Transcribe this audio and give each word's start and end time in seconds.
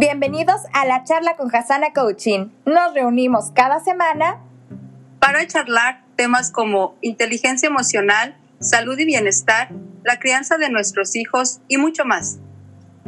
Bienvenidos 0.00 0.62
a 0.72 0.86
la 0.86 1.04
charla 1.04 1.36
con 1.36 1.54
Hasana 1.54 1.92
Coaching. 1.92 2.48
Nos 2.64 2.94
reunimos 2.94 3.50
cada 3.54 3.80
semana 3.80 4.38
para 5.18 5.46
charlar 5.46 6.02
temas 6.16 6.50
como 6.50 6.96
inteligencia 7.02 7.66
emocional, 7.66 8.34
salud 8.60 8.98
y 8.98 9.04
bienestar, 9.04 9.68
la 10.02 10.18
crianza 10.18 10.56
de 10.56 10.70
nuestros 10.70 11.16
hijos 11.16 11.60
y 11.68 11.76
mucho 11.76 12.06
más. 12.06 12.38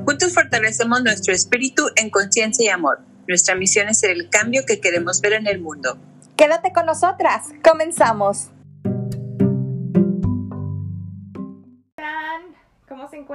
Juntos 0.05 0.35
fortalecemos 0.35 1.03
nuestro 1.03 1.33
espíritu 1.33 1.83
en 1.97 2.11
conciencia 2.11 2.67
y 2.67 2.69
amor. 2.69 3.01
Nuestra 3.27 3.55
misión 3.55 3.89
es 3.89 4.01
ser 4.01 4.11
el 4.11 4.29
cambio 4.29 4.67
que 4.67 4.79
queremos 4.79 5.23
ver 5.23 5.33
en 5.33 5.47
el 5.47 5.63
mundo. 5.63 5.97
Quédate 6.37 6.75
con 6.75 6.85
nosotras. 6.85 7.47
Comenzamos. 7.65 8.51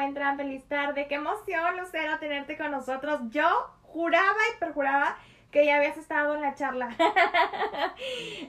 Encuentran? 0.08 0.38
Feliz 0.38 0.64
tarde. 0.68 1.08
Qué 1.08 1.16
emoción, 1.16 1.78
Lucero, 1.78 2.18
tenerte 2.20 2.58
con 2.58 2.72
nosotros. 2.72 3.20
Yo 3.30 3.48
juraba 3.82 4.38
y 4.56 4.60
perjuraba 4.60 5.18
que 5.52 5.66
ya 5.66 5.78
habías 5.78 5.98
estado 5.98 6.36
en 6.36 6.42
la 6.42 6.56
charla. 6.56 6.90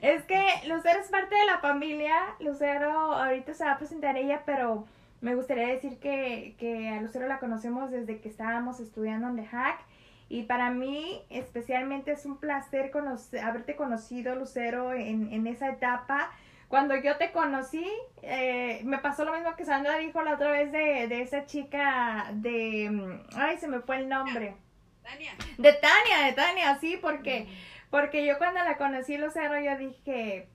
es 0.02 0.24
que 0.24 0.46
Lucero 0.68 1.00
es 1.00 1.08
parte 1.08 1.34
de 1.34 1.46
la 1.46 1.58
familia. 1.58 2.14
Lucero 2.38 2.90
ahorita 2.90 3.54
se 3.54 3.64
va 3.64 3.72
a 3.72 3.78
presentar 3.78 4.16
ella, 4.16 4.42
pero 4.46 4.86
me 5.20 5.34
gustaría 5.34 5.68
decir 5.68 5.98
que, 5.98 6.54
que 6.58 6.90
a 6.90 7.00
Lucero 7.00 7.26
la 7.26 7.40
conocemos 7.40 7.90
desde 7.90 8.20
que 8.20 8.28
estábamos 8.28 8.78
estudiando 8.78 9.28
en 9.28 9.36
The 9.36 9.46
Hack. 9.46 9.80
Y 10.28 10.44
para 10.44 10.70
mí 10.70 11.22
especialmente 11.30 12.12
es 12.12 12.24
un 12.24 12.36
placer 12.36 12.92
haberte 13.42 13.74
conocido, 13.74 14.34
Lucero, 14.36 14.92
en, 14.92 15.32
en 15.32 15.46
esa 15.46 15.70
etapa. 15.70 16.30
Cuando 16.68 16.94
yo 16.96 17.16
te 17.16 17.32
conocí, 17.32 17.86
eh, 18.22 18.82
me 18.84 18.98
pasó 18.98 19.24
lo 19.24 19.32
mismo 19.32 19.56
que 19.56 19.64
Sandra 19.64 19.96
dijo 19.96 20.22
la 20.22 20.34
otra 20.34 20.50
vez 20.50 20.70
de, 20.70 21.08
de 21.08 21.22
esa 21.22 21.46
chica 21.46 22.28
de... 22.32 22.90
Mm, 22.90 23.20
ay, 23.36 23.56
se 23.58 23.68
me 23.68 23.80
fue 23.80 23.96
el 23.96 24.08
nombre. 24.08 24.54
Tania. 25.02 25.32
De 25.56 25.72
Tania, 25.72 26.26
de 26.26 26.32
Tania, 26.34 26.78
sí, 26.78 26.98
porque, 27.00 27.48
porque 27.90 28.26
yo 28.26 28.36
cuando 28.36 28.62
la 28.62 28.76
conocí, 28.76 29.16
Lucero, 29.16 29.58
yo 29.58 29.78
dije, 29.78 30.48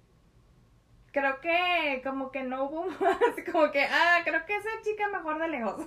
creo 1.12 1.42
que 1.42 2.02
como 2.04 2.32
que 2.32 2.44
no 2.44 2.66
hubo 2.66 2.86
más, 3.00 3.18
como 3.52 3.72
que, 3.72 3.84
ah, 3.86 4.22
creo 4.24 4.46
que 4.46 4.56
esa 4.56 4.70
chica 4.84 5.08
mejor 5.08 5.40
de 5.40 5.48
lejos. 5.48 5.84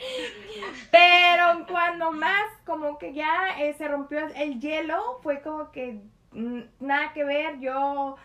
Pero 0.90 1.66
cuando 1.66 2.12
más 2.12 2.44
como 2.66 2.98
que 2.98 3.14
ya 3.14 3.58
eh, 3.58 3.74
se 3.74 3.88
rompió 3.88 4.18
el 4.34 4.60
hielo, 4.60 5.20
fue 5.22 5.40
como 5.40 5.70
que 5.70 6.00
mm, 6.32 6.60
nada 6.80 7.12
que 7.14 7.24
ver, 7.24 7.58
yo 7.60 8.16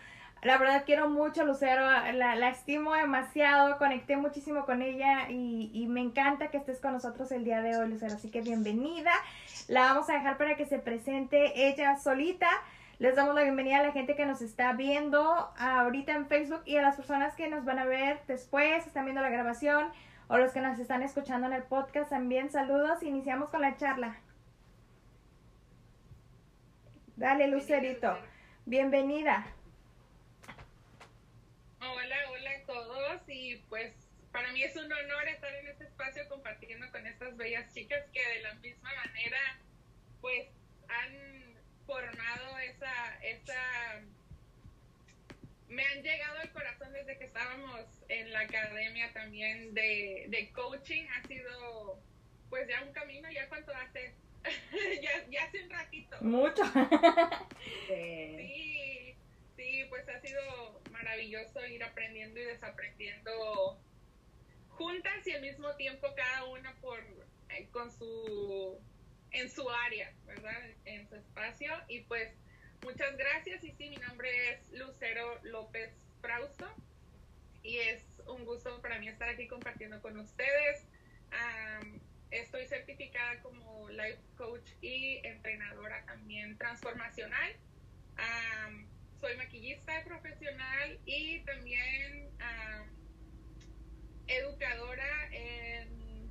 la 0.42 0.58
verdad 0.58 0.82
quiero 0.84 1.08
mucho 1.08 1.42
a 1.42 1.44
Lucero, 1.44 1.82
la, 2.12 2.34
la, 2.34 2.48
estimo 2.48 2.94
demasiado, 2.94 3.78
conecté 3.78 4.16
muchísimo 4.16 4.66
con 4.66 4.82
ella 4.82 5.30
y, 5.30 5.70
y, 5.72 5.86
me 5.86 6.00
encanta 6.00 6.48
que 6.48 6.56
estés 6.56 6.80
con 6.80 6.92
nosotros 6.92 7.30
el 7.30 7.44
día 7.44 7.62
de 7.62 7.76
hoy, 7.76 7.88
Lucero. 7.88 8.14
Así 8.14 8.28
que 8.28 8.40
bienvenida. 8.40 9.12
La 9.68 9.82
vamos 9.82 10.10
a 10.10 10.14
dejar 10.14 10.38
para 10.38 10.56
que 10.56 10.66
se 10.66 10.80
presente 10.80 11.68
ella 11.68 11.96
solita. 11.96 12.48
Les 12.98 13.14
damos 13.14 13.36
la 13.36 13.42
bienvenida 13.42 13.78
a 13.78 13.82
la 13.84 13.92
gente 13.92 14.16
que 14.16 14.26
nos 14.26 14.42
está 14.42 14.72
viendo 14.72 15.52
ahorita 15.58 16.12
en 16.12 16.26
Facebook 16.26 16.62
y 16.66 16.76
a 16.76 16.82
las 16.82 16.96
personas 16.96 17.36
que 17.36 17.48
nos 17.48 17.64
van 17.64 17.78
a 17.78 17.84
ver 17.84 18.20
después, 18.26 18.84
están 18.84 19.04
viendo 19.04 19.22
la 19.22 19.30
grabación 19.30 19.92
o 20.26 20.38
los 20.38 20.52
que 20.52 20.60
nos 20.60 20.78
están 20.78 21.02
escuchando 21.02 21.46
en 21.46 21.52
el 21.52 21.62
podcast 21.62 22.10
también. 22.10 22.50
Saludos, 22.50 23.04
iniciamos 23.04 23.48
con 23.50 23.60
la 23.60 23.76
charla. 23.76 24.16
Dale, 27.16 27.46
Lucerito. 27.46 28.16
Bienvenida. 28.66 29.44
Hola, 31.84 32.16
hola 32.30 32.50
a 32.52 32.64
todos 32.64 33.22
y 33.26 33.56
pues 33.68 33.92
para 34.30 34.52
mí 34.52 34.62
es 34.62 34.76
un 34.76 34.84
honor 34.84 35.26
estar 35.26 35.52
en 35.52 35.66
este 35.66 35.82
espacio 35.82 36.28
compartiendo 36.28 36.88
con 36.92 37.04
estas 37.08 37.36
bellas 37.36 37.74
chicas 37.74 38.04
que 38.12 38.24
de 38.24 38.40
la 38.40 38.54
misma 38.54 38.88
manera 39.04 39.58
pues 40.20 40.46
han 40.88 41.56
formado 41.84 42.58
esa, 42.60 43.18
esa, 43.24 44.00
me 45.68 45.84
han 45.84 46.02
llegado 46.04 46.38
al 46.38 46.52
corazón 46.52 46.92
desde 46.92 47.18
que 47.18 47.24
estábamos 47.24 47.84
en 48.08 48.32
la 48.32 48.40
academia 48.42 49.12
también 49.12 49.74
de, 49.74 50.26
de 50.28 50.52
coaching, 50.52 51.04
ha 51.16 51.26
sido 51.26 51.98
pues 52.48 52.68
ya 52.68 52.80
un 52.84 52.92
camino, 52.92 53.28
ya 53.32 53.48
cuánto 53.48 53.72
hace, 53.74 54.14
ya, 55.02 55.26
ya 55.28 55.44
hace 55.46 55.64
un 55.64 55.70
ratito. 55.70 56.16
Mucho. 56.20 56.62
sí, 57.88 59.16
sí, 59.56 59.84
pues 59.88 60.08
ha 60.08 60.20
sido 60.20 60.81
maravilloso 61.02 61.66
ir 61.66 61.82
aprendiendo 61.82 62.40
y 62.40 62.44
desaprendiendo 62.44 63.78
juntas 64.70 65.26
y 65.26 65.32
al 65.32 65.42
mismo 65.42 65.74
tiempo 65.76 66.08
cada 66.14 66.44
una 66.44 66.74
por 66.80 67.00
eh, 67.50 67.68
con 67.70 67.90
su 67.90 68.78
en 69.32 69.50
su 69.50 69.68
área, 69.68 70.12
¿verdad? 70.26 70.62
En 70.84 71.08
su 71.08 71.16
espacio. 71.16 71.72
Y 71.88 72.02
pues 72.02 72.32
muchas 72.82 73.16
gracias. 73.16 73.64
Y 73.64 73.72
sí, 73.72 73.90
mi 73.90 73.96
nombre 73.96 74.28
es 74.52 74.70
Lucero 74.72 75.40
López 75.42 75.90
Frausto. 76.20 76.68
Y 77.62 77.78
es 77.78 78.04
un 78.26 78.44
gusto 78.44 78.80
para 78.82 78.98
mí 78.98 79.08
estar 79.08 79.28
aquí 79.28 79.48
compartiendo 79.48 80.00
con 80.02 80.18
ustedes. 80.18 80.86
estoy 82.30 82.66
certificada 82.66 83.40
como 83.42 83.88
life 83.90 84.20
coach 84.36 84.70
y 84.80 85.20
entrenadora 85.24 86.04
también 86.04 86.58
transformacional. 86.58 87.56
soy 88.16 88.91
profesional 90.04 90.98
y 91.06 91.40
también 91.40 92.30
educadora 94.26 95.28
en 95.32 96.30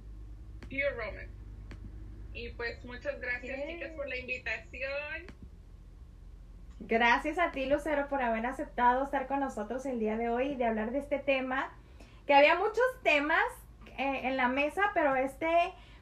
Pure 0.61 0.89
Romance. 0.91 1.41
Y 2.33 2.49
pues 2.49 2.83
muchas 2.85 3.19
gracias 3.19 3.67
chicas 3.67 3.91
por 3.91 4.07
la 4.07 4.17
invitación. 4.17 5.27
Gracias 6.79 7.37
a 7.37 7.51
ti 7.51 7.65
Lucero 7.65 8.07
por 8.07 8.21
haber 8.21 8.45
aceptado 8.45 9.03
estar 9.03 9.27
con 9.27 9.39
nosotros 9.39 9.85
el 9.85 9.99
día 9.99 10.17
de 10.17 10.29
hoy 10.29 10.49
y 10.49 10.55
de 10.55 10.65
hablar 10.65 10.91
de 10.91 10.99
este 10.99 11.19
tema. 11.19 11.71
Que 12.25 12.33
había 12.33 12.55
muchos 12.55 12.83
temas 13.03 13.43
eh, 13.97 14.21
en 14.23 14.37
la 14.37 14.47
mesa, 14.47 14.81
pero 14.93 15.15
este 15.15 15.47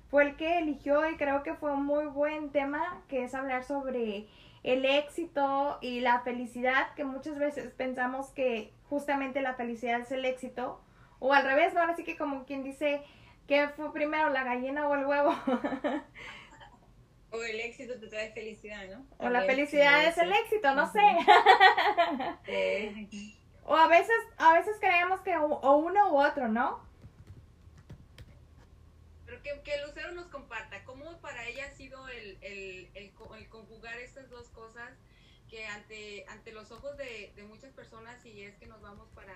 fue 0.10 0.24
el 0.24 0.36
que 0.36 0.60
eligió 0.60 1.10
y 1.10 1.18
creo 1.18 1.44
que 1.44 1.54
fue 1.56 1.72
un 1.72 1.86
muy 1.86 2.06
buen 2.06 2.52
tema, 2.52 3.02
que 3.08 3.24
es 3.24 3.34
hablar 3.34 3.64
sobre 3.64 4.28
el 4.64 4.86
éxito 4.86 5.78
y 5.82 6.02
la 6.02 6.22
felicidad, 6.22 6.94
que 6.96 7.04
muchas 7.04 7.38
veces 7.38 7.72
pensamos 7.72 8.32
que 8.32 8.74
justamente 8.90 9.42
la 9.42 9.54
felicidad 9.54 10.02
es 10.02 10.12
el 10.12 10.26
éxito, 10.26 10.82
o 11.20 11.34
al 11.34 11.44
revés, 11.44 11.74
¿no? 11.74 11.82
Así 11.82 12.04
que 12.04 12.18
como 12.18 12.46
quien 12.46 12.64
dice, 12.64 13.04
¿Qué 13.50 13.68
fue 13.70 13.92
primero, 13.92 14.30
la 14.30 14.44
gallina 14.44 14.88
o 14.88 14.94
el 14.94 15.08
huevo? 15.08 15.32
o 17.32 17.42
el 17.42 17.60
éxito 17.62 18.00
te 18.00 18.06
trae 18.06 18.32
felicidad, 18.32 18.84
¿no? 18.92 19.08
O 19.18 19.28
la 19.28 19.42
felicidad 19.42 20.06
es 20.06 20.20
el 20.20 20.32
éxito, 20.32 20.76
no 20.76 20.86
sé. 20.92 21.02
o 23.66 23.76
a 23.76 23.88
veces, 23.88 24.16
a 24.38 24.54
veces 24.54 24.78
creemos 24.80 25.22
que 25.22 25.36
o 25.36 25.78
uno 25.78 26.14
u 26.14 26.22
otro, 26.22 26.48
¿no? 26.48 26.88
Pero 29.30 29.44
que, 29.44 29.62
que 29.62 29.86
Lucero 29.86 30.12
nos 30.14 30.26
comparta, 30.28 30.84
¿cómo 30.86 31.22
para 31.22 31.48
ella 31.48 31.68
ha 31.68 31.76
sido 31.76 32.08
el, 32.10 32.40
el, 32.42 32.90
el, 32.96 33.14
el 33.38 33.50
conjugar 33.50 34.00
estas 34.00 34.28
dos 34.32 34.50
cosas 34.50 34.98
que 35.48 35.68
ante, 35.68 36.26
ante 36.30 36.52
los 36.52 36.72
ojos 36.72 36.98
de, 36.98 37.32
de 37.36 37.44
muchas 37.44 37.72
personas, 37.74 38.26
y 38.26 38.42
es 38.42 38.56
que 38.56 38.66
nos 38.66 38.82
vamos 38.82 39.08
para, 39.14 39.36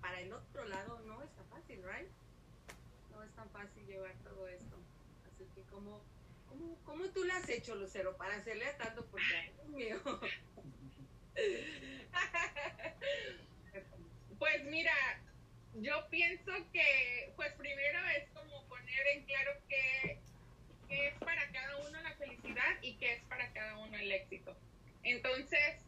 para 0.00 0.18
el 0.20 0.32
otro 0.32 0.64
lado, 0.64 0.98
no 1.00 1.22
está 1.22 1.44
fácil, 1.44 1.82
¿right? 1.84 2.08
es 3.22 3.34
tan 3.34 3.50
fácil 3.50 3.86
llevar 3.86 4.14
todo 4.24 4.48
esto. 4.48 4.76
Así 5.26 5.44
que, 5.54 5.62
¿cómo, 5.64 6.02
cómo, 6.48 6.78
cómo 6.84 7.04
tú 7.10 7.22
lo 7.24 7.34
has 7.34 7.46
hecho, 7.48 7.74
Lucero, 7.74 8.16
para 8.16 8.36
hacerle 8.36 8.72
tanto? 8.78 9.04
Porque, 9.06 9.52
Dios 9.56 9.68
mío. 9.68 10.00
pues 14.38 14.64
mira, 14.64 14.92
yo 15.74 16.08
pienso 16.10 16.52
que, 16.72 17.32
pues 17.36 17.52
primero 17.54 17.98
es 18.16 18.28
como 18.30 18.66
poner 18.68 19.06
en 19.14 19.24
claro 19.24 19.52
qué, 19.68 20.18
qué 20.88 21.08
es 21.08 21.14
para 21.18 21.50
cada 21.50 21.76
uno 21.78 22.00
la 22.02 22.14
felicidad 22.16 22.82
y 22.82 22.96
qué 22.96 23.14
es 23.14 23.22
para 23.24 23.52
cada 23.52 23.78
uno 23.78 23.96
el 23.96 24.12
éxito. 24.12 24.56
Entonces, 25.02 25.84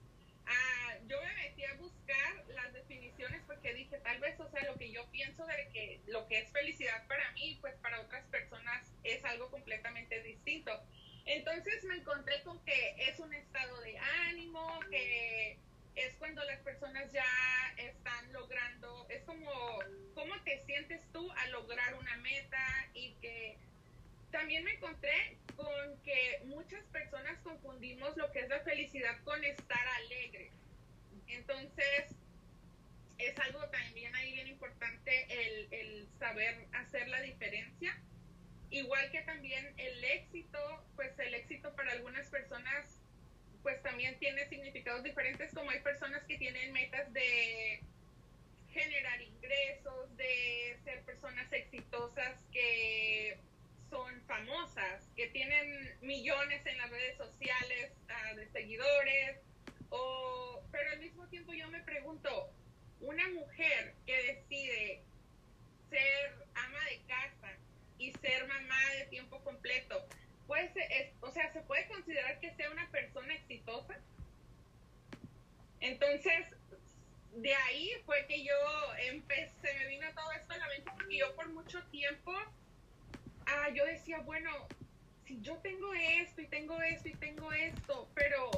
Ah, 0.47 0.95
yo 1.09 1.21
me 1.21 1.35
metí 1.35 1.65
a 1.65 1.75
buscar 1.75 2.45
las 2.55 2.73
definiciones 2.73 3.43
porque 3.47 3.75
dije, 3.75 3.99
tal 3.99 4.19
vez, 4.21 4.39
o 4.39 4.49
sea, 4.49 4.63
lo 4.65 4.77
que 4.77 4.93
yo 4.93 5.05
pienso 5.11 5.45
de 5.45 5.69
que 5.73 6.01
lo 6.07 6.27
que 6.29 6.39
es 6.39 6.53
felicidad 6.53 7.07
para 7.09 7.33
mí, 7.33 7.59
pues 7.61 7.75
para 7.83 8.01
otras 8.01 8.25
personas 8.27 8.93
es 9.03 9.25
algo 9.25 9.51
completamente 9.51 10.23
distinto. 10.23 10.71
Entonces 11.25 11.83
me 11.85 11.97
encontré 11.97 12.43
con 12.45 12.65
que 12.65 12.95
es 13.09 13.19
un 13.19 13.35
estado 13.35 13.81
de 13.81 13.99
ánimo, 13.99 14.79
que 14.89 15.59
es 15.97 16.15
cuando 16.19 16.45
las 16.45 16.61
personas 16.61 17.11
ya 17.13 17.25
están 17.79 18.06
es 19.09 19.23
como 19.25 19.51
cómo 20.15 20.35
te 20.45 20.65
sientes 20.67 21.01
tú 21.13 21.31
al 21.33 21.53
lograr 21.53 21.95
una 21.95 22.17
meta 22.19 22.91
y 22.95 23.13
que 23.21 23.59
también 24.31 24.65
me 24.65 24.73
encontré 24.73 25.39
con 25.57 26.01
que 26.03 26.43
muchas 26.45 26.85
personas 26.87 27.39
confundimos 27.43 28.17
lo 28.17 28.31
que 28.33 28.41
es 28.41 28.49
la 28.49 28.61
felicidad 28.61 29.19
con 29.25 29.43
estar 29.45 29.89
alegre. 30.05 30.51
Entonces, 31.29 32.15
es 33.19 33.39
algo 33.39 33.67
también 33.71 34.15
ahí 34.15 34.33
bien 34.33 34.49
importante 34.49 35.27
el, 35.71 36.09
saber 36.19 36.67
hacer 36.73 37.09
la 37.09 37.21
diferencia. 37.23 37.99
Igual 38.71 39.11
que 39.11 39.23
también 39.23 39.75
el 39.77 40.05
éxito 40.05 40.59
pues 40.97 41.19
el 41.19 41.35
éxito 41.35 41.75
para 41.77 41.93
algunas 41.93 42.29
personas 42.29 43.01
pues 43.63 43.83
también 43.83 44.19
tiene 44.19 44.49
significados 44.49 45.03
diferentes, 45.03 45.53
como 45.53 45.71
hay 45.71 45.81
personas 45.81 46.23
que 46.25 46.39
tienen 46.39 46.73
metas 46.73 47.13
de 47.13 47.83
generar 48.77 49.21
ingresos, 49.23 50.17
de 50.17 50.79
ser 50.85 51.03
personas 51.05 51.51
exitosas 51.53 52.45
que 52.53 53.39
son 53.89 54.21
famosas, 54.27 55.09
que 55.17 55.29
tienen 55.29 55.97
millones 56.03 56.65
en 56.67 56.77
las 56.77 56.91
redes 56.91 57.17
sociales 57.17 57.93
ah, 58.09 58.35
de 58.35 58.47
seguidores, 58.49 59.39
o, 59.91 60.63
pero 60.71 60.91
al 60.91 61.01
mismo 61.01 61.27
tiempo 61.29 61.55
yo 61.55 61.69
me 61.69 61.83
pregunto, 61.83 62.51
una 63.01 63.27
mujer 63.29 63.95
que 64.07 64.17
decide 64.35 65.03
ser 65.89 66.47
ama 66.55 66.85
de 66.91 67.01
casa 67.07 67.57
y 67.99 68.13
ser 68.13 68.47
mamá 68.47 68.81
de 68.99 69.07
tiempo 69.07 69.43
completo, 69.43 70.07
pues, 70.47 70.71
o 71.21 71.31
sea, 71.33 71.53
¿se 71.53 71.61
puede 71.63 71.87
considerar 71.89 72.39
que 72.41 72.55
sea 72.55 72.71
una 72.71 72.91
persona 72.91 73.35
exitosa? 73.35 73.99
Entonces, 75.81 76.56
de 77.37 77.55
ahí 77.55 77.91
fue 78.07 78.27
que 78.27 78.43
yo 78.43 78.55
empecé, 79.09 79.75
me 79.79 79.89
vino 79.89 80.07
todo 80.15 80.33
esto 80.33 80.55
a 80.55 80.59
la 80.59 80.69
mente 80.69 80.91
porque 80.95 81.19
yo 81.19 81.35
por 81.37 81.49
mucho 81.51 81.83
tiempo, 81.85 82.33
ah, 83.47 83.69
yo 83.75 83.85
decía, 83.85 84.19
bueno, 84.21 84.51
si 85.27 85.41
yo 85.43 85.57
tengo 85.59 85.93
esto 85.95 86.41
y 86.41 86.47
tengo 86.47 86.81
esto 86.81 87.09
y 87.09 87.15
tengo 87.15 87.53
esto, 87.53 88.09
pero 88.15 88.51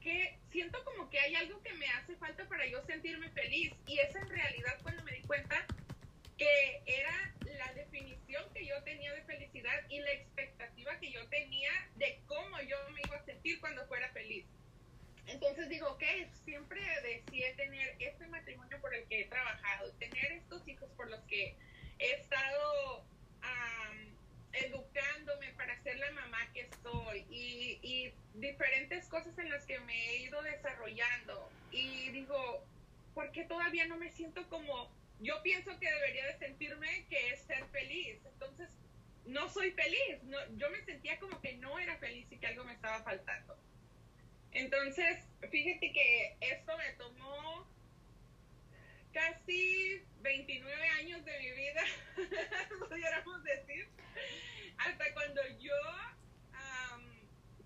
que 0.00 0.38
siento 0.50 0.82
como 0.84 1.10
que 1.10 1.18
hay 1.18 1.34
algo 1.34 1.60
que 1.62 1.72
me 1.74 1.86
hace 1.88 2.16
falta 2.16 2.46
para 2.48 2.66
yo 2.66 2.80
sentirme 2.82 3.28
feliz 3.30 3.72
y 3.86 3.98
es 3.98 4.14
en 4.14 4.28
realidad 4.28 4.78
cuando 4.82 5.02
me 5.02 5.12
di 5.12 5.22
cuenta 5.22 5.66
que 6.38 6.82
era 6.86 7.34
la 7.58 7.72
definición 7.74 8.44
que 8.54 8.66
yo 8.66 8.82
tenía 8.84 9.12
de 9.14 9.22
felicidad 9.22 9.78
y 9.88 10.00
la 10.00 10.12
expectativa 10.12 10.98
que 11.00 11.10
yo 11.10 11.26
tenía 11.28 11.70
de 11.96 12.20
cómo 12.26 12.60
yo 12.62 12.76
me 12.94 13.02
iba 13.04 13.16
a 13.16 13.24
sentir 13.24 13.60
cuando 13.60 13.84
fuera 13.86 14.08
feliz. 14.12 14.46
Entonces 15.30 15.68
digo, 15.68 15.88
ok, 15.88 16.02
siempre 16.44 16.80
deseé 17.02 17.54
tener 17.54 17.96
este 17.98 18.26
matrimonio 18.28 18.80
por 18.80 18.94
el 18.94 19.06
que 19.06 19.22
he 19.22 19.24
trabajado, 19.26 19.92
tener 19.94 20.32
estos 20.32 20.66
hijos 20.68 20.90
por 20.96 21.08
los 21.08 21.20
que 21.22 21.56
he 21.98 22.12
estado 22.12 23.04
educándome 24.52 25.52
para 25.52 25.80
ser 25.82 25.96
la 25.98 26.10
mamá 26.10 26.38
que 26.52 26.68
soy 26.82 27.24
y, 27.30 27.78
y 27.82 28.12
diferentes 28.34 29.06
cosas 29.08 29.38
en 29.38 29.48
las 29.48 29.64
que 29.64 29.78
me 29.80 29.94
he 29.94 30.16
ido 30.22 30.42
desarrollando. 30.42 31.50
Y 31.70 32.10
digo, 32.10 32.64
¿por 33.14 33.30
qué 33.30 33.44
todavía 33.44 33.86
no 33.86 33.96
me 33.96 34.10
siento 34.10 34.46
como 34.48 34.90
yo 35.20 35.42
pienso 35.42 35.78
que 35.78 35.90
debería 35.90 36.26
de 36.26 36.38
sentirme 36.38 37.06
que 37.08 37.30
es 37.30 37.42
ser 37.42 37.64
feliz. 37.66 38.18
Entonces, 38.24 38.70
no 39.26 39.48
soy 39.50 39.70
feliz. 39.72 40.22
No, 40.24 40.38
yo 40.56 40.70
me 40.70 40.82
sentía 40.84 41.18
como 41.18 41.40
que 41.40 41.54
no 41.58 41.78
era 41.78 41.96
feliz 41.98 42.26
y 42.30 42.38
que 42.38 42.46
algo 42.46 42.64
me 42.64 42.72
estaba 42.72 43.02
faltando. 43.02 43.56
Entonces, 44.52 45.18
fíjate 45.50 45.92
que 45.92 46.36
esto 46.40 46.76
me 46.76 46.92
tomó 46.94 47.68
casi 49.12 50.02
29 50.20 50.88
años 51.00 51.24
de 51.24 51.38
mi 51.38 51.50
vida, 51.52 51.82
pudiéramos 52.88 53.44
decir, 53.44 53.88
hasta 54.78 55.12
cuando 55.14 55.40
yo 55.58 55.74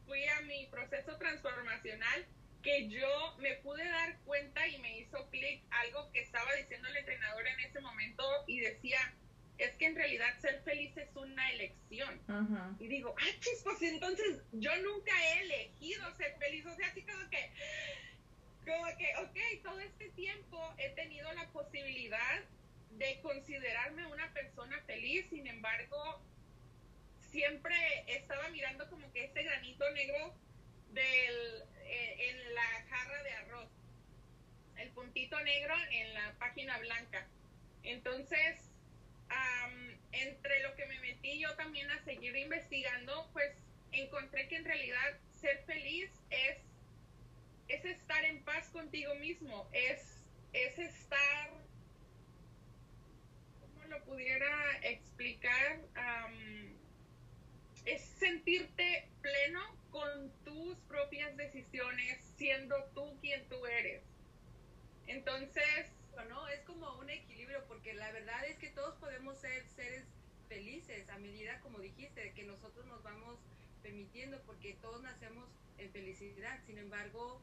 fui 0.06 0.24
a 0.26 0.40
mi 0.42 0.66
proceso 0.66 1.16
transformacional 1.16 2.26
que 2.62 2.88
yo 2.88 3.36
me 3.38 3.54
pude 3.56 3.84
dar 3.84 4.18
cuenta 4.20 4.66
y 4.68 4.78
me 4.78 4.98
hizo 4.98 5.28
clic 5.30 5.62
algo 5.70 6.10
que 6.12 6.20
estaba 6.20 6.52
diciendo 6.54 6.88
el 6.88 6.96
entrenador 6.96 7.46
en 7.46 7.60
ese 7.60 7.80
momento 7.80 8.24
y 8.46 8.60
decía, 8.60 8.98
es 9.58 9.76
que 9.76 9.86
en 9.86 9.94
realidad 9.94 10.38
ser 10.40 10.60
feliz 10.62 10.96
es 10.96 11.14
una 11.14 11.50
elección. 11.52 12.20
Y 12.80 12.88
digo, 12.88 13.14
ah, 13.18 13.50
pues 13.64 13.82
entonces 13.82 14.42
yo 14.52 14.70
nunca 14.82 15.12
he 15.12 15.40
elegido 15.42 16.16
ser 16.16 16.36
feliz. 16.38 16.66
O 16.66 16.74
sea, 16.74 16.88
así 16.88 17.02
como 17.02 17.28
que, 17.30 17.50
como 18.64 18.84
que, 18.96 19.16
ok, 19.18 19.62
todo 19.62 19.78
este 19.80 20.10
tiempo 20.10 20.74
he 20.78 20.90
tenido 20.90 21.32
la 21.34 21.48
posibilidad 21.50 22.42
de 22.90 23.20
considerarme 23.22 24.06
una 24.06 24.32
persona 24.32 24.80
feliz, 24.86 25.26
sin 25.28 25.46
embargo, 25.46 26.22
siempre 27.30 27.76
estaba 28.06 28.48
mirando 28.50 28.88
como 28.88 29.12
que 29.12 29.24
ese 29.24 29.42
granito 29.42 29.90
negro 29.90 30.34
del, 30.92 31.62
eh, 31.82 32.30
en 32.30 32.54
la 32.54 32.86
jarra 32.88 33.22
de 33.22 33.30
arroz. 33.32 33.70
El 34.76 34.90
puntito 34.90 35.38
negro 35.40 35.74
en 35.90 36.14
la 36.14 36.34
página 36.38 36.78
blanca. 36.78 37.26
Entonces, 37.82 38.73
entre 40.12 40.62
lo 40.62 40.74
que 40.76 40.86
me 40.86 41.00
metí 41.00 41.40
yo 41.40 41.54
también 41.56 41.90
a 41.90 42.02
seguir 42.04 42.36
investigando, 42.36 43.28
pues 43.32 43.52
encontré 43.92 44.48
que 44.48 44.56
en 44.56 44.64
realidad 44.64 45.18
ser 45.40 45.62
feliz 45.66 46.10
es, 46.30 46.58
es 47.68 47.84
estar 47.84 48.24
en 48.24 48.42
paz 48.44 48.68
contigo 48.70 49.14
mismo, 49.16 49.68
es, 49.72 50.24
es 50.52 50.78
estar, 50.78 51.50
¿cómo 53.60 53.84
lo 53.86 54.04
pudiera 54.04 54.78
explicar? 54.82 55.80
es 57.84 58.02
sentirte 58.18 59.08
pleno 59.20 59.60
con 59.90 60.32
tus 60.44 60.78
propias 60.88 61.36
decisiones, 61.36 62.18
siendo 62.36 62.76
tú 62.94 63.18
quien 63.20 63.46
tú 63.48 63.66
eres. 63.66 64.02
Entonces... 65.06 65.90
No, 66.28 66.48
es 66.48 66.60
como 66.60 66.98
un 66.98 67.10
equilibrio, 67.10 67.64
porque 67.66 67.94
la 67.94 68.10
verdad 68.12 68.44
es 68.46 68.58
que 68.58 68.70
todos 68.70 68.94
podemos 68.96 69.38
ser 69.38 69.66
seres 69.76 70.04
felices 70.48 71.08
a 71.10 71.18
medida, 71.18 71.60
como 71.60 71.78
dijiste, 71.78 72.32
que 72.32 72.44
nosotros 72.44 72.86
nos 72.86 73.02
vamos 73.02 73.38
permitiendo, 73.82 74.40
porque 74.46 74.74
todos 74.80 75.02
nacemos 75.02 75.48
en 75.78 75.90
felicidad. 75.90 76.58
Sin 76.66 76.78
embargo, 76.78 77.40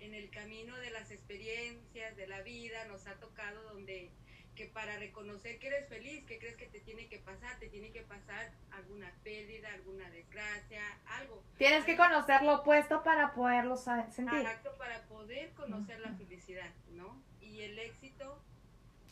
en 0.00 0.14
el 0.14 0.30
camino 0.30 0.76
de 0.78 0.90
las 0.90 1.10
experiencias, 1.10 2.16
de 2.16 2.26
la 2.26 2.42
vida, 2.42 2.84
nos 2.86 3.06
ha 3.06 3.14
tocado 3.14 3.62
donde 3.64 4.10
que 4.54 4.66
para 4.66 4.96
reconocer 4.98 5.58
que 5.58 5.66
eres 5.66 5.88
feliz, 5.88 6.24
¿qué 6.26 6.38
crees 6.38 6.56
que 6.56 6.66
te 6.66 6.80
tiene 6.80 7.08
que 7.08 7.18
pasar? 7.18 7.58
Te 7.58 7.68
tiene 7.68 7.90
que 7.90 8.02
pasar 8.02 8.52
alguna 8.70 9.12
pérdida, 9.22 9.68
alguna 9.72 10.08
desgracia, 10.10 10.82
algo. 11.06 11.42
Tienes 11.58 11.84
que 11.84 11.96
conocer 11.96 12.42
lo 12.42 12.60
opuesto 12.60 13.02
para 13.02 13.34
poderlo 13.34 13.76
sentir. 13.76 14.38
Exacto, 14.38 14.74
para 14.78 15.02
poder 15.02 15.50
conocer 15.54 15.98
la 16.00 16.12
felicidad, 16.14 16.70
¿no? 16.92 17.20
Y 17.54 17.62
el 17.62 17.78
éxito, 17.78 18.36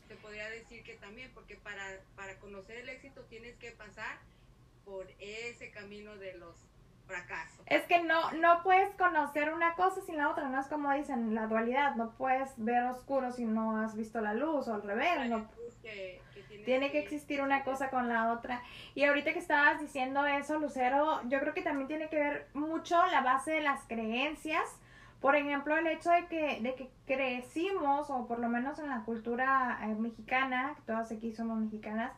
se 0.09 0.17
podría 0.17 0.51
decir 0.51 0.83
que 0.83 0.95
también, 0.95 1.31
porque 1.33 1.55
para, 1.57 2.01
para 2.17 2.37
conocer 2.41 2.79
el 2.79 2.89
éxito 2.89 3.23
tienes 3.31 3.55
que 3.57 3.71
pasar 3.71 4.19
por 4.85 5.07
ese 5.21 5.71
camino 5.71 6.17
de 6.17 6.35
los 6.35 6.57
fracasos. 7.07 7.61
Es 7.67 7.83
que 7.85 8.03
no, 8.03 8.33
no 8.33 8.65
puedes 8.65 8.93
conocer 8.97 9.53
una 9.53 9.75
cosa 9.77 10.01
sin 10.01 10.17
la 10.17 10.29
otra, 10.29 10.49
no 10.49 10.61
es 10.61 10.67
como 10.67 10.93
dicen 10.93 11.37
la 11.37 11.47
dualidad, 11.47 11.95
no 11.95 12.11
puedes 12.17 12.51
ver 12.57 12.83
oscuro 12.85 13.31
si 13.31 13.45
no 13.45 13.81
has 13.81 13.95
visto 13.97 14.21
la 14.21 14.35
luz 14.35 14.67
o 14.67 14.75
al 14.75 14.83
revés, 14.83 15.29
no, 15.29 15.49
tiene 16.65 16.91
que 16.91 16.99
existir 16.99 17.41
una 17.43 17.63
cosa 17.63 17.91
con 17.91 18.09
la 18.09 18.33
otra. 18.33 18.63
Y 18.97 19.05
ahorita 19.05 19.33
que 19.33 19.39
estabas 19.39 19.81
diciendo 19.81 20.27
eso, 20.27 20.59
Lucero, 20.59 21.21
yo 21.29 21.39
creo 21.39 21.55
que 21.55 21.63
también 21.63 21.87
tiene 21.87 22.09
que 22.09 22.17
ver 22.17 22.49
mucho 22.55 23.05
la 23.07 23.21
base 23.21 23.53
de 23.53 23.61
las 23.61 23.85
creencias. 23.85 24.65
Por 25.23 25.37
ejemplo, 25.37 25.77
el 25.77 25.87
hecho 25.87 26.11
de 26.11 26.27
que, 26.27 26.59
de 26.61 26.75
que 26.75 26.91
crecimos, 27.07 28.11
o 28.11 28.27
por 28.27 28.41
lo 28.41 28.49
menos 28.49 28.81
en 28.81 28.89
la 28.89 29.05
cultura 29.05 29.79
eh, 29.83 29.95
mexicana, 29.95 30.75
que 30.75 30.83
todas 30.83 31.13
aquí 31.13 31.33
somos 31.33 31.61
mexicanas, 31.61 32.13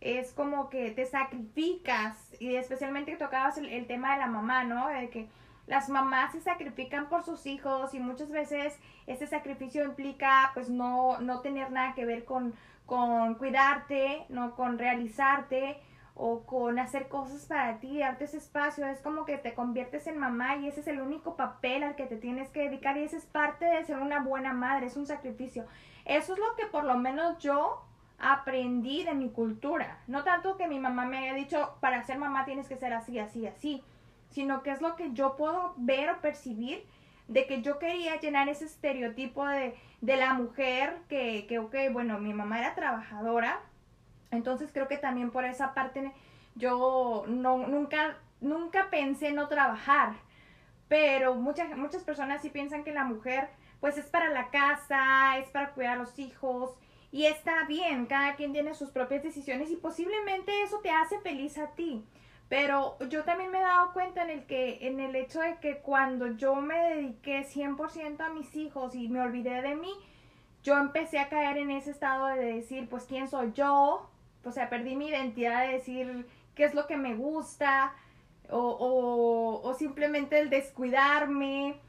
es 0.00 0.32
como 0.32 0.70
que 0.70 0.90
te 0.90 1.04
sacrificas 1.04 2.16
y 2.40 2.56
especialmente 2.56 3.12
que 3.12 3.18
tocabas 3.18 3.58
el, 3.58 3.86
tema 3.86 4.14
de 4.14 4.20
la 4.20 4.26
mamá, 4.26 4.64
¿no? 4.64 4.88
De 4.88 5.10
que 5.10 5.28
las 5.66 5.90
mamás 5.90 6.32
se 6.32 6.40
sacrifican 6.40 7.10
por 7.10 7.24
sus 7.24 7.44
hijos 7.44 7.92
y 7.92 8.00
muchas 8.00 8.30
veces 8.30 8.78
ese 9.06 9.26
sacrificio 9.26 9.84
implica 9.84 10.50
pues 10.54 10.70
no, 10.70 11.20
no 11.20 11.40
tener 11.40 11.70
nada 11.70 11.94
que 11.94 12.06
ver 12.06 12.24
con, 12.24 12.54
con 12.86 13.34
cuidarte, 13.34 14.24
no 14.30 14.56
con 14.56 14.78
realizarte 14.78 15.78
o 16.18 16.44
con 16.46 16.78
hacer 16.78 17.08
cosas 17.08 17.44
para 17.44 17.78
ti, 17.78 17.98
darte 17.98 18.24
ese 18.24 18.38
espacio, 18.38 18.86
es 18.86 19.00
como 19.00 19.26
que 19.26 19.36
te 19.36 19.52
conviertes 19.52 20.06
en 20.06 20.18
mamá 20.18 20.56
y 20.56 20.66
ese 20.66 20.80
es 20.80 20.86
el 20.86 21.00
único 21.00 21.36
papel 21.36 21.82
al 21.82 21.94
que 21.94 22.06
te 22.06 22.16
tienes 22.16 22.48
que 22.48 22.62
dedicar 22.62 22.96
y 22.96 23.02
ese 23.02 23.18
es 23.18 23.26
parte 23.26 23.66
de 23.66 23.84
ser 23.84 23.98
una 23.98 24.20
buena 24.20 24.54
madre, 24.54 24.86
es 24.86 24.96
un 24.96 25.06
sacrificio. 25.06 25.66
Eso 26.06 26.32
es 26.32 26.38
lo 26.38 26.56
que 26.56 26.66
por 26.66 26.84
lo 26.84 26.96
menos 26.96 27.38
yo 27.38 27.84
aprendí 28.18 29.04
de 29.04 29.12
mi 29.12 29.28
cultura. 29.28 29.98
No 30.06 30.24
tanto 30.24 30.56
que 30.56 30.68
mi 30.68 30.78
mamá 30.78 31.04
me 31.04 31.18
haya 31.18 31.34
dicho, 31.34 31.76
para 31.80 32.02
ser 32.02 32.16
mamá 32.16 32.46
tienes 32.46 32.66
que 32.66 32.76
ser 32.76 32.94
así, 32.94 33.18
así, 33.18 33.46
así, 33.46 33.84
sino 34.30 34.62
que 34.62 34.70
es 34.70 34.80
lo 34.80 34.96
que 34.96 35.12
yo 35.12 35.36
puedo 35.36 35.74
ver 35.76 36.08
o 36.08 36.20
percibir 36.22 36.86
de 37.28 37.46
que 37.46 37.60
yo 37.60 37.78
quería 37.78 38.18
llenar 38.20 38.48
ese 38.48 38.64
estereotipo 38.64 39.46
de, 39.46 39.74
de 40.00 40.16
la 40.16 40.32
mujer 40.32 40.96
que, 41.08 41.46
que, 41.46 41.58
ok, 41.58 41.74
bueno, 41.92 42.18
mi 42.18 42.32
mamá 42.32 42.60
era 42.60 42.74
trabajadora, 42.74 43.60
entonces 44.36 44.70
creo 44.72 44.88
que 44.88 44.98
también 44.98 45.30
por 45.30 45.44
esa 45.44 45.74
parte 45.74 46.12
yo 46.54 47.24
no, 47.26 47.58
nunca, 47.66 48.18
nunca 48.40 48.88
pensé 48.90 49.32
no 49.32 49.48
trabajar, 49.48 50.14
pero 50.88 51.34
muchas, 51.34 51.76
muchas 51.76 52.04
personas 52.04 52.42
sí 52.42 52.50
piensan 52.50 52.84
que 52.84 52.92
la 52.92 53.04
mujer 53.04 53.48
pues 53.80 53.98
es 53.98 54.06
para 54.06 54.30
la 54.30 54.50
casa, 54.50 55.38
es 55.38 55.48
para 55.50 55.72
cuidar 55.72 55.94
a 55.94 56.00
los 56.00 56.18
hijos, 56.18 56.76
y 57.12 57.26
está 57.26 57.64
bien, 57.64 58.06
cada 58.06 58.34
quien 58.34 58.52
tiene 58.52 58.74
sus 58.74 58.90
propias 58.90 59.22
decisiones 59.22 59.70
y 59.70 59.76
posiblemente 59.76 60.62
eso 60.62 60.80
te 60.80 60.90
hace 60.90 61.18
feliz 61.20 61.56
a 61.58 61.68
ti. 61.68 62.04
Pero 62.48 62.96
yo 63.08 63.24
también 63.24 63.50
me 63.50 63.58
he 63.58 63.62
dado 63.62 63.92
cuenta 63.92 64.22
en 64.22 64.30
el 64.30 64.46
que 64.46 64.86
en 64.86 65.00
el 65.00 65.16
hecho 65.16 65.40
de 65.40 65.56
que 65.56 65.78
cuando 65.78 66.28
yo 66.36 66.54
me 66.56 66.78
dediqué 66.78 67.44
100% 67.44 68.20
a 68.20 68.28
mis 68.30 68.54
hijos 68.54 68.94
y 68.94 69.08
me 69.08 69.20
olvidé 69.20 69.62
de 69.62 69.74
mí, 69.74 69.92
yo 70.62 70.76
empecé 70.78 71.18
a 71.18 71.28
caer 71.28 71.56
en 71.58 71.70
ese 71.70 71.90
estado 71.90 72.26
de 72.26 72.54
decir, 72.54 72.88
pues 72.88 73.04
quién 73.04 73.28
soy 73.28 73.52
yo, 73.52 74.10
o 74.46 74.52
sea, 74.52 74.70
perdí 74.70 74.96
mi 74.96 75.08
identidad 75.08 75.66
de 75.66 75.72
decir 75.74 76.26
qué 76.54 76.64
es 76.64 76.74
lo 76.74 76.86
que 76.86 76.96
me 76.96 77.14
gusta 77.14 77.94
o, 78.50 79.60
o, 79.62 79.74
simplemente 79.74 80.38
el 80.38 80.50
descuidarme 80.50 81.80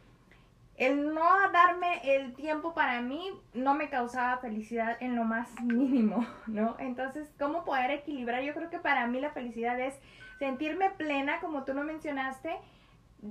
el 0.75 1.13
no 1.13 1.23
darme 1.51 2.01
el 2.03 2.33
tiempo 2.35 2.73
para 2.73 3.01
mí 3.01 3.31
no 3.53 3.73
me 3.73 3.89
causaba 3.89 4.37
felicidad 4.37 4.97
en 4.99 5.15
lo 5.15 5.23
más 5.23 5.49
mínimo, 5.63 6.25
¿no? 6.45 6.75
Entonces, 6.79 7.27
¿cómo 7.39 7.65
poder 7.65 7.89
equilibrar? 7.91 8.43
Yo 8.43 8.53
creo 8.53 8.69
que 8.69 8.77
para 8.77 9.07
mí 9.07 9.19
la 9.19 9.31
felicidad 9.31 9.79
es 9.79 9.95
sentirme 10.37 10.91
plena, 10.91 11.39
como 11.39 11.63
tú 11.63 11.73
lo 11.73 11.83
mencionaste, 11.83 12.57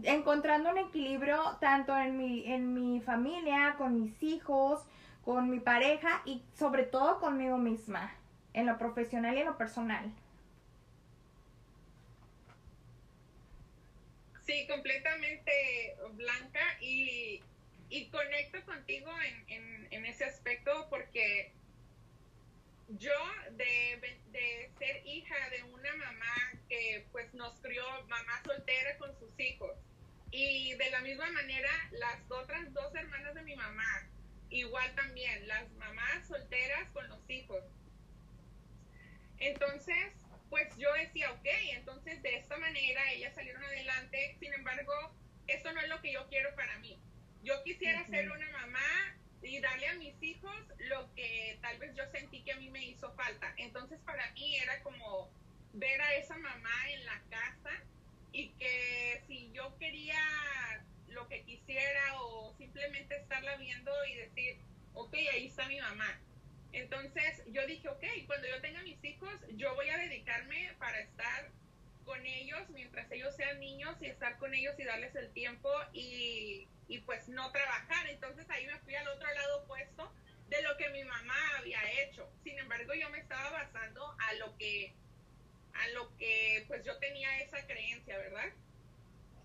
encontrando 0.03 0.71
un 0.71 0.79
equilibrio 0.79 1.39
tanto 1.61 1.97
en 1.97 2.17
mi, 2.17 2.45
en 2.51 2.75
mi 2.75 3.01
familia, 3.01 3.77
con 3.79 4.01
mis 4.01 4.21
hijos, 4.25 4.85
con 5.25 5.49
mi 5.49 5.61
pareja 5.61 6.23
y 6.25 6.43
sobre 6.55 6.85
todo 6.85 7.21
conmigo 7.21 7.59
misma, 7.59 8.11
en 8.57 8.67
lo 8.67 8.79
profesional 8.79 9.37
y 9.37 9.41
en 9.41 9.47
lo 9.47 9.59
personal. 9.59 10.11
Sí, 14.47 14.67
completamente 14.67 15.97
blanca 16.15 16.61
y, 16.81 17.43
y 17.91 18.09
conecto 18.09 18.65
contigo 18.65 19.13
en, 19.49 19.89
en, 19.91 20.07
ese 20.07 20.25
aspecto 20.25 20.87
porque 20.89 21.53
yo 22.89 23.13
de, 23.51 24.19
de, 24.31 24.71
ser 24.79 25.07
hija 25.07 25.35
de 25.51 25.63
una 25.65 25.95
mamá 25.97 26.53
que 26.69 27.05
pues 27.13 27.35
nos 27.35 27.61
crió 27.61 27.83
mamá 28.09 28.41
soltera 28.45 28.97
con 28.99 29.13
sus 29.19 29.39
hijos 29.39 29.73
y 30.31 30.75
de 30.75 30.91
la 30.91 31.01
misma 31.01 31.31
manera 31.33 31.71
las 31.91 32.31
otras 32.31 32.73
dos 32.73 32.95
hermanas 32.95 33.35
de 33.35 33.43
mi 33.43 33.57
mamá 33.57 34.09
igual 34.49 34.95
también 34.95 35.47
las 35.49 35.69
mamás 35.73 36.27
solteras 36.29 36.89
con 36.93 37.09
los 37.09 37.29
hijos 37.29 37.65
entonces 39.39 40.15
pues 40.51 40.77
yo 40.77 40.93
decía, 40.95 41.31
ok, 41.33 41.47
entonces 41.73 42.23
de 42.23 42.37
esta 42.37 42.57
manera 42.57 43.13
ellas 43.13 43.35
salieron 43.35 43.65
adelante, 43.65 44.37
sin 44.39 44.53
embargo, 44.55 44.93
esto 45.47 45.73
no 45.73 45.81
es 45.81 45.89
lo 45.89 46.01
que 46.01 46.13
yo 46.13 46.27
quiero 46.29 46.55
para 46.55 46.79
mí. 46.79 46.99
Yo 47.43 47.63
quisiera 47.65 48.05
ser 48.07 48.31
una 48.31 48.51
mamá 48.51 49.17
y 49.43 49.61
darle 49.61 49.89
a 49.89 49.95
mis 49.95 50.21
hijos 50.23 50.57
lo 50.79 51.13
que 51.15 51.59
tal 51.63 51.79
vez 51.79 51.95
yo 51.95 52.05
sentí 52.11 52.43
que 52.43 52.53
a 52.53 52.57
mí 52.57 52.71
me 52.71 52.85
hizo 52.85 53.13
falta. 53.15 53.55
Entonces 53.57 54.01
para 54.05 54.31
mí 54.33 54.57
era 54.57 54.83
como 54.83 55.31
ver 55.73 56.01
a 56.01 56.15
esa 56.15 56.37
mamá 56.39 56.91
en 56.91 57.05
la 57.05 57.21
casa 57.31 57.83
y 58.33 58.49
que 58.51 59.23
si 59.27 59.51
yo 59.53 59.77
quería 59.79 60.19
lo 61.09 61.29
que 61.29 61.43
quisiera 61.43 62.21
o 62.21 62.55
simplemente 62.57 63.17
estarla 63.17 63.57
viendo 63.57 63.93
y 64.07 64.17
decir, 64.17 64.59
ok, 64.95 65.15
ahí 65.33 65.47
está 65.47 65.69
mi 65.69 65.81
mamá 65.81 66.21
entonces 66.77 67.43
yo 67.47 67.67
dije, 67.67 67.89
ok, 67.89 68.05
cuando 68.27 68.47
yo 68.49 68.61
tenga 68.61 68.83
mis 68.83 69.03
hijos, 69.03 69.33
yo 69.55 69.75
voy 69.75 69.89
a 69.89 69.97
dedicarme 69.97 70.75
para 70.79 71.01
estar 71.01 71.51
con 72.05 72.25
ellos 72.27 72.69
mientras 72.69 73.11
ellos 73.11 73.35
sean 73.35 73.59
niños 73.61 73.97
y 74.03 74.07
estar 74.07 74.37
con 74.37 74.53
ellos 74.53 74.75
y 74.79 74.85
darles 74.85 75.15
el 75.17 75.33
tiempo 75.33 75.71
y, 75.95 76.69
y 76.87 76.99
pues 77.01 77.29
no 77.29 77.51
trabajar. 77.51 78.11
Entonces 78.11 78.45
ahí 78.51 78.67
me 78.67 78.79
fui 78.81 78.95
al 78.95 79.09
otro 79.09 79.27
lado 79.27 79.63
opuesto 79.63 80.13
de 80.51 80.61
lo 80.63 80.77
que 80.77 80.91
mi 80.91 81.03
mamá 81.03 81.57
había 81.59 81.81
hecho. 82.03 82.31
Sin 82.45 82.59
embargo, 82.59 82.93
yo 82.93 83.09
me 83.09 83.21
estaba 83.21 83.51
basando 83.53 84.15
a 84.19 84.35
lo 84.35 84.55
que 84.59 84.93
a 85.73 85.89
lo 85.89 86.15
que 86.19 86.65
pues 86.69 86.85
yo 86.85 86.99
tenía 86.99 87.41
esa 87.41 87.67
creencia, 87.67 88.19
¿verdad? 88.19 88.53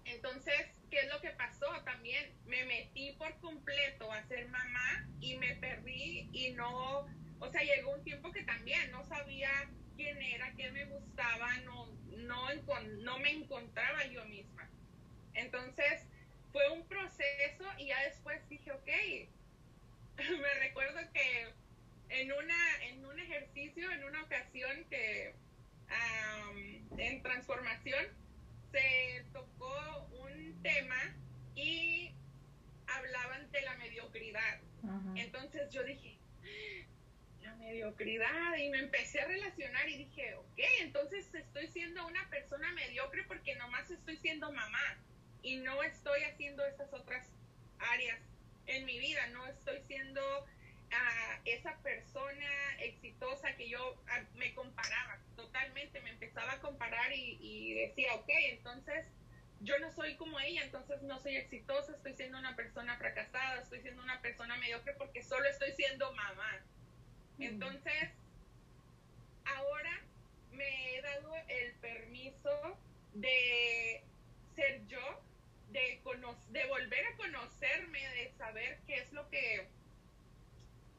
Entonces, 0.04 0.68
¿qué 0.90 1.00
es 1.00 1.10
lo 1.10 1.22
que 1.22 1.30
pasó? 1.32 1.68
También 1.86 2.34
me 2.46 2.66
metí 2.66 3.14
por 3.14 3.34
completo 3.40 4.12
a 4.12 4.22
ser 4.28 4.50
mamá 4.50 5.08
y 5.22 5.38
me 5.38 5.56
perdí 5.56 6.30
y 6.34 6.52
no 6.52 7.08
o 7.42 7.50
sea, 7.50 7.62
llegó 7.64 7.92
un 7.92 8.04
tiempo 8.04 8.32
que 8.32 8.44
también 8.44 8.90
no 8.92 9.04
sabía 9.04 9.50
quién 9.98 10.22
era, 10.22 10.54
qué 10.56 10.72
me 10.72 10.86
gustaba, 10.86 11.58
no, 11.66 11.88
no, 12.18 12.48
no 13.02 13.20
me 13.20 13.32
encontraba 13.32 14.06
yo 14.06 14.24
misma. 14.26 14.70
Entonces, 15.34 16.08
fue 16.52 16.70
un 16.70 16.88
proceso 16.88 17.66
y 17.78 17.88
ya 17.88 18.02
después 18.04 18.48
dije, 18.48 18.72
ok, 18.72 18.88
me 20.18 20.54
recuerdo 20.60 21.00
que 21.14 21.54
en, 22.10 22.32
una, 22.32 22.84
en 22.84 23.06
un 23.06 23.20
ejercicio, 23.20 23.92
en 23.92 24.04
una 24.04 24.24
ocasión 24.24 24.86
que 24.90 25.34
en 26.98 27.22
transformación, 27.22 28.06
se 28.72 29.26
tocó 29.34 30.08
un 30.22 30.62
tema 30.62 31.16
y 31.56 32.12
hablaban 32.88 33.52
de 33.52 33.62
la 33.62 33.76
mediocridad. 33.78 34.60
Entonces 35.16 35.72
yo 35.72 35.84
dije, 35.84 36.18
mediocridad 37.62 38.58
y 38.58 38.70
me 38.70 38.80
empecé 38.80 39.22
a 39.22 39.28
relacionar 39.28 39.88
y 39.88 40.06
dije, 40.06 40.36
ok, 40.36 40.60
entonces 40.80 41.34
estoy 41.34 41.68
siendo 41.68 42.06
una 42.06 42.28
persona 42.30 42.72
mediocre 42.74 43.24
porque 43.26 43.56
nomás 43.56 43.90
estoy 43.90 44.18
siendo 44.18 44.52
mamá 44.52 44.98
y 45.44 45.58
no 45.58 45.82
estoy 45.84 46.24
haciendo 46.24 46.66
esas 46.66 46.92
otras 46.94 47.30
áreas 47.80 48.20
en 48.68 48.86
mi 48.86 49.00
vida, 49.00 49.28
no 49.28 49.46
estoy 49.48 49.80
siendo 49.88 50.22
uh, 50.42 51.42
esa 51.46 51.78
persona 51.78 52.50
exitosa 52.80 53.56
que 53.56 53.70
yo 53.70 53.94
uh, 53.94 54.38
me 54.38 54.54
comparaba 54.54 55.20
totalmente, 55.36 56.02
me 56.02 56.12
empezaba 56.12 56.54
a 56.54 56.60
comparar 56.62 57.14
y, 57.14 57.38
y 57.42 57.74
decía, 57.76 58.16
ok, 58.16 58.30
entonces 58.50 59.06
yo 59.62 59.78
no 59.80 59.92
soy 59.92 60.16
como 60.16 60.40
ella, 60.40 60.64
entonces 60.64 61.02
no 61.04 61.20
soy 61.20 61.36
exitosa, 61.36 61.94
estoy 61.94 62.16
siendo 62.16 62.40
una 62.40 62.56
persona 62.56 62.98
fracasada, 62.98 63.62
estoy 63.62 63.82
siendo 63.82 64.02
una 64.02 64.20
persona 64.22 64.58
mediocre 64.58 64.94
porque 64.96 65.24
solo 65.24 65.48
estoy 65.48 65.72
siendo 65.74 66.12
mamá. 66.14 66.61
Entonces, 67.46 68.10
ahora 69.46 70.02
me 70.52 70.96
he 70.96 71.02
dado 71.02 71.36
el 71.48 71.74
permiso 71.76 72.78
de 73.14 74.04
ser 74.56 74.86
yo, 74.88 75.22
de, 75.70 76.00
de 76.50 76.66
volver 76.68 77.06
a 77.08 77.18
conocerme, 77.18 78.08
de 78.10 78.32
saber 78.38 78.80
qué 78.86 78.96
es 78.98 79.12
lo 79.14 79.30
que 79.30 79.68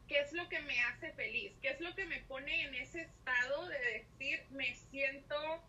qué 0.08 0.20
es 0.20 0.32
lo 0.34 0.46
que 0.50 0.60
me 0.60 0.78
hace 0.82 1.10
feliz, 1.12 1.52
qué 1.62 1.70
es 1.70 1.80
lo 1.80 1.94
que 1.94 2.04
me 2.04 2.20
pone 2.24 2.64
en 2.64 2.74
ese 2.74 3.00
estado 3.00 3.66
de 3.68 3.78
decir 3.78 4.44
me 4.50 4.74
siento 4.74 5.62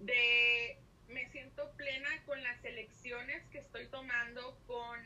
de 0.00 0.78
me 1.08 1.28
siento 1.30 1.70
plena 1.76 2.08
con 2.26 2.42
las 2.42 2.62
elecciones 2.64 3.42
que 3.50 3.58
estoy 3.58 3.86
tomando, 3.88 4.58
con 4.66 5.00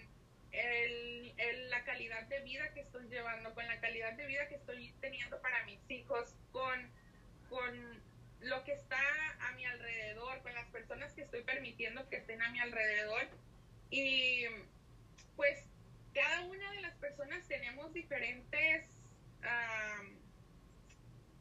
el, 0.54 1.70
la 1.70 1.84
calidad 1.84 2.22
de 2.28 2.40
vida 2.40 2.72
que 2.74 2.80
estoy 2.80 3.08
llevando, 3.08 3.54
con 3.54 3.66
la 3.66 3.80
calidad 3.80 4.12
de 4.14 4.26
vida 4.26 4.48
que 4.48 4.56
estoy 4.56 4.92
teniendo 5.00 5.40
para 5.40 5.64
mis 5.64 5.80
hijos, 5.90 6.34
con, 6.52 6.90
con 7.48 8.02
lo 8.40 8.62
que 8.64 8.72
está 8.72 9.00
a 9.40 9.52
mi 9.52 9.64
alrededor, 9.64 10.42
con 10.42 10.54
las 10.54 10.68
personas 10.68 11.12
que 11.14 11.22
estoy 11.22 11.42
permitiendo 11.42 12.08
que 12.08 12.16
estén 12.16 12.40
a 12.42 12.50
mi 12.50 12.60
alrededor. 12.60 13.28
Y 13.90 14.44
pues 15.36 15.64
cada 16.14 16.42
una 16.42 16.70
de 16.72 16.80
las 16.82 16.94
personas 16.96 17.46
tenemos 17.48 17.92
diferentes 17.92 18.88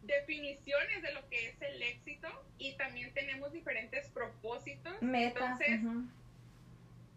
definiciones 0.01 1.01
de 1.01 1.13
lo 1.13 1.27
que 1.29 1.49
es 1.49 1.61
el 1.61 1.81
éxito 1.81 2.27
y 2.57 2.75
también 2.75 3.13
tenemos 3.13 3.53
diferentes 3.53 4.09
propósitos. 4.09 4.95
Entonces, 5.01 5.81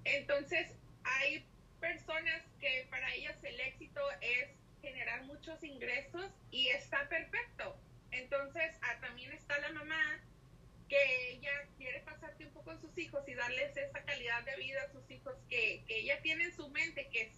entonces 0.04 0.72
hay 1.02 1.44
personas 1.86 2.42
que 2.60 2.86
para 2.90 3.14
ellas 3.14 3.36
el 3.44 3.60
éxito 3.60 4.00
es 4.20 4.48
generar 4.82 5.22
muchos 5.24 5.62
ingresos 5.62 6.32
y 6.50 6.68
está 6.68 7.08
perfecto. 7.08 7.78
Entonces, 8.10 8.76
ah, 8.82 8.96
también 9.00 9.32
está 9.32 9.58
la 9.58 9.70
mamá 9.72 10.20
que 10.88 11.30
ella 11.30 11.52
quiere 11.76 12.00
pasar 12.00 12.34
tiempo 12.36 12.62
con 12.64 12.80
sus 12.80 12.96
hijos 12.98 13.22
y 13.28 13.34
darles 13.34 13.76
esa 13.76 14.04
calidad 14.04 14.42
de 14.44 14.56
vida 14.56 14.82
a 14.82 14.92
sus 14.92 15.08
hijos 15.10 15.34
que, 15.48 15.84
que 15.86 15.98
ella 16.00 16.20
tiene 16.22 16.44
en 16.44 16.56
su 16.56 16.68
mente 16.70 17.08
que 17.12 17.30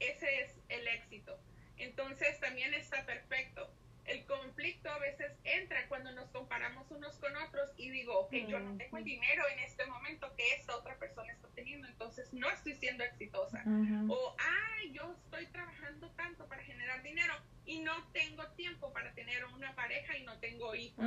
ese 0.00 0.40
es 0.42 0.50
el 0.68 0.86
éxito. 0.88 1.38
Entonces, 1.76 2.40
también 2.40 2.74
está 2.74 3.04
perfecto 3.06 3.72
el 4.06 4.24
conflicto 4.26 4.90
a 4.90 4.98
veces 4.98 5.32
entra 5.44 5.86
cuando 5.88 6.12
nos 6.12 6.28
comparamos 6.30 6.90
unos 6.90 7.16
con 7.18 7.34
otros 7.36 7.70
y 7.76 7.90
digo, 7.90 8.18
ok, 8.20 8.32
yo 8.48 8.58
no 8.58 8.76
tengo 8.76 8.98
el 8.98 9.04
dinero 9.04 9.44
en 9.52 9.60
este 9.60 9.86
momento 9.86 10.34
que 10.36 10.54
esta 10.54 10.76
otra 10.76 10.96
persona 10.98 11.32
está 11.32 11.48
teniendo, 11.54 11.86
entonces 11.86 12.01
no 12.32 12.50
estoy 12.50 12.74
siendo 12.74 13.04
exitosa. 13.04 13.62
O, 14.08 14.36
ay, 14.38 14.92
yo 14.92 15.14
estoy 15.24 15.46
trabajando 15.46 16.10
tanto 16.10 16.46
para 16.46 16.62
generar 16.62 17.02
dinero 17.02 17.34
y 17.64 17.80
no 17.80 17.92
tengo 18.12 18.46
tiempo 18.48 18.92
para 18.92 19.12
tener 19.12 19.44
una 19.46 19.74
pareja 19.74 20.16
y 20.16 20.24
no 20.24 20.38
tengo 20.38 20.74
hijos. 20.74 21.04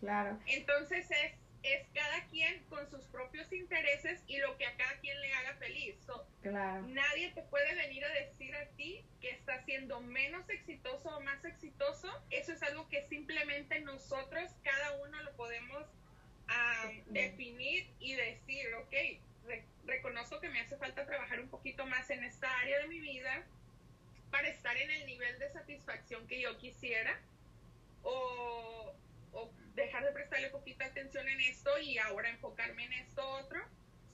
Claro. 0.00 0.38
Entonces 0.46 1.10
es 1.10 1.32
es 1.62 1.86
cada 1.92 2.24
quien 2.28 2.62
con 2.64 2.88
sus 2.90 3.04
propios 3.06 3.52
intereses 3.52 4.22
y 4.26 4.38
lo 4.38 4.56
que 4.56 4.66
a 4.66 4.76
cada 4.76 4.98
quien 5.00 5.20
le 5.20 5.32
haga 5.34 5.54
feliz. 5.56 5.96
claro. 6.42 6.86
Nadie 6.88 7.32
te 7.32 7.42
puede 7.42 7.74
venir 7.74 8.04
a 8.04 8.12
decir 8.14 8.54
a 8.56 8.66
ti 8.76 9.04
que 9.20 9.30
estás 9.30 9.64
siendo 9.64 10.00
menos 10.00 10.48
exitoso 10.48 11.08
o 11.16 11.20
más 11.20 11.44
exitoso. 11.44 12.08
Eso 12.30 12.52
es 12.52 12.62
algo 12.62 12.88
que 12.88 13.06
simplemente 13.08 13.80
nosotros, 13.80 14.50
cada 14.62 14.96
uno 15.02 15.22
lo 15.22 15.32
podemos 15.36 15.86
área 22.60 22.78
de 22.80 22.88
mi 22.88 23.00
vida 23.00 23.44
para 24.30 24.48
estar 24.48 24.76
en 24.76 24.90
el 24.90 25.06
nivel 25.06 25.38
de 25.38 25.50
satisfacción 25.50 26.26
que 26.28 26.40
yo 26.40 26.56
quisiera 26.58 27.18
o, 28.02 28.94
o 29.32 29.50
dejar 29.74 30.04
de 30.04 30.12
prestarle 30.12 30.50
poquita 30.50 30.86
atención 30.86 31.28
en 31.28 31.40
esto 31.40 31.78
y 31.80 31.98
ahora 31.98 32.30
enfocarme 32.30 32.84
en 32.84 32.92
esto 32.94 33.26
otro 33.28 33.60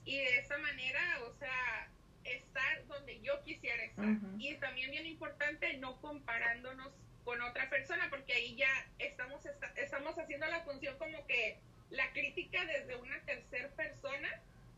y 0.05 0.17
de 0.17 0.37
esa 0.39 0.57
manera, 0.57 1.01
o 1.25 1.33
sea, 1.33 1.89
estar 2.23 2.87
donde 2.87 3.19
yo 3.21 3.43
quisiera 3.43 3.83
estar. 3.83 4.05
Y 4.39 4.55
también 4.55 4.91
bien 4.91 5.05
importante, 5.05 5.77
no 5.77 5.99
comparándonos 6.01 6.93
con 7.25 7.41
otra 7.41 7.69
persona, 7.69 8.07
porque 8.09 8.33
ahí 8.33 8.55
ya 8.55 8.69
estamos, 8.99 9.45
estamos 9.75 10.17
haciendo 10.17 10.47
la 10.47 10.61
función 10.61 10.97
como 10.97 11.27
que 11.27 11.59
la 11.89 12.09
crítica 12.13 12.63
desde 12.65 12.95
una 12.95 13.19
tercera 13.21 13.69
persona, 13.69 14.29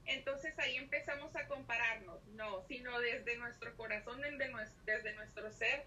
entonces 0.10 0.58
ahí 0.60 0.76
empezamos 0.78 1.36
a 1.36 1.48
compararnos, 1.48 2.26
no, 2.30 2.64
sino 2.68 3.00
desde 3.00 3.38
nuestro 3.38 3.76
corazón, 3.76 4.22
desde 4.22 4.50
nuestro, 4.50 4.82
desde 4.86 5.14
nuestro 5.16 5.52
ser, 5.52 5.86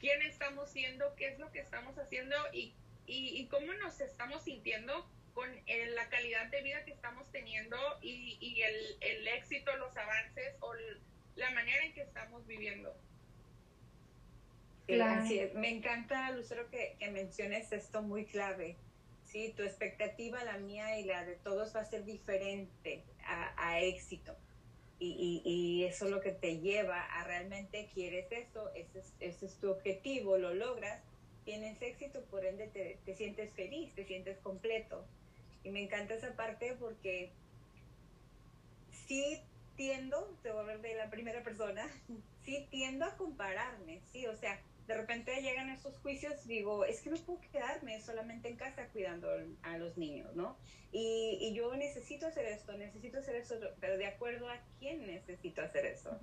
quién 0.00 0.22
estamos 0.22 0.70
siendo, 0.70 1.14
qué 1.16 1.28
es 1.28 1.38
lo 1.38 1.50
que 1.52 1.60
estamos 1.60 1.96
haciendo 1.98 2.36
y, 2.52 2.74
y, 3.06 3.46
cómo 3.46 3.72
nos 3.74 4.00
estamos 4.00 4.44
sintiendo 4.44 5.08
con 5.34 5.48
la 5.94 6.08
calidad 6.08 6.46
de 6.46 6.62
vida 6.62 6.84
que 6.84 6.92
estamos 6.92 7.30
teniendo 7.32 7.76
y, 8.00 8.38
y 8.40 8.62
el, 8.62 8.96
el, 9.00 9.28
éxito, 9.28 9.74
los 9.76 9.96
avances 9.96 10.54
o 10.60 10.72
la 11.36 11.50
manera 11.50 11.84
en 11.84 11.92
que 11.94 12.02
estamos 12.02 12.46
viviendo. 12.46 12.96
Claro. 14.86 15.24
Me 15.54 15.70
encanta, 15.70 16.30
Lucero, 16.32 16.68
que, 16.70 16.96
que, 16.98 17.10
menciones 17.10 17.72
esto 17.72 18.02
muy 18.02 18.26
clave. 18.26 18.76
Sí, 19.34 19.52
tu 19.56 19.64
expectativa, 19.64 20.44
la 20.44 20.58
mía 20.58 20.96
y 21.00 21.06
la 21.06 21.24
de 21.24 21.34
todos 21.34 21.74
va 21.74 21.80
a 21.80 21.84
ser 21.84 22.04
diferente 22.04 23.02
a, 23.26 23.80
éxito. 23.80 24.36
Y, 25.00 25.42
y, 25.44 25.82
eso 25.82 26.04
es 26.04 26.12
lo 26.12 26.20
que 26.20 26.30
te 26.30 26.60
lleva 26.60 27.02
a 27.02 27.24
realmente 27.24 27.90
quieres 27.92 28.30
eso, 28.30 28.70
ese 28.76 29.46
es, 29.46 29.58
tu 29.58 29.72
objetivo, 29.72 30.38
lo 30.38 30.54
logras, 30.54 31.02
tienes 31.44 31.82
éxito, 31.82 32.22
por 32.30 32.46
ende 32.46 32.68
te, 32.68 33.00
te 33.04 33.16
sientes 33.16 33.52
feliz, 33.54 33.92
te 33.96 34.04
sientes 34.04 34.38
completo. 34.38 35.04
Y 35.64 35.70
me 35.70 35.82
encanta 35.82 36.14
esa 36.14 36.36
parte 36.36 36.76
porque 36.78 37.32
sí 39.08 39.40
tiendo, 39.74 40.32
te 40.44 40.50
voy 40.50 40.58
a 40.58 40.60
hablar 40.60 40.80
de 40.80 40.94
la 40.94 41.10
primera 41.10 41.42
persona, 41.42 41.90
sí 42.44 42.68
tiendo 42.70 43.04
a 43.04 43.16
compararme, 43.16 44.00
sí, 44.12 44.28
o 44.28 44.36
sea, 44.36 44.60
de 44.86 44.94
repente 44.94 45.40
llegan 45.40 45.70
esos 45.70 45.98
juicios, 45.98 46.46
digo, 46.46 46.84
es 46.84 47.00
que 47.00 47.10
no 47.10 47.16
puedo 47.16 47.40
quedarme 47.40 48.00
solamente 48.00 48.48
en 48.48 48.56
casa 48.56 48.86
cuidando 48.88 49.28
a 49.62 49.78
los 49.78 49.96
niños, 49.96 50.34
¿no? 50.34 50.56
Y, 50.92 51.38
y 51.40 51.54
yo 51.54 51.74
necesito 51.74 52.26
hacer 52.26 52.44
esto, 52.46 52.76
necesito 52.76 53.18
hacer 53.18 53.36
eso, 53.36 53.56
pero 53.80 53.96
de 53.96 54.06
acuerdo 54.06 54.48
a 54.48 54.60
quién 54.78 55.06
necesito 55.06 55.62
hacer 55.62 55.86
eso, 55.86 56.18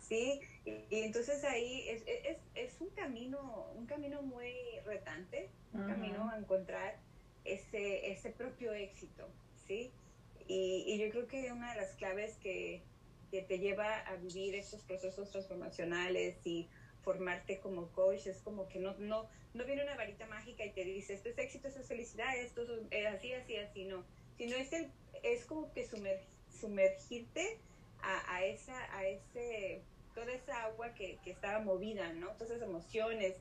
¿sí? 0.00 0.40
Y, 0.64 0.86
entonces 0.90 1.44
ahí 1.44 1.88
es, 1.88 2.02
es, 2.06 2.38
es, 2.54 2.80
un 2.80 2.88
camino, 2.90 3.66
un 3.76 3.86
camino 3.86 4.22
muy 4.22 4.54
retante, 4.86 5.50
un 5.72 5.86
camino 5.86 6.30
a 6.30 6.38
encontrar 6.38 6.96
ese, 7.44 8.10
ese 8.10 8.30
propio 8.30 8.72
éxito, 8.72 9.28
¿sí? 9.66 9.92
Y, 10.46 10.84
y, 10.86 10.98
yo 10.98 11.10
creo 11.10 11.28
que 11.28 11.52
una 11.52 11.74
de 11.74 11.80
las 11.80 11.94
claves 11.96 12.38
que, 12.38 12.82
que 13.30 13.42
te 13.42 13.58
lleva 13.58 13.98
a 13.98 14.16
vivir 14.16 14.54
estos 14.54 14.82
procesos 14.82 15.30
transformacionales 15.30 16.38
y 16.46 16.68
formarte 17.08 17.58
como 17.60 17.90
coach 17.92 18.26
es 18.26 18.42
como 18.42 18.68
que 18.68 18.78
no, 18.78 18.94
no, 18.98 19.26
no 19.54 19.64
viene 19.64 19.82
una 19.82 19.96
varita 19.96 20.26
mágica 20.26 20.62
y 20.62 20.72
te 20.72 20.84
dice, 20.84 21.14
esto 21.14 21.30
es 21.30 21.38
éxito, 21.38 21.68
esto 21.68 21.80
es 21.80 21.88
felicidad, 21.88 22.36
esto 22.36 22.66
es 22.90 23.06
así, 23.06 23.32
así, 23.32 23.56
así, 23.56 23.84
no. 23.86 24.04
Sino 24.36 24.54
es, 24.56 24.70
el, 24.74 24.90
es 25.22 25.46
como 25.46 25.72
que 25.72 25.86
sumer, 25.86 26.20
sumergirte 26.60 27.56
a, 28.02 28.34
a, 28.34 28.44
esa, 28.44 28.94
a 28.94 29.06
ese, 29.06 29.80
toda 30.14 30.30
esa 30.34 30.64
agua 30.64 30.92
que, 30.92 31.18
que 31.24 31.30
estaba 31.30 31.60
movida, 31.60 32.12
¿no? 32.12 32.28
Todas 32.32 32.50
esas 32.50 32.68
emociones, 32.68 33.36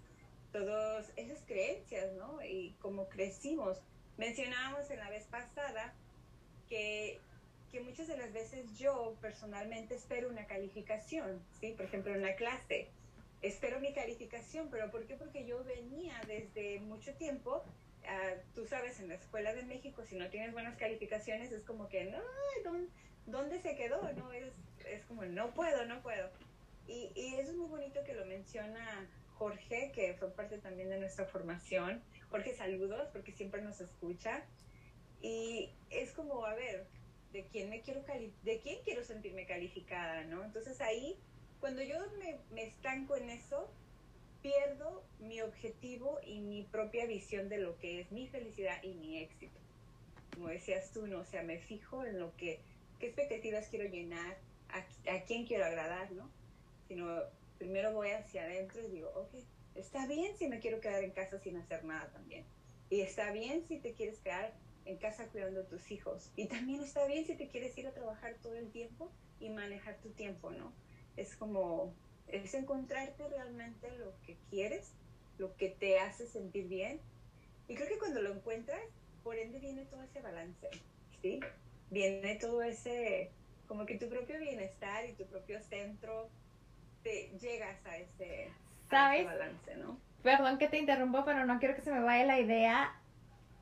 todas 0.54 1.12
esas 1.18 1.44
creencias, 1.46 2.14
¿no? 2.14 2.42
Y 2.42 2.74
como 2.80 3.10
crecimos. 3.10 3.80
Mencionábamos 4.16 4.90
en 4.92 5.00
la 5.00 5.10
vez 5.10 5.26
pasada 5.26 5.94
que, 6.70 7.20
que 7.74 7.82
muchas 7.82 8.08
de 8.08 8.16
las 8.16 8.32
veces 8.32 8.80
yo 8.80 9.18
personalmente 9.20 9.96
espero 9.96 10.30
una 10.30 10.48
calificación, 10.48 11.44
¿sí? 11.60 11.74
Por 11.74 11.88
ejemplo, 11.88 12.14
en 12.14 12.20
una 12.20 12.36
clase, 12.36 12.88
espero 13.42 13.80
mi 13.80 13.94
calificación, 13.94 14.70
pero 14.70 14.90
¿por 14.92 15.06
qué? 15.06 15.16
Porque 15.16 15.46
yo 15.46 15.64
venía 15.64 16.20
desde 16.28 16.80
mucho 16.80 17.14
tiempo, 17.16 17.64
uh, 18.04 18.54
tú 18.56 18.66
sabes, 18.66 19.00
en 19.00 19.10
la 19.10 19.16
Escuela 19.16 19.54
de 19.54 19.64
México, 19.64 20.04
si 20.06 20.16
no 20.16 20.30
tienes 20.30 20.54
buenas 20.54 20.78
calificaciones, 20.78 21.52
es 21.52 21.64
como 21.64 21.90
que, 21.90 22.06
no, 22.06 22.20
¿dónde, 23.26 23.60
se 23.60 23.76
quedó? 23.76 24.02
No, 24.14 24.32
es, 24.34 24.52
es 24.86 25.04
como, 25.06 25.26
no 25.26 25.54
puedo, 25.54 25.86
no 25.86 26.02
puedo. 26.02 26.30
Y, 26.88 27.12
y 27.16 27.36
eso 27.36 27.52
es 27.52 27.58
muy 27.58 27.68
bonito 27.68 28.04
que 28.06 28.14
lo 28.14 28.26
menciona 28.26 29.08
Jorge, 29.38 29.92
que 29.94 30.16
fue 30.16 30.32
parte 30.32 30.58
también 30.58 30.90
de 30.90 31.00
nuestra 31.00 31.26
formación. 31.26 32.02
Jorge, 32.30 32.56
saludos, 32.56 33.10
porque 33.12 33.32
siempre 33.32 33.62
nos 33.62 33.80
escucha. 33.82 34.46
Y 35.22 35.72
es 35.90 36.12
como, 36.12 36.46
a 36.46 36.54
ver, 36.56 36.88
¿de 37.32 37.46
quién 37.46 37.70
me 37.70 37.82
quiero 37.82 38.04
de 38.44 38.60
quién 38.62 38.84
quiero 38.84 39.04
sentirme 39.04 39.46
calificada, 39.46 40.24
no? 40.24 40.44
Entonces 40.44 40.80
ahí, 40.82 41.20
cuando 41.60 41.82
yo 41.82 41.96
me, 42.20 42.38
me 42.52 42.64
estanco 42.64 43.16
en 43.16 43.30
eso, 43.30 43.70
pierdo 44.42 45.04
mi 45.20 45.42
objetivo 45.42 46.20
y 46.26 46.40
mi 46.40 46.64
propia 46.64 47.06
visión 47.06 47.50
de 47.50 47.58
lo 47.58 47.78
que 47.78 48.02
es 48.02 48.12
mi 48.12 48.28
felicidad 48.28 48.82
y 48.84 48.94
mi 48.94 49.18
éxito. 49.18 49.60
Como 50.34 50.50
decías 50.50 50.92
tú, 50.92 51.08
¿no? 51.08 51.20
O 51.20 51.26
sea, 51.26 51.44
me 51.44 51.58
fijo 51.60 52.06
en 52.06 52.20
lo 52.20 52.36
que, 52.38 52.60
qué 53.00 53.08
expectativas 53.08 53.68
quiero 53.70 53.90
llenar, 53.90 54.38
a, 54.70 54.80
a 55.12 55.24
quién 55.24 55.46
quiero 55.46 55.66
agradar, 55.66 56.12
¿no? 56.12 56.30
Sino 56.88 57.22
primero 57.58 57.92
voy 57.94 58.12
hacia 58.12 58.44
adentro 58.44 58.82
y 58.84 58.92
digo, 58.92 59.10
ok, 59.16 59.34
está 59.76 60.08
bien 60.08 60.38
si 60.38 60.48
me 60.48 60.60
quiero 60.60 60.80
quedar 60.80 61.04
en 61.04 61.12
casa 61.12 61.40
sin 61.40 61.58
hacer 61.58 61.84
nada 61.84 62.10
también. 62.12 62.46
Y 62.90 63.02
está 63.02 63.32
bien 63.32 63.66
si 63.68 63.80
te 63.80 63.94
quieres 63.94 64.20
quedar 64.20 64.54
en 64.86 64.98
casa 64.98 65.28
cuidando 65.28 65.62
a 65.62 65.68
tus 65.68 65.92
hijos. 65.92 66.32
Y 66.36 66.46
también 66.48 66.82
está 66.82 67.06
bien 67.08 67.26
si 67.26 67.36
te 67.36 67.48
quieres 67.48 67.78
ir 67.78 67.88
a 67.88 67.94
trabajar 67.94 68.36
todo 68.42 68.56
el 68.56 68.72
tiempo 68.72 69.12
y 69.40 69.50
manejar 69.50 69.98
tu 69.98 70.10
tiempo, 70.12 70.52
¿no? 70.52 70.72
Es 71.18 71.36
como, 71.36 71.94
es 72.28 72.54
encontrarte 72.54 73.28
realmente 73.28 73.92
lo 73.98 74.14
que 74.26 74.38
quieres, 74.50 74.94
lo 75.38 75.56
que 75.58 75.70
te 75.70 76.00
hace 76.00 76.28
sentir 76.28 76.68
bien. 76.68 77.02
Y 77.68 77.76
creo 77.76 77.88
que 77.90 78.00
cuando 78.00 78.22
lo 78.22 78.34
encuentras, 78.34 78.80
por 79.24 79.36
ende 79.38 79.60
viene 79.60 79.86
todo 79.86 80.02
ese 80.04 80.22
balance, 80.22 80.70
¿sí? 81.22 81.42
Viene 81.90 82.36
todo 82.36 82.62
ese, 82.62 83.32
como 83.68 83.86
que 83.86 83.98
tu 83.98 84.08
propio 84.08 84.40
bienestar 84.40 85.06
y 85.06 85.14
tu 85.14 85.26
propio 85.26 85.62
centro, 85.62 86.30
te 87.04 87.38
llegas 87.40 87.86
a 87.86 87.98
ese, 87.98 88.50
balance, 88.90 89.76
¿no? 89.76 90.00
Perdón 90.24 90.58
que 90.58 90.70
te 90.70 90.78
interrumpo, 90.78 91.26
pero 91.26 91.46
no 91.46 91.60
quiero 91.60 91.76
que 91.76 91.82
se 91.82 91.92
me 91.92 92.00
vaya 92.00 92.26
la 92.26 92.40
idea 92.40 93.02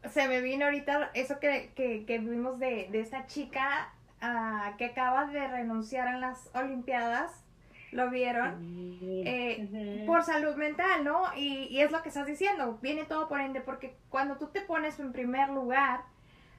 se 0.09 0.27
me 0.27 0.41
vino 0.41 0.65
ahorita 0.65 1.11
eso 1.13 1.39
que, 1.39 1.71
que, 1.75 2.05
que 2.05 2.19
vimos 2.19 2.59
de, 2.59 2.87
de 2.91 2.99
esta 2.99 3.25
chica 3.27 3.93
uh, 4.21 4.75
que 4.77 4.85
acaba 4.85 5.25
de 5.25 5.47
renunciar 5.47 6.07
en 6.07 6.21
las 6.21 6.49
Olimpiadas. 6.53 7.43
¿Lo 7.95 8.09
vieron? 8.09 8.99
Eh, 9.01 10.03
por 10.05 10.23
salud 10.23 10.55
mental, 10.55 11.03
¿no? 11.03 11.23
Y, 11.35 11.67
y, 11.69 11.81
es 11.81 11.91
lo 11.91 12.01
que 12.03 12.09
estás 12.09 12.27
diciendo. 12.27 12.77
Viene 12.81 13.05
todo 13.05 13.27
por 13.27 13.39
ende, 13.39 13.61
porque 13.61 13.95
cuando 14.09 14.35
tú 14.35 14.47
te 14.47 14.61
pones 14.61 14.99
en 14.99 15.13
primer 15.13 15.49
lugar, 15.49 16.01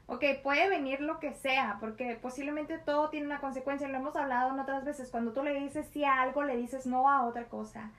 ok, 0.06 0.24
puede 0.42 0.68
venir 0.68 1.00
lo 1.00 1.20
que 1.20 1.34
sea, 1.34 1.76
porque 1.78 2.18
posiblemente 2.20 2.78
todo 2.78 3.10
tiene 3.10 3.26
una 3.26 3.40
consecuencia. 3.40 3.86
Lo 3.86 3.98
hemos 3.98 4.16
hablado 4.16 4.54
en 4.54 4.60
otras 4.60 4.84
veces. 4.84 5.10
Cuando 5.10 5.32
tú 5.32 5.42
le 5.42 5.54
dices 5.60 5.86
sí 5.92 6.04
a 6.04 6.22
algo, 6.22 6.42
le 6.42 6.56
dices 6.56 6.86
no 6.86 7.10
a 7.10 7.26
otra 7.26 7.44
cosa 7.44 7.90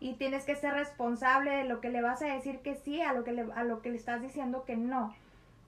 y 0.00 0.14
tienes 0.14 0.44
que 0.44 0.54
ser 0.54 0.74
responsable 0.74 1.50
de 1.50 1.64
lo 1.64 1.80
que 1.80 1.88
le 1.88 2.02
vas 2.02 2.20
a 2.20 2.26
decir 2.26 2.58
que 2.58 2.74
sí 2.74 3.00
a 3.00 3.14
lo 3.14 3.24
que 3.24 3.32
le, 3.32 3.46
a 3.54 3.64
lo 3.64 3.80
que 3.80 3.88
le 3.90 3.96
estás 3.96 4.20
diciendo 4.20 4.64
que 4.66 4.76
no. 4.76 5.14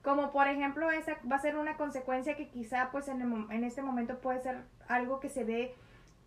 Como 0.03 0.31
por 0.31 0.47
ejemplo, 0.47 0.91
esa 0.91 1.17
va 1.29 1.37
a 1.37 1.41
ser 1.41 1.57
una 1.57 1.75
consecuencia 1.75 2.35
que 2.35 2.47
quizá 2.47 2.89
pues 2.91 3.07
en, 3.07 3.47
en 3.49 3.63
este 3.63 3.81
momento 3.81 4.19
puede 4.19 4.39
ser 4.41 4.57
algo 4.87 5.19
que 5.19 5.29
se 5.29 5.43
ve 5.43 5.73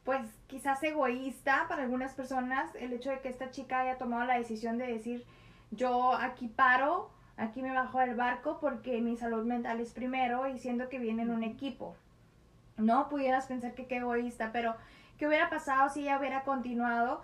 pues 0.05 0.23
quizás 0.47 0.83
egoísta 0.83 1.67
para 1.69 1.83
algunas 1.83 2.15
personas 2.15 2.75
el 2.75 2.93
hecho 2.93 3.11
de 3.11 3.21
que 3.21 3.29
esta 3.29 3.51
chica 3.51 3.81
haya 3.81 3.99
tomado 3.99 4.25
la 4.25 4.39
decisión 4.39 4.79
de 4.79 4.87
decir 4.87 5.25
yo 5.71 6.15
aquí 6.15 6.49
paro, 6.49 7.11
aquí 7.37 7.63
me 7.63 7.73
bajo 7.73 7.99
del 7.99 8.15
barco 8.15 8.59
porque 8.61 9.01
mi 9.01 9.17
salud 9.17 9.45
mental 9.45 9.81
es 9.81 9.93
primero 9.93 10.49
y 10.49 10.59
siendo 10.59 10.89
que 10.89 10.99
viene 10.99 11.23
en 11.23 11.31
un 11.31 11.45
equipo. 11.45 11.97
No 12.77 13.09
pudieras 13.09 13.47
pensar 13.47 13.75
que 13.75 13.87
qué 13.87 13.99
egoísta, 13.99 14.51
pero 14.53 14.75
¿qué 15.19 15.27
hubiera 15.27 15.51
pasado 15.51 15.91
si 15.91 16.03
ella 16.03 16.19
hubiera 16.19 16.43
continuado? 16.45 17.23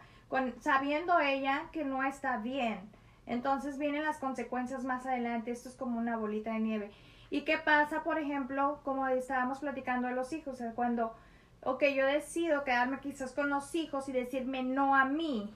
sabiendo 0.61 1.21
ella 1.21 1.69
que 1.73 1.85
no 1.85 2.03
está 2.03 2.39
bien. 2.39 2.81
Entonces 3.27 3.79
vienen 3.79 4.05
las 4.05 4.19
consecuencias 4.19 4.85
más 4.85 5.07
adelante. 5.07 5.51
Esto 5.51 5.69
es 5.69 5.77
como 5.77 5.99
una 5.99 6.17
bolita 6.17 6.53
de 6.53 6.61
nieve. 6.61 6.91
¿Y 7.31 7.43
qué 7.43 7.59
pasa, 7.59 8.03
por 8.03 8.19
ejemplo, 8.19 8.81
como 8.85 9.07
estábamos 9.09 9.59
platicando 9.61 10.09
de 10.09 10.15
los 10.15 10.33
hijos? 10.33 10.63
cuando, 10.75 11.15
ok, 11.67 11.83
yo 11.95 12.07
decido 12.07 12.65
quedarme 12.65 13.01
quizás 13.01 13.33
con 13.33 13.51
los 13.51 13.75
hijos 13.75 14.09
y 14.09 14.13
decirme 14.13 14.63
no 14.63 14.95
a 14.95 15.05
mí. 15.05 15.53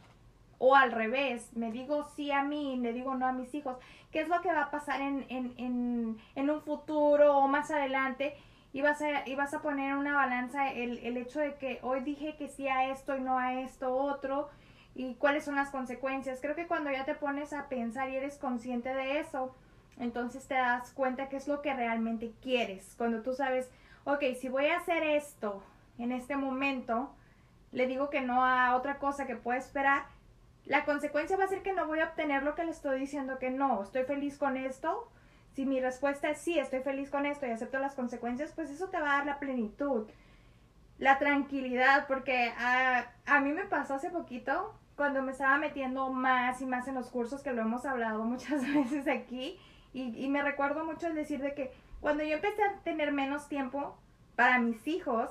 O 0.59 0.77
al 0.77 0.93
revés, 0.93 1.57
me 1.57 1.73
digo 1.73 2.07
sí 2.15 2.31
a 2.33 2.43
mí 2.43 2.75
y 2.75 2.77
le 2.77 2.93
digo 2.93 3.15
no 3.15 3.27
a 3.27 3.33
mis 3.33 3.55
hijos. 3.55 3.79
¿Qué 4.13 4.21
es 4.21 4.29
lo 4.29 4.43
que 4.43 4.53
va 4.53 4.65
a 4.65 4.71
pasar 4.71 5.01
en, 5.01 5.25
en, 5.29 5.55
en, 5.57 6.19
en 6.35 6.51
un 6.51 6.61
futuro 6.61 7.39
o 7.39 7.49
más 7.49 7.71
adelante? 7.71 8.37
y 8.73 8.83
vas 8.83 9.03
a, 9.03 9.29
y 9.29 9.35
vas 9.35 9.53
a 9.53 9.63
poner 9.63 9.91
en 9.91 9.97
una 9.97 10.15
balanza 10.15 10.71
el, 10.71 10.99
el 10.99 11.17
hecho 11.17 11.41
de 11.41 11.55
que 11.55 11.81
hoy 11.83 12.01
dije 12.01 12.37
que 12.37 12.49
sí 12.49 12.69
a 12.69 12.91
esto 12.91 13.17
y 13.17 13.21
no 13.21 13.37
a 13.39 13.61
esto 13.63 13.93
otro 13.97 14.49
y 14.95 15.15
cuáles 15.15 15.45
son 15.45 15.57
las 15.57 15.71
consecuencias. 15.71 16.41
Creo 16.41 16.55
que 16.55 16.67
cuando 16.67 16.91
ya 16.91 17.05
te 17.05 17.15
pones 17.15 17.53
a 17.53 17.69
pensar 17.69 18.11
y 18.11 18.17
eres 18.17 18.39
consciente 18.39 18.95
de 18.95 19.21
eso, 19.21 19.55
entonces 19.99 20.47
te 20.47 20.55
das 20.55 20.93
cuenta 20.93 21.29
que 21.29 21.37
es 21.37 21.49
lo 21.49 21.63
que 21.63 21.75
realmente 21.75 22.33
quieres. 22.43 22.95
Cuando 22.97 23.23
tú 23.23 23.35
sabes, 23.35 23.69
ok, 24.05 24.23
si 24.41 24.49
voy 24.49 24.67
a 24.67 24.79
hacer 24.79 25.03
esto 25.03 25.63
en 26.03 26.13
este 26.13 26.37
momento, 26.37 27.15
le 27.73 27.87
digo 27.87 28.11
que 28.11 28.21
no 28.21 28.45
a 28.45 28.75
otra 28.77 28.99
cosa 28.99 29.27
que 29.27 29.37
pueda 29.37 29.59
esperar, 29.59 30.05
la 30.65 30.85
consecuencia 30.85 31.37
va 31.37 31.45
a 31.45 31.49
ser 31.49 31.63
que 31.63 31.73
no 31.73 31.87
voy 31.87 32.01
a 32.01 32.07
obtener 32.07 32.43
lo 32.43 32.55
que 32.55 32.65
le 32.65 32.71
estoy 32.71 33.01
diciendo 33.01 33.39
que 33.39 33.51
no. 33.51 33.83
Estoy 33.83 34.05
feliz 34.05 34.39
con 34.39 34.57
esto. 34.57 35.11
Si 35.55 35.67
mi 35.67 35.81
respuesta 35.81 36.31
es 36.31 36.39
sí, 36.39 36.59
estoy 36.59 36.81
feliz 36.81 37.11
con 37.11 37.27
esto 37.27 37.47
y 37.47 37.51
acepto 37.51 37.79
las 37.79 37.95
consecuencias, 37.95 38.53
pues 38.55 38.71
eso 38.71 38.89
te 38.89 39.01
va 39.01 39.13
a 39.13 39.17
dar 39.17 39.27
la 39.27 39.41
plenitud, 39.41 40.07
la 40.99 41.19
tranquilidad, 41.19 42.07
porque 42.07 42.53
a, 42.57 43.11
a 43.27 43.41
mí 43.41 43.53
me 43.53 43.65
pasó 43.65 43.95
hace 43.95 44.11
poquito 44.11 44.75
cuando 44.95 45.23
me 45.23 45.33
estaba 45.33 45.57
metiendo 45.57 46.11
más 46.11 46.61
y 46.61 46.67
más 46.67 46.87
en 46.87 46.95
los 46.95 47.09
cursos, 47.09 47.43
que 47.43 47.53
lo 47.53 47.63
hemos 47.63 47.85
hablado 47.85 48.23
muchas 48.25 48.63
veces 48.63 49.09
aquí, 49.09 49.59
y, 49.93 50.25
y 50.25 50.29
me 50.29 50.43
recuerdo 50.43 50.85
mucho 50.85 51.09
el 51.09 51.15
decir 51.15 51.41
de 51.41 51.55
que 51.55 51.73
cuando 52.01 52.23
yo 52.23 52.35
empecé 52.37 52.63
a 52.63 52.77
tener 52.85 53.13
menos 53.13 53.49
tiempo 53.49 53.99
para 54.37 54.59
mis 54.59 54.87
hijos, 54.87 55.31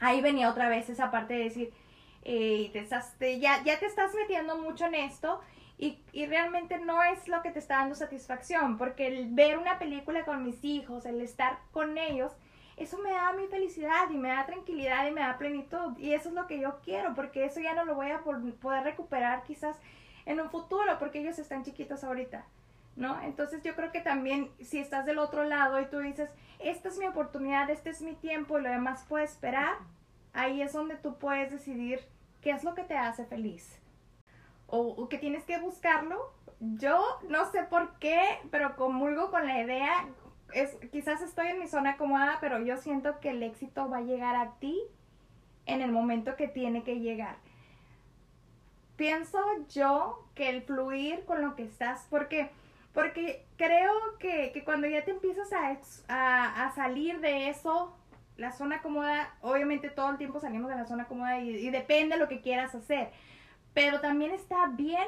ahí 0.00 0.20
venía 0.20 0.50
otra 0.50 0.68
vez 0.68 0.88
esa 0.88 1.10
parte 1.10 1.34
de 1.34 1.44
decir, 1.44 1.72
eh, 2.24 2.70
te 2.72 2.80
estás, 2.80 3.14
ya, 3.18 3.62
ya 3.64 3.78
te 3.78 3.86
estás 3.86 4.14
metiendo 4.14 4.56
mucho 4.56 4.86
en 4.86 4.94
esto 4.94 5.40
y, 5.78 5.98
y 6.12 6.26
realmente 6.26 6.78
no 6.78 7.02
es 7.02 7.28
lo 7.28 7.42
que 7.42 7.50
te 7.50 7.58
está 7.58 7.76
dando 7.78 7.94
satisfacción, 7.94 8.78
porque 8.78 9.06
el 9.06 9.28
ver 9.30 9.58
una 9.58 9.78
película 9.78 10.24
con 10.24 10.44
mis 10.44 10.64
hijos, 10.64 11.04
el 11.06 11.20
estar 11.20 11.58
con 11.72 11.98
ellos, 11.98 12.32
eso 12.76 12.98
me 12.98 13.10
da 13.10 13.32
mi 13.32 13.46
felicidad 13.46 14.10
y 14.10 14.16
me 14.16 14.28
da 14.28 14.46
tranquilidad 14.46 15.06
y 15.06 15.12
me 15.12 15.20
da 15.20 15.38
plenitud 15.38 15.96
y 15.98 16.12
eso 16.12 16.30
es 16.30 16.34
lo 16.34 16.46
que 16.46 16.58
yo 16.58 16.80
quiero, 16.82 17.14
porque 17.14 17.44
eso 17.44 17.60
ya 17.60 17.74
no 17.74 17.84
lo 17.84 17.94
voy 17.94 18.10
a 18.10 18.20
poder 18.20 18.84
recuperar 18.84 19.44
quizás 19.44 19.76
en 20.26 20.40
un 20.40 20.50
futuro, 20.50 20.98
porque 20.98 21.20
ellos 21.20 21.38
están 21.38 21.62
chiquitos 21.62 22.02
ahorita. 22.02 22.44
¿No? 22.96 23.20
Entonces 23.22 23.62
yo 23.62 23.74
creo 23.74 23.90
que 23.90 24.00
también 24.00 24.50
si 24.60 24.78
estás 24.78 25.04
del 25.04 25.18
otro 25.18 25.44
lado 25.44 25.80
y 25.80 25.86
tú 25.86 25.98
dices, 25.98 26.30
esta 26.60 26.88
es 26.88 26.98
mi 26.98 27.06
oportunidad, 27.06 27.68
este 27.70 27.90
es 27.90 28.02
mi 28.02 28.14
tiempo 28.14 28.58
y 28.58 28.62
lo 28.62 28.70
demás 28.70 29.04
puede 29.08 29.24
esperar, 29.24 29.78
ahí 30.32 30.62
es 30.62 30.72
donde 30.72 30.96
tú 30.96 31.18
puedes 31.18 31.50
decidir 31.50 32.00
qué 32.40 32.50
es 32.50 32.62
lo 32.62 32.74
que 32.74 32.84
te 32.84 32.96
hace 32.96 33.24
feliz. 33.24 33.80
O, 34.66 35.08
que 35.08 35.18
tienes 35.18 35.44
que 35.44 35.58
buscarlo. 35.58 36.32
Yo 36.60 37.02
no 37.28 37.50
sé 37.50 37.62
por 37.64 37.98
qué, 37.98 38.20
pero 38.50 38.76
comulgo 38.76 39.30
con 39.30 39.46
la 39.46 39.62
idea. 39.62 40.06
Es, 40.52 40.76
quizás 40.92 41.20
estoy 41.22 41.48
en 41.48 41.60
mi 41.60 41.68
zona 41.68 41.96
cómoda, 41.96 42.38
pero 42.40 42.58
yo 42.60 42.76
siento 42.76 43.20
que 43.20 43.30
el 43.30 43.42
éxito 43.42 43.88
va 43.88 43.98
a 43.98 44.02
llegar 44.02 44.36
a 44.36 44.54
ti 44.58 44.80
en 45.66 45.80
el 45.80 45.92
momento 45.92 46.36
que 46.36 46.48
tiene 46.48 46.82
que 46.82 47.00
llegar. 47.00 47.36
Pienso 48.96 49.40
yo 49.68 50.24
que 50.34 50.48
el 50.48 50.62
fluir 50.62 51.24
con 51.24 51.42
lo 51.42 51.56
que 51.56 51.64
estás, 51.64 52.06
porque, 52.10 52.50
porque 52.94 53.46
creo 53.56 53.92
que, 54.18 54.52
que 54.52 54.64
cuando 54.64 54.86
ya 54.86 55.04
te 55.04 55.10
empiezas 55.10 55.52
a, 55.52 55.72
ex- 55.72 56.04
a, 56.08 56.66
a 56.66 56.72
salir 56.74 57.20
de 57.20 57.48
eso, 57.50 57.96
la 58.36 58.52
zona 58.52 58.82
cómoda, 58.82 59.34
obviamente 59.42 59.90
todo 59.90 60.10
el 60.10 60.18
tiempo 60.18 60.40
salimos 60.40 60.70
de 60.70 60.76
la 60.76 60.86
zona 60.86 61.06
cómoda 61.06 61.38
y, 61.40 61.50
y 61.50 61.70
depende 61.70 62.14
de 62.16 62.20
lo 62.20 62.28
que 62.28 62.40
quieras 62.40 62.74
hacer. 62.74 63.10
Pero 63.74 64.00
también 64.00 64.30
está 64.32 64.68
bien 64.68 65.06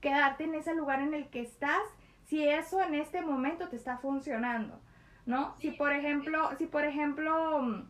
quedarte 0.00 0.44
en 0.44 0.54
ese 0.54 0.74
lugar 0.74 1.00
en 1.00 1.14
el 1.14 1.28
que 1.28 1.40
estás 1.42 1.82
si 2.24 2.46
eso 2.46 2.82
en 2.82 2.94
este 2.94 3.22
momento 3.22 3.68
te 3.68 3.76
está 3.76 3.98
funcionando, 3.98 4.80
¿no? 5.26 5.54
Si 5.58 5.70
por 5.70 5.92
ejemplo, 5.92 6.50
si 6.58 6.66
por 6.66 6.84
ejemplo, 6.84 7.60
mm, 7.62 7.88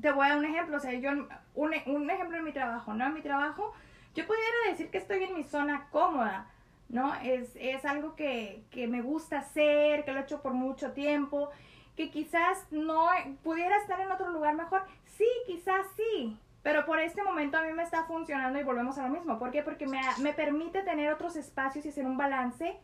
te 0.00 0.12
voy 0.12 0.26
a 0.26 0.30
dar 0.30 0.38
un 0.38 0.44
ejemplo, 0.44 0.76
o 0.76 0.80
sea, 0.80 0.92
yo, 0.92 1.10
un, 1.54 1.74
un 1.86 2.10
ejemplo 2.10 2.36
en 2.36 2.44
mi 2.44 2.52
trabajo, 2.52 2.94
¿no? 2.94 3.06
En 3.06 3.14
mi 3.14 3.22
trabajo, 3.22 3.72
yo 4.14 4.26
pudiera 4.26 4.70
decir 4.70 4.90
que 4.90 4.98
estoy 4.98 5.24
en 5.24 5.34
mi 5.34 5.44
zona 5.44 5.88
cómoda, 5.90 6.50
¿no? 6.88 7.14
Es, 7.16 7.56
es 7.56 7.84
algo 7.84 8.14
que, 8.14 8.64
que 8.70 8.86
me 8.86 9.02
gusta 9.02 9.38
hacer, 9.38 10.04
que 10.04 10.12
lo 10.12 10.20
he 10.20 10.22
hecho 10.22 10.42
por 10.42 10.54
mucho 10.54 10.92
tiempo, 10.92 11.50
que 11.96 12.10
quizás 12.10 12.66
no 12.70 13.06
pudiera 13.42 13.76
estar 13.78 14.00
en 14.00 14.10
otro 14.10 14.30
lugar 14.30 14.54
mejor. 14.54 14.82
Sí, 15.04 15.28
quizás 15.46 15.86
sí. 15.96 16.38
Pero 16.62 16.84
por 16.84 16.98
este 16.98 17.22
momento 17.22 17.56
a 17.56 17.62
mí 17.62 17.72
me 17.72 17.84
está 17.84 18.04
funcionando 18.04 18.58
y 18.58 18.64
volvemos 18.64 18.98
a 18.98 19.06
lo 19.06 19.14
mismo. 19.14 19.38
¿Por 19.38 19.50
qué? 19.50 19.62
Porque 19.62 19.86
me, 19.86 20.00
me 20.20 20.32
permite 20.32 20.82
tener 20.82 21.12
otros 21.12 21.36
espacios 21.36 21.86
y 21.86 21.90
hacer 21.90 22.06
un 22.06 22.16
balance 22.16 22.76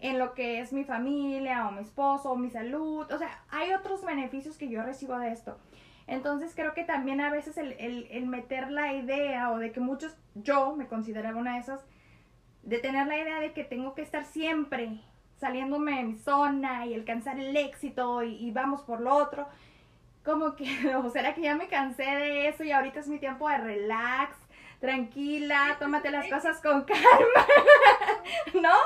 en 0.00 0.18
lo 0.18 0.34
que 0.34 0.60
es 0.60 0.72
mi 0.72 0.84
familia 0.84 1.68
o 1.68 1.72
mi 1.72 1.80
esposo 1.80 2.32
o 2.32 2.36
mi 2.36 2.50
salud. 2.50 3.10
O 3.10 3.18
sea, 3.18 3.44
hay 3.50 3.72
otros 3.72 4.04
beneficios 4.04 4.56
que 4.58 4.68
yo 4.68 4.82
recibo 4.82 5.18
de 5.18 5.30
esto. 5.30 5.58
Entonces 6.06 6.54
creo 6.56 6.74
que 6.74 6.82
también 6.82 7.20
a 7.20 7.30
veces 7.30 7.56
el, 7.56 7.72
el, 7.78 8.08
el 8.10 8.26
meter 8.26 8.70
la 8.70 8.94
idea 8.94 9.52
o 9.52 9.58
de 9.58 9.70
que 9.70 9.78
muchos, 9.78 10.16
yo 10.34 10.74
me 10.74 10.88
consideraba 10.88 11.38
una 11.38 11.54
de 11.54 11.60
esas, 11.60 11.86
de 12.62 12.78
tener 12.78 13.06
la 13.06 13.18
idea 13.18 13.40
de 13.40 13.52
que 13.52 13.64
tengo 13.64 13.94
que 13.94 14.02
estar 14.02 14.24
siempre 14.24 15.00
saliéndome 15.38 15.96
de 15.96 16.02
mi 16.04 16.16
zona 16.18 16.86
y 16.86 16.94
alcanzar 16.94 17.38
el 17.38 17.56
éxito 17.56 18.22
y, 18.22 18.36
y 18.36 18.50
vamos 18.50 18.82
por 18.82 19.00
lo 19.00 19.14
otro. 19.14 19.48
Como 20.24 20.54
que, 20.56 20.66
o 20.96 21.08
será 21.10 21.34
que 21.34 21.40
ya 21.42 21.54
me 21.54 21.68
cansé 21.68 22.04
de 22.04 22.48
eso 22.48 22.62
y 22.64 22.72
ahorita 22.72 23.00
es 23.00 23.08
mi 23.08 23.18
tiempo 23.18 23.48
de 23.48 23.56
relax, 23.58 24.36
tranquila, 24.80 25.76
tómate 25.78 26.10
las 26.10 26.28
cosas 26.28 26.60
con 26.60 26.84
calma, 26.84 27.46
¿no? 28.54 28.76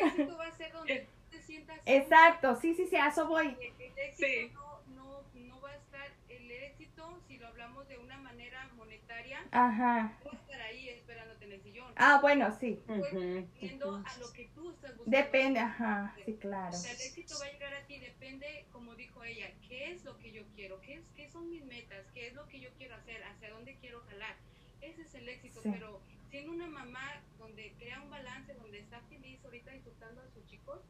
El 0.00 0.06
éxito 0.06 0.36
va 0.36 0.46
a 0.46 0.52
ser 0.52 0.72
donde 0.72 1.00
tú 1.00 1.10
te 1.30 1.42
sientas. 1.42 1.80
Exacto, 1.86 2.56
sí, 2.56 2.74
sí, 2.74 2.86
sí, 2.86 2.96
a 2.96 3.08
eso 3.08 3.26
voy. 3.26 3.48
El, 3.60 3.82
el 3.82 3.98
éxito 3.98 4.26
Sí. 4.26 4.52
no, 4.54 4.80
no, 4.94 5.22
no 5.34 5.60
va 5.60 5.70
a 5.70 5.76
estar, 5.76 6.08
el 6.28 6.50
éxito, 6.50 7.18
si 7.28 7.38
lo 7.38 7.48
hablamos 7.48 7.86
de 7.88 7.98
una 7.98 8.16
manera 8.18 8.68
monetaria, 8.76 9.40
Ajá. 9.50 10.12
no 10.24 10.30
va 10.30 10.38
a 10.38 10.40
estar 10.42 10.60
ahí 10.60 10.88
esperándote 10.90 11.44
en 11.44 11.52
el 11.52 11.62
sillón. 11.62 11.85
Ah, 11.96 12.18
bueno, 12.20 12.54
sí. 12.60 12.82
Pues, 12.86 13.02
dependiendo 13.12 14.02
a 14.04 14.18
lo 14.18 14.32
que 14.32 14.48
tú 14.54 14.70
estás 14.70 14.96
buscando. 14.96 15.16
Depende, 15.16 15.60
ajá, 15.60 16.14
sí, 16.24 16.34
claro. 16.36 16.68
O 16.68 16.78
sea, 16.78 16.92
el 16.92 17.00
éxito 17.00 17.34
va 17.40 17.46
a 17.46 17.52
llegar 17.52 17.74
a 17.74 17.86
ti, 17.86 17.98
depende, 17.98 18.66
como 18.72 18.94
dijo 18.94 19.24
ella, 19.24 19.50
qué 19.66 19.92
es 19.92 20.04
lo 20.04 20.18
que 20.18 20.30
yo 20.32 20.42
quiero, 20.54 20.80
qué, 20.82 20.94
es, 20.94 21.04
qué 21.16 21.30
son 21.30 21.48
mis 21.48 21.64
metas, 21.64 22.04
qué 22.12 22.28
es 22.28 22.34
lo 22.34 22.46
que 22.48 22.60
yo 22.60 22.68
quiero 22.76 22.94
hacer, 22.96 23.22
hacia 23.24 23.50
dónde 23.50 23.76
quiero 23.80 24.02
jalar. 24.08 24.36
Ese 24.82 25.02
es 25.02 25.14
el 25.14 25.28
éxito, 25.28 25.62
Sí. 25.62 25.70
pero 25.72 26.00
siendo 26.30 26.52
una 26.52 26.66
mamá 26.66 27.22
donde 27.38 27.72
crea 27.78 28.00
un 28.02 28.10
balance, 28.10 28.52
donde 28.54 28.78
está 28.78 29.00
feliz 29.08 29.42
ahorita 29.44 29.70
disfrutando 29.70 30.20
a 30.20 30.28
sus 30.28 30.44
chicos, 30.46 30.80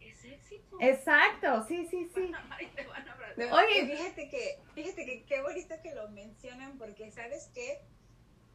es 0.00 0.24
éxito. 0.24 0.76
Exacto, 0.80 1.64
sí, 1.66 1.86
sí, 1.90 2.10
sí. 2.14 2.30
Ay, 2.50 2.66
te 2.74 2.84
van 2.86 3.08
a 3.08 3.16
Oye. 3.54 3.86
fíjate 3.86 4.28
que, 4.28 4.58
fíjate 4.74 5.04
que 5.04 5.24
qué 5.24 5.42
bonito 5.42 5.74
que 5.82 5.94
lo 5.94 6.08
mencionan 6.10 6.78
porque 6.78 7.10
sabes 7.10 7.50
qué, 7.54 7.80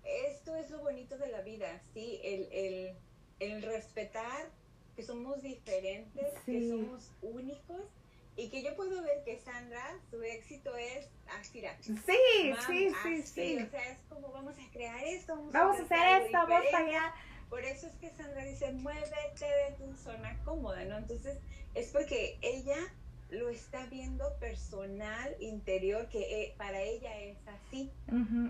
esto 0.03 0.55
es 0.55 0.69
lo 0.69 0.79
bonito 0.79 1.17
de 1.17 1.27
la 1.27 1.41
vida, 1.41 1.81
sí, 1.93 2.19
el, 2.23 2.47
el, 2.51 2.95
el 3.39 3.61
respetar 3.61 4.49
que 4.95 5.03
somos 5.03 5.41
diferentes, 5.41 6.33
Sí. 6.45 6.51
que 6.51 6.69
somos 6.69 7.11
únicos 7.21 7.81
y 8.35 8.49
que 8.49 8.63
yo 8.63 8.75
puedo 8.75 9.01
ver 9.03 9.23
que 9.23 9.37
Sandra, 9.39 9.99
su 10.09 10.21
éxito 10.23 10.75
es 10.75 11.07
así, 11.39 11.61
Sí, 11.83 12.51
mam, 12.51 12.67
sí, 12.67 12.91
sí, 13.03 13.23
sí. 13.23 13.57
O 13.61 13.69
sea, 13.69 13.91
es 13.91 13.99
como 14.09 14.31
vamos 14.31 14.55
a 14.57 14.71
crear 14.71 15.03
esto, 15.03 15.35
vamos, 15.35 15.53
Vamos 15.53 15.79
a 15.79 15.83
hacer 15.83 16.21
esto, 16.23 16.37
vamos 16.37 16.65
para 16.71 16.85
allá. 16.87 17.15
Por 17.49 17.63
eso 17.65 17.87
es 17.87 17.93
que 17.95 18.09
Sandra 18.11 18.45
dice, 18.45 18.71
muévete 18.71 19.45
de 19.45 19.75
tu 19.77 19.95
zona 19.97 20.41
cómoda, 20.45 20.85
¿no? 20.85 20.97
Entonces, 20.97 21.37
es 21.73 21.89
porque 21.91 22.37
ella 22.41 22.77
lo 23.31 23.49
está 23.49 23.85
viendo 23.85 24.25
personal, 24.39 25.35
interior, 25.39 26.07
que 26.09 26.43
eh, 26.43 26.53
para 26.57 26.81
ella 26.81 27.17
es 27.17 27.37
así. 27.47 27.89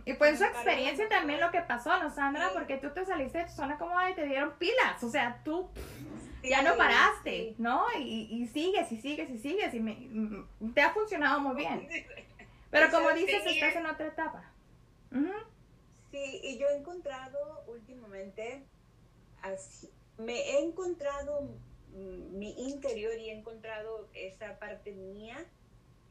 Y 0.05 0.13
pues 0.13 0.39
su 0.39 0.43
Para 0.43 0.55
experiencia 0.55 1.07
también 1.07 1.39
lo 1.39 1.51
que 1.51 1.61
pasó, 1.61 1.97
¿no, 2.01 2.09
Sandra? 2.13 2.47
Sí. 2.47 2.53
Porque 2.53 2.77
tú 2.77 2.89
te 2.89 3.05
saliste 3.05 3.37
de 3.37 3.45
tu 3.45 3.51
zona 3.51 3.77
cómoda 3.77 4.09
y 4.09 4.15
te 4.15 4.25
dieron 4.25 4.53
pilas. 4.57 5.03
O 5.03 5.09
sea, 5.09 5.39
tú 5.43 5.69
ya 6.43 6.63
no 6.63 6.75
paraste, 6.75 7.49
sí. 7.49 7.55
¿no? 7.59 7.85
Y, 7.99 8.27
y 8.31 8.47
sigues 8.47 8.91
y 8.91 8.97
sigues 8.99 9.29
y 9.29 9.37
sigues 9.37 9.73
y 9.73 9.79
me, 9.79 9.93
mm, 9.93 10.73
te 10.73 10.81
ha 10.81 10.91
funcionado 10.91 11.39
muy 11.39 11.55
bien. 11.55 11.87
Pero 12.71 12.89
como 12.89 13.11
dices, 13.11 13.45
estás 13.45 13.75
en 13.75 13.85
otra 13.85 14.07
etapa. 14.07 14.51
Sí, 16.09 16.41
y 16.43 16.57
yo 16.57 16.67
he 16.69 16.77
encontrado 16.77 17.63
últimamente, 17.67 18.63
así, 19.41 19.89
me 20.17 20.33
he 20.33 20.63
encontrado 20.63 21.49
mi 21.93 22.51
interior 22.69 23.17
y 23.17 23.29
he 23.29 23.33
encontrado 23.33 24.07
esa 24.13 24.57
parte 24.59 24.91
mía 24.91 25.45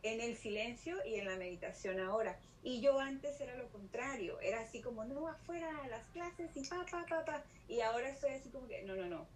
en 0.03 0.21
el 0.21 0.37
silencio 0.37 0.97
y 1.05 1.17
en 1.17 1.27
la 1.27 1.37
meditación 1.37 2.01
ahora. 2.01 2.39
Y 2.63 2.81
yo 2.81 3.01
antes 3.01 3.41
era 3.41 3.57
lo 3.57 3.69
contrario, 3.69 4.39
era 4.41 4.61
así 4.61 4.83
como, 4.83 5.05
no, 5.05 5.29
afuera, 5.29 5.71
las 5.89 6.07
clases 6.09 6.55
y 6.55 6.67
pa, 6.67 6.85
pa, 6.91 7.07
pa, 7.07 7.25
pa. 7.25 7.45
Y 7.69 7.81
ahora 7.81 8.11
estoy 8.11 8.33
así 8.33 8.51
como 8.51 8.69
que, 8.69 8.83
no, 8.83 8.97
no, 8.97 9.07
no, 9.07 9.27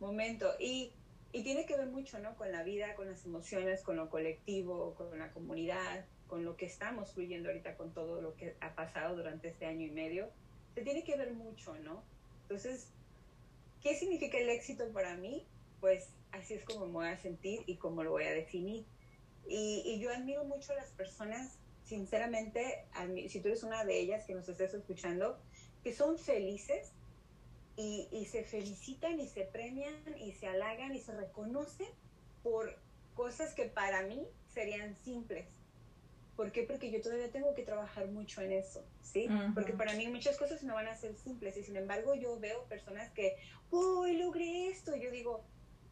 momento. 0.00 0.52
Y, 0.58 0.92
y 1.32 1.42
tiene 1.42 1.64
que 1.64 1.76
ver 1.76 1.86
mucho, 1.86 2.18
¿no? 2.18 2.36
Con 2.36 2.52
la 2.52 2.62
vida, 2.62 2.94
con 2.94 3.10
las 3.10 3.24
emociones, 3.24 3.82
con 3.82 3.96
lo 3.96 4.10
colectivo, 4.10 4.94
con 4.94 5.18
la 5.18 5.30
comunidad, 5.32 6.04
con 6.26 6.44
lo 6.44 6.56
que 6.56 6.66
estamos 6.66 7.12
fluyendo 7.12 7.48
ahorita, 7.48 7.76
con 7.76 7.92
todo 7.92 8.20
lo 8.20 8.36
que 8.36 8.54
ha 8.60 8.74
pasado 8.74 9.16
durante 9.16 9.48
este 9.48 9.66
año 9.66 9.86
y 9.86 9.90
medio. 9.90 10.28
Se 10.74 10.82
tiene 10.82 11.04
que 11.04 11.16
ver 11.16 11.32
mucho, 11.32 11.76
¿no? 11.78 12.02
Entonces, 12.42 12.92
¿qué 13.82 13.94
significa 13.96 14.38
el 14.38 14.48
éxito 14.48 14.92
para 14.92 15.16
mí? 15.16 15.46
pues 15.80 16.08
así 16.32 16.54
es 16.54 16.64
como 16.64 16.86
me 16.86 16.92
voy 16.92 17.08
a 17.08 17.16
sentir 17.16 17.62
y 17.66 17.76
como 17.76 18.02
lo 18.02 18.10
voy 18.10 18.24
a 18.24 18.32
definir. 18.32 18.84
Y, 19.48 19.82
y 19.84 20.00
yo 20.00 20.10
admiro 20.10 20.44
mucho 20.44 20.72
a 20.72 20.76
las 20.76 20.90
personas, 20.90 21.58
sinceramente, 21.84 22.84
si 23.28 23.40
tú 23.40 23.48
eres 23.48 23.62
una 23.62 23.84
de 23.84 23.98
ellas 23.98 24.24
que 24.26 24.34
nos 24.34 24.48
estés 24.48 24.74
escuchando, 24.74 25.38
que 25.82 25.94
son 25.94 26.18
felices 26.18 26.92
y, 27.76 28.08
y 28.10 28.26
se 28.26 28.44
felicitan 28.44 29.18
y 29.20 29.28
se 29.28 29.44
premian 29.44 29.94
y 30.18 30.32
se 30.32 30.48
halagan 30.48 30.94
y 30.94 31.00
se 31.00 31.12
reconocen 31.12 31.88
por 32.42 32.76
cosas 33.14 33.54
que 33.54 33.64
para 33.64 34.02
mí 34.02 34.26
serían 34.52 34.96
simples. 34.96 35.46
¿Por 36.38 36.52
qué? 36.52 36.62
Porque 36.62 36.92
yo 36.92 37.00
todavía 37.00 37.32
tengo 37.32 37.52
que 37.52 37.64
trabajar 37.64 38.06
mucho 38.06 38.40
en 38.42 38.52
eso, 38.52 38.86
¿sí? 39.02 39.28
Porque 39.54 39.72
para 39.72 39.94
mí 39.94 40.06
muchas 40.06 40.38
cosas 40.38 40.62
me 40.62 40.72
van 40.72 40.86
a 40.86 40.94
ser 40.94 41.16
simples 41.16 41.56
y 41.56 41.64
sin 41.64 41.74
embargo 41.74 42.14
yo 42.14 42.38
veo 42.38 42.62
personas 42.66 43.10
que, 43.10 43.34
¡Uy, 43.72 44.16
logré 44.18 44.68
esto! 44.68 44.94
Y 44.94 45.02
yo 45.02 45.10
digo, 45.10 45.44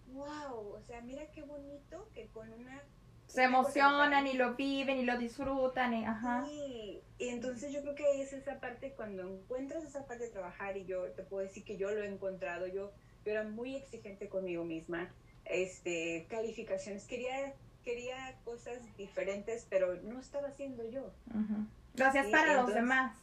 ¡Wow! 0.06 0.74
O 0.74 0.80
sea, 0.82 1.00
mira 1.00 1.26
qué 1.32 1.42
bonito 1.42 2.09
que 2.14 2.28
con 2.28 2.52
una... 2.52 2.80
Se 3.26 3.42
emocionan 3.42 4.28
y 4.28 4.35
lo 4.35 4.54
viven 4.54 4.98
y 4.98 5.02
lo 5.02 5.18
disfrutan. 5.18 5.92
Y, 5.94 6.04
ajá. 6.04 6.44
Sí, 6.46 7.02
y 7.18 7.28
entonces 7.30 7.72
yo 7.72 7.82
creo 7.82 7.96
que 7.96 8.22
es 8.22 8.32
esa 8.32 8.61
parte, 8.61 8.92
cuando 8.92 9.28
encuentras 9.28 9.82
esa 9.82 10.06
parte 10.06 10.26
de 10.26 10.30
trabajar, 10.30 10.76
y 10.76 10.85
yo 10.85 11.11
te 11.11 11.24
puedo 11.24 11.42
decir 11.42 11.64
que 11.64 11.76
yo 11.76 11.90
lo 11.90 12.04
he 12.04 12.06
encontrado, 12.06 12.68
yo, 12.68 12.92
yo 13.24 13.32
era 13.32 13.42
muy 13.42 13.74
exigente 13.74 14.28
conmigo 14.28 14.62
misma, 14.62 15.12
este, 15.44 16.26
calificaciones, 16.30 17.04
quería, 17.09 17.52
quería 17.87 18.35
cosas 18.44 18.79
diferentes, 18.96 19.64
pero 19.70 19.94
no 20.03 20.18
estaba 20.18 20.49
haciendo 20.49 20.83
yo. 20.90 21.05
Ujú. 21.31 21.66
Lo 21.94 22.07
hacías 22.07 22.27
Sí, 22.27 22.33
para 22.33 22.55
los 22.61 22.75
demás. 22.75 23.16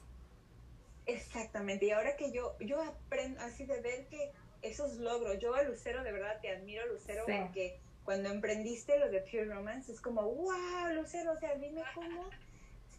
Exactamente, 1.05 1.85
y 1.85 1.91
ahora 1.91 2.15
que 2.15 2.31
yo, 2.31 2.55
yo 2.61 2.81
aprendo 2.81 3.41
así 3.41 3.65
de 3.65 3.81
ver 3.81 4.07
que 4.07 4.31
esos 4.61 4.93
logros, 4.95 5.37
yo 5.39 5.53
a 5.53 5.63
Lucero 5.63 6.01
de 6.01 6.13
verdad 6.13 6.39
te 6.41 6.49
admiro 6.49 6.87
Lucero 6.87 7.25
Sí. 7.27 7.33
porque 7.41 7.79
cuando 8.05 8.29
emprendiste 8.29 8.97
lo 8.99 9.09
de 9.09 9.19
Pure 9.19 9.45
Romance 9.53 9.91
es 9.91 9.99
como, 9.99 10.21
wow, 10.21 10.93
Lucero, 10.95 11.33
o 11.33 11.37
sea, 11.39 11.55
dime 11.55 11.83
cómo, 11.93 12.29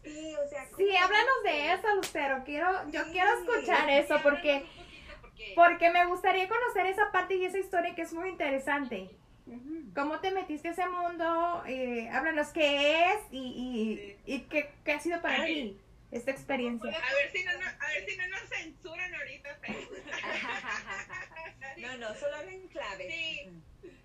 sí, 0.03 0.35
o 0.35 0.47
sea, 0.47 0.67
Sí, 0.77 0.95
háblanos 0.95 1.43
de 1.43 1.73
eso, 1.73 1.95
Lucero. 1.95 2.43
Quiero, 2.45 2.89
yo 2.91 3.03
quiero 3.11 3.29
escuchar 3.39 3.89
eso 3.89 4.17
porque 4.21 4.65
porque 5.55 5.89
me 5.89 6.05
gustaría 6.05 6.47
conocer 6.47 6.85
esa 6.85 7.11
parte 7.11 7.35
y 7.35 7.45
esa 7.45 7.57
historia 7.57 7.95
que 7.95 8.03
es 8.03 8.13
muy 8.13 8.29
interesante. 8.29 9.09
¿Cómo 9.93 10.19
te 10.19 10.31
metiste 10.31 10.69
a 10.69 10.71
ese 10.71 10.87
mundo? 10.87 11.63
Eh, 11.67 12.09
háblanos 12.09 12.47
qué 12.49 13.03
es 13.11 13.19
y, 13.31 14.17
y, 14.25 14.33
y 14.35 14.39
qué, 14.43 14.71
qué 14.83 14.93
ha 14.93 14.99
sido 14.99 15.21
para 15.21 15.43
Ay. 15.43 15.53
ti 15.53 15.79
esta 16.11 16.31
experiencia. 16.31 16.89
A 16.91 17.13
ver 17.13 17.31
si 17.31 17.43
no, 17.43 17.51
no- 17.53 17.67
a 17.67 17.87
ver 17.89 18.05
si 18.09 18.17
no 18.17 18.27
nos 18.27 18.41
censuran 18.49 19.13
ahorita. 19.15 19.55
Facebook. 19.61 19.97
No, 21.77 21.97
no, 21.97 22.15
solo 22.15 22.39
en 22.41 22.67
clave. 22.69 23.07
Sí. 23.11 23.49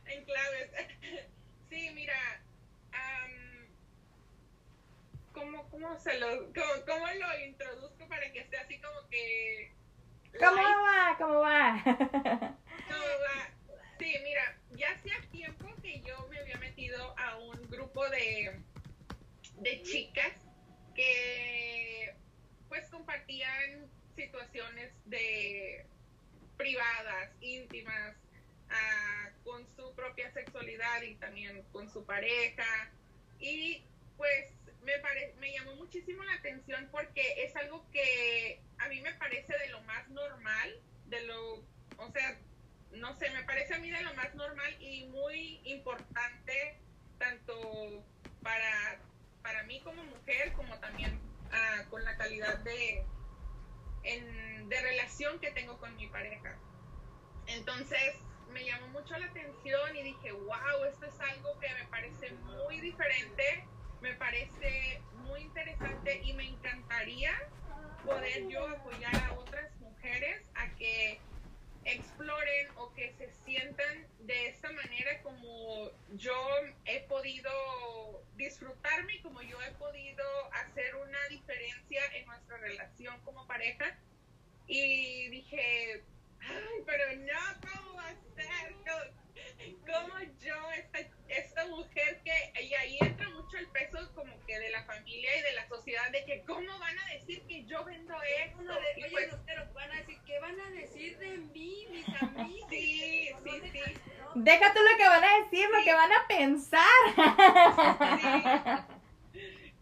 en 0.06 0.24
claves. 0.24 0.70
Sí, 1.70 1.88
mira, 1.94 2.14
am, 2.90 3.30
¿cómo, 5.32 5.70
cómo, 5.70 5.96
se 6.00 6.18
lo, 6.18 6.26
cómo, 6.52 6.84
cómo 6.84 7.06
lo 7.06 7.46
introduzco 7.46 8.08
para 8.08 8.32
que 8.32 8.40
esté 8.40 8.56
así 8.56 8.80
como 8.80 9.08
que... 9.08 9.72
¿Cómo 10.36 10.56
light? 10.56 10.66
va? 10.66 11.16
¿Cómo 11.16 11.34
va? 11.40 11.76
No, 12.88 12.96
va. 12.96 13.50
Sí, 14.00 14.16
mira, 14.24 14.58
ya 14.70 14.90
hacía 14.92 15.28
tiempo 15.30 15.68
que 15.82 16.00
yo 16.02 16.26
me 16.28 16.38
había 16.40 16.58
metido 16.58 17.14
a 17.18 17.36
un 17.38 17.68
grupo 17.70 18.08
de, 18.08 18.64
de 19.56 19.82
chicas 19.82 20.32
que 20.94 22.16
pues 22.68 22.88
compartían 22.90 23.92
situaciones 24.16 24.92
de 25.06 25.86
privadas, 26.56 27.36
íntimas, 27.40 28.16
ah, 28.70 29.30
con 29.44 29.66
su 29.76 29.94
propia 29.94 30.32
sexualidad 30.32 31.02
y 31.02 31.16
también 31.16 31.62
con 31.72 31.90
su 31.90 32.06
pareja. 32.06 32.94
Y 33.38 33.90
pues 34.16 34.48
me, 34.82 34.98
pare- 35.00 35.34
me 35.38 35.52
llamó 35.52 35.76
muchísimo 35.76 36.24
la 36.24 36.34
atención 36.34 36.88
porque 36.92 37.44
es 37.44 37.56
algo 37.56 37.90
que 37.92 38.64
a 38.78 38.88
mí 38.88 39.02
me 39.02 39.14
parece 39.16 39.58
de 39.58 39.68
lo 39.70 39.82
más 39.82 40.08
normal, 40.10 40.82
de 41.06 41.22
lo, 41.26 41.66
o 41.98 42.12
sea, 42.12 42.40
no 42.92 43.14
sé, 43.18 43.30
me 43.30 43.44
parece 43.44 43.74
a 43.74 43.78
mí 43.78 43.90
de 43.90 44.02
lo 44.02 44.14
más 44.14 44.34
normal 44.34 44.76
y 44.80 45.06
muy 45.06 45.60
importante, 45.64 46.78
tanto 47.18 48.04
para, 48.42 49.00
para 49.42 49.62
mí 49.64 49.80
como 49.82 50.02
mujer, 50.04 50.52
como 50.52 50.78
también 50.78 51.20
ah, 51.52 51.84
con 51.90 52.04
la 52.04 52.16
calidad 52.16 52.58
de, 52.58 53.04
de 54.02 54.80
relación 54.80 55.38
que 55.40 55.50
tengo 55.52 55.78
con 55.78 55.94
mi 55.96 56.06
pareja. 56.08 56.56
Entonces 57.46 58.14
me 58.52 58.64
llamó 58.64 58.88
mucho 58.88 59.16
la 59.18 59.26
atención 59.26 59.96
y 59.96 60.02
dije, 60.02 60.32
wow, 60.32 60.84
esto 60.88 61.06
es 61.06 61.20
algo 61.20 61.58
que 61.60 61.68
me 61.74 61.84
parece 61.88 62.30
muy 62.32 62.80
diferente, 62.80 63.64
me 64.00 64.14
parece 64.14 65.02
muy 65.12 65.42
interesante 65.42 66.20
y 66.22 66.32
me 66.32 66.48
encantaría 66.48 67.32
poder 68.04 68.48
yo 68.48 68.66
apoyar 68.66 69.14
a 69.14 69.32
otras 69.34 69.70
mujeres 69.80 70.42
a 70.54 70.68
que 70.76 71.20
exploren 71.92 72.68
o 72.76 72.92
que 72.94 73.12
se 73.18 73.30
sientan 73.44 74.06
de 74.20 74.48
esta 74.48 74.70
manera 74.72 75.22
como 75.22 75.90
yo 76.12 76.36
he 76.84 77.00
podido 77.00 77.50
disfrutarme 78.36 79.20
como 79.22 79.42
yo 79.42 79.60
he 79.62 79.72
podido 79.72 80.24
hacer 80.52 80.94
una 80.96 81.28
diferencia 81.28 82.02
en 82.14 82.26
nuestra 82.26 82.56
relación 82.58 83.20
como 83.20 83.46
pareja. 83.46 83.98
Y 84.66 85.28
dije, 85.30 86.02
ay, 86.40 86.82
pero 86.86 87.04
no, 87.16 87.60
¿cómo 87.60 87.94
va? 87.96 88.14
¿Cómo, 89.86 90.18
yo, 90.40 90.54
esta 91.38 91.66
mujer 91.66 92.20
que, 92.24 92.52
y 92.62 92.74
ahí 92.74 92.98
entra 93.00 93.28
mucho 93.30 93.56
el 93.58 93.66
peso 93.68 93.98
como 94.14 94.32
que 94.46 94.58
de 94.58 94.70
la 94.70 94.84
familia 94.84 95.36
y 95.38 95.42
de 95.42 95.52
la 95.52 95.68
sociedad, 95.68 96.10
de 96.10 96.24
que 96.24 96.42
cómo 96.44 96.78
van 96.78 96.98
a 96.98 97.04
decir 97.14 97.42
que 97.46 97.64
yo 97.66 97.84
vendo 97.84 98.14
esto. 98.44 98.62
De- 98.62 98.70
oye, 99.04 99.08
pues, 99.10 99.32
Lucero, 99.32 99.72
van 99.74 99.90
a 99.92 99.96
decir, 99.96 100.18
¿qué 100.26 100.38
van 100.40 100.60
a 100.60 100.70
decir 100.70 101.18
de 101.18 101.38
mí, 101.38 101.86
mis 101.90 102.08
amigos? 102.22 102.68
Sí, 102.70 103.30
No 103.32 103.38
sí, 103.52 103.60
sí. 103.72 103.80
¿no? 104.18 104.32
Deja 104.42 104.72
tú 104.74 104.80
lo 104.80 104.96
que 104.96 105.04
van 105.08 105.24
a 105.24 105.38
decir, 105.44 105.68
lo 105.70 105.78
Sí. 105.78 105.84
que 105.84 105.94
van 105.94 106.12
a 106.12 106.26
pensar. 106.28 106.80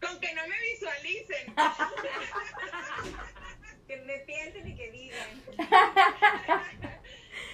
Con 0.01 0.19
que 0.21 0.33
no 0.33 0.47
me 0.47 0.59
visualicen. 0.61 1.53
Que 3.87 3.97
me 3.97 4.19
piensen 4.19 4.67
y 4.67 4.75
que 4.75 4.91
digan. 4.91 5.43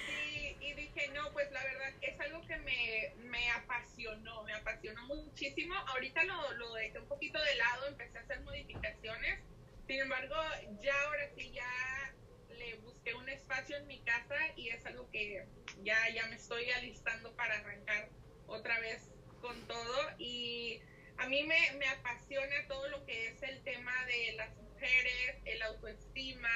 Sí, 0.06 0.56
y 0.60 0.74
dije, 0.74 1.08
no, 1.14 1.32
pues 1.32 1.50
la 1.50 1.62
verdad 1.64 1.92
es 2.02 2.20
algo 2.20 2.46
que 2.46 2.56
me, 2.58 3.14
me 3.36 3.50
apasionó, 3.50 4.42
me 4.44 4.54
apasionó 4.54 5.02
muchísimo. 5.06 5.74
Ahorita 5.88 6.24
lo, 6.24 6.52
lo 6.52 6.72
dejé 6.74 6.98
un 6.98 7.08
poquito 7.08 7.38
de 7.42 7.54
lado, 7.56 7.88
empecé 7.88 8.18
a 8.18 8.22
hacer 8.22 8.40
modificaciones. 8.40 9.40
Sin 9.86 10.00
embargo, 10.00 10.34
ya 10.80 10.94
ahora 11.02 11.28
sí, 11.36 11.52
ya 11.52 12.14
le 12.56 12.76
busqué 12.76 13.14
un 13.14 13.28
espacio 13.28 13.76
en 13.76 13.86
mi 13.86 14.00
casa 14.00 14.36
y 14.56 14.70
es 14.70 14.84
algo 14.86 15.10
que 15.10 15.46
ya, 15.82 15.98
ya 16.14 16.26
me 16.28 16.36
estoy 16.36 16.70
alistando 16.70 17.36
para 17.36 17.58
arrancar 17.58 18.08
otra 18.46 18.80
vez 18.80 19.10
con 19.42 19.60
todo. 19.66 20.10
Y 20.18 20.80
a 21.18 21.28
mí 21.28 21.44
me, 21.44 21.72
me 21.78 21.88
apasiona 21.88 22.66
todo 22.68 22.88
lo 22.88 23.04
que 23.04 23.28
es 23.28 23.42
el 23.42 23.62
tema 23.64 23.92
de 24.06 24.32
las 24.36 24.56
mujeres, 24.56 25.36
el 25.44 25.60
autoestima, 25.62 26.48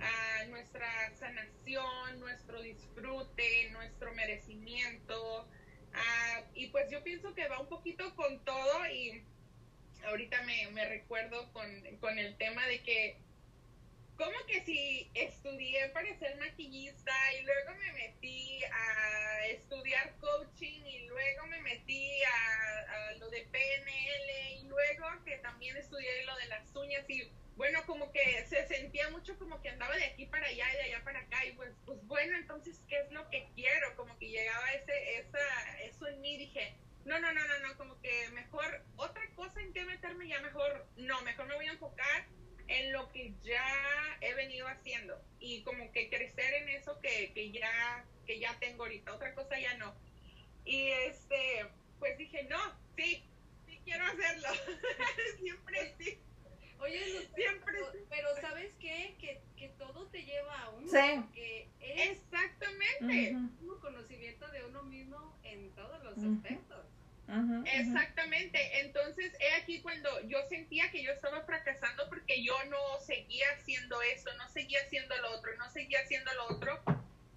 a 0.00 0.44
nuestra 0.46 0.88
sanación, 1.16 2.20
nuestro 2.20 2.62
disfrute, 2.62 3.70
nuestro 3.72 4.12
merecimiento. 4.14 5.48
Ah, 5.94 6.42
y 6.54 6.68
pues 6.68 6.90
yo 6.90 7.02
pienso 7.02 7.34
que 7.34 7.48
va 7.48 7.60
un 7.60 7.68
poquito 7.68 8.14
con 8.14 8.44
todo 8.44 8.86
y 8.86 9.22
ahorita 10.04 10.42
me, 10.42 10.70
me 10.70 10.88
recuerdo 10.88 11.52
con, 11.52 11.68
con 12.00 12.18
el 12.18 12.36
tema 12.36 12.66
de 12.66 12.82
que, 12.82 13.16
como 14.16 14.46
que 14.46 14.64
si 14.64 15.10
estudié 15.14 15.88
para 15.90 16.18
ser 16.18 16.36
maquillista 16.38 17.12
y 17.38 17.42
luego 17.44 17.74
me 17.76 17.92
metí 17.92 18.60
a 18.64 19.46
estudiar 19.46 20.14
coaching 20.20 20.82
y 20.84 21.06
luego 21.06 21.46
me 21.46 21.60
metí 21.60 22.22
a, 22.24 23.12
lo 23.18 23.30
de 23.30 23.42
PNL 23.42 24.60
y 24.60 24.64
luego 24.64 25.06
que 25.24 25.38
también 25.38 25.76
estudié 25.76 26.24
lo 26.24 26.36
de 26.36 26.46
las 26.46 26.74
uñas 26.74 27.08
y 27.08 27.30
bueno, 27.56 27.84
como 27.86 28.12
que 28.12 28.46
se 28.46 28.66
sentía 28.68 29.10
mucho 29.10 29.36
como 29.36 29.60
que 29.60 29.70
andaba 29.70 29.96
de 29.96 30.04
aquí 30.04 30.26
para 30.26 30.46
allá 30.46 30.64
y 30.72 30.76
de 30.76 30.82
allá 30.82 31.04
para 31.04 31.20
acá 31.20 31.44
y 31.44 31.52
pues, 31.52 31.70
pues 31.86 31.98
bueno, 32.06 32.36
entonces, 32.36 32.80
¿qué 32.88 32.98
es 32.98 33.10
lo 33.10 33.28
que 33.30 33.48
quiero? 33.56 33.96
Como 33.96 34.16
que 34.18 34.28
llegaba 34.28 34.72
ese, 34.72 35.18
esa, 35.18 35.77
mí, 36.28 36.36
dije, 36.36 36.74
no, 37.04 37.18
no, 37.18 37.32
no, 37.32 37.40
no, 37.46 37.58
no, 37.66 37.76
como 37.78 38.00
que 38.00 38.28
mejor 38.34 38.82
otra 38.96 39.22
cosa 39.34 39.60
en 39.62 39.72
que 39.72 39.84
meterme, 39.84 40.28
ya 40.28 40.40
mejor, 40.40 40.86
no, 40.96 41.20
mejor 41.22 41.46
me 41.46 41.54
voy 41.54 41.66
a 41.66 41.72
enfocar 41.72 42.26
en 42.68 42.92
lo 42.92 43.10
que 43.12 43.32
ya 43.42 43.64
he 44.20 44.34
venido 44.34 44.68
haciendo 44.68 45.18
y 45.40 45.62
como 45.62 45.90
que 45.92 46.10
crecer 46.10 46.52
en 46.54 46.68
eso 46.68 47.00
que, 47.00 47.32
que 47.32 47.50
ya, 47.50 48.04
que 48.26 48.38
ya 48.38 48.58
tengo 48.58 48.82
ahorita, 48.84 49.14
otra 49.14 49.34
cosa 49.34 49.58
ya 49.58 49.74
no. 49.78 49.94
Y 50.66 50.88
este, 50.88 51.66
pues 51.98 52.18
dije, 52.18 52.42
no, 52.44 52.58
sí, 52.96 53.24
sí 53.66 53.80
quiero 53.84 54.04
hacerlo, 54.04 54.48
siempre 55.40 55.94
sí. 55.98 56.20
Oye, 56.80 57.08
Lucero, 57.08 57.34
Siempre. 57.34 57.74
pero 58.08 58.28
¿sabes 58.40 58.72
qué? 58.78 59.16
Que, 59.18 59.42
que 59.56 59.68
todo 59.70 60.06
te 60.12 60.22
lleva 60.22 60.62
a 60.62 60.70
uno. 60.70 60.88
Sí. 60.88 61.20
Porque 61.22 61.68
eres 61.80 62.18
Exactamente. 62.18 63.32
Ujú. 63.34 63.50
uno 63.62 63.72
autoconocimiento 63.72 64.48
de 64.48 64.64
uno 64.64 64.82
mismo 64.84 65.37
en 65.58 65.70
todos 65.72 66.02
los 66.04 66.16
aspectos. 66.16 66.84
Ujú, 67.28 67.40
ujú. 67.40 67.64
Exactamente, 67.66 68.80
entonces 68.80 69.32
he 69.40 69.52
aquí 69.60 69.80
cuando 69.82 70.20
yo 70.22 70.38
sentía 70.48 70.90
que 70.90 71.02
yo 71.02 71.12
estaba 71.12 71.42
fracasando 71.42 72.08
porque 72.08 72.42
yo 72.42 72.54
no 72.66 72.78
seguía 73.00 73.46
haciendo 73.56 74.00
eso, 74.02 74.32
no 74.36 74.48
seguía 74.48 74.80
haciendo 74.86 75.16
lo 75.18 75.32
otro, 75.36 75.54
no 75.56 75.68
seguía 75.70 76.00
haciendo 76.00 76.32
lo 76.34 76.56
otro 76.56 76.82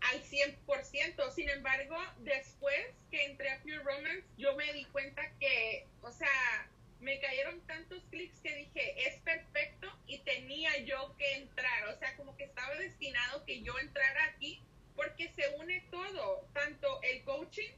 al 0.01 0.23
100%. 0.23 1.31
Sin 1.31 1.49
embargo, 1.49 1.97
después 2.19 2.85
que 3.09 3.25
entré 3.25 3.49
a 3.51 3.59
Pure 3.61 3.79
Romance, 3.79 4.23
yo 4.37 4.55
me 4.55 4.71
di 4.73 4.85
cuenta 4.85 5.21
que, 5.39 5.87
o 6.01 6.11
sea, 6.11 6.69
me 6.99 7.19
cayeron 7.19 7.59
tantos 7.61 8.03
clics 8.11 8.39
que 8.41 8.55
dije, 8.55 9.07
es 9.07 9.19
perfecto 9.21 9.87
y 10.07 10.19
tenía 10.19 10.77
yo 10.79 11.15
que 11.17 11.33
entrar, 11.35 11.87
o 11.89 11.97
sea, 11.97 12.15
como 12.15 12.37
que 12.37 12.45
estaba 12.45 12.75
destinado 12.75 13.43
que 13.45 13.61
yo 13.61 13.77
entrara 13.79 14.25
aquí 14.25 14.61
porque 14.95 15.31
se 15.35 15.47
une 15.57 15.81
todo, 15.89 16.47
tanto 16.53 17.01
el 17.03 17.23
coaching 17.23 17.71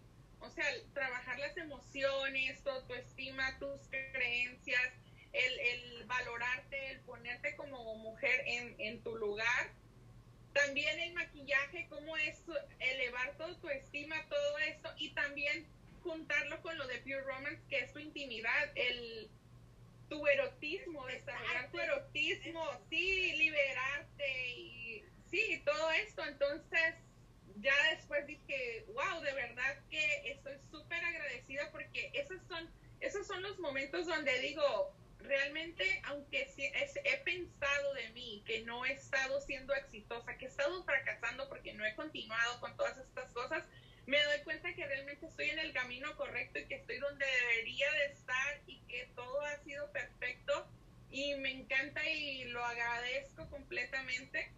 o 0.43 0.49
sea, 0.49 0.65
trabajar 0.93 1.39
las 1.39 1.55
emociones, 1.57 2.61
tu 2.63 2.69
autoestima, 2.69 3.57
tus 3.59 3.87
creencias, 3.89 4.93
el, 5.31 5.59
el 5.59 6.03
valorarte, 6.05 6.91
el 6.91 6.99
ponerte 7.01 7.55
como 7.55 7.95
mujer 7.95 8.43
en, 8.45 8.75
en 8.79 9.03
tu 9.03 9.15
lugar. 9.15 9.71
También 10.53 10.99
el 10.99 11.13
maquillaje, 11.13 11.87
cómo 11.89 12.15
es 12.17 12.43
elevar 12.79 13.35
toda 13.37 13.59
tu 13.59 13.69
estima, 13.69 14.15
todo 14.29 14.57
esto. 14.59 14.89
Y 14.97 15.13
también 15.15 15.65
juntarlo 16.03 16.61
con 16.61 16.77
lo 16.77 16.85
de 16.87 16.99
Pure 16.99 17.21
Romance, 17.21 17.61
que 17.69 17.79
es 17.79 17.93
tu 17.93 17.99
intimidad, 17.99 18.71
el 18.75 19.29
tu 20.09 20.27
erotismo, 20.27 21.05
desarrollar 21.07 21.71
tu 21.71 21.79
erotismo, 21.79 22.63
sí, 22.89 23.33
liberarte 23.37 24.51
y 24.51 25.03
sí, 25.31 25.61
todo 25.65 25.91
esto. 25.91 26.23
Entonces, 26.25 26.95
ya 27.63 27.73
después 27.95 28.27
dije, 28.27 28.85
wow, 28.93 29.21
de 29.21 29.33
verdad 29.33 29.77
que 29.89 30.31
estoy 30.31 30.57
súper 30.69 31.03
agradecida 31.03 31.71
porque 31.71 32.11
esos 32.13 32.41
son, 32.47 32.69
esos 32.99 33.25
son 33.25 33.41
los 33.41 33.57
momentos 33.59 34.05
donde 34.05 34.37
digo, 34.39 34.93
realmente, 35.19 36.01
aunque 36.05 36.45
sí 36.55 36.65
es- 36.65 36.97
he 37.03 37.17
pensado 37.19 37.93
de 37.93 38.09
mí 38.09 38.43
que 38.45 38.61
no 38.63 38.85
he 38.85 38.91
estado 38.91 39.39
siendo 39.41 39.73
exitosa, 39.73 40.37
que 40.37 40.45
he 40.45 40.49
estado 40.49 40.83
fracasando 40.83 41.47
porque 41.49 41.73
no 41.73 41.85
he 41.85 41.95
continuado 41.95 42.59
con 42.59 42.75
todas 42.75 42.97
estas 42.97 43.31
cosas, 43.31 43.63
me 44.05 44.21
doy 44.21 44.39
cuenta 44.43 44.73
que 44.73 44.85
realmente 44.85 45.25
estoy 45.25 45.49
en 45.49 45.59
el 45.59 45.71
camino 45.73 46.15
correcto 46.17 46.59
y 46.59 46.65
que 46.67 46.75
estoy 46.75 46.97
donde 46.99 47.25
debería 47.25 47.89
de 47.93 48.05
estar 48.07 48.61
y 48.67 48.79
que 48.81 49.05
todo 49.15 49.41
ha 49.41 49.57
sido 49.63 49.89
perfecto. 49.93 50.67
Y 51.09 51.35
me 51.35 51.51
encanta 51.51 52.05
y 52.09 52.43
lo 52.45 52.63
agradezco 52.65 53.49
completamente 53.49 54.51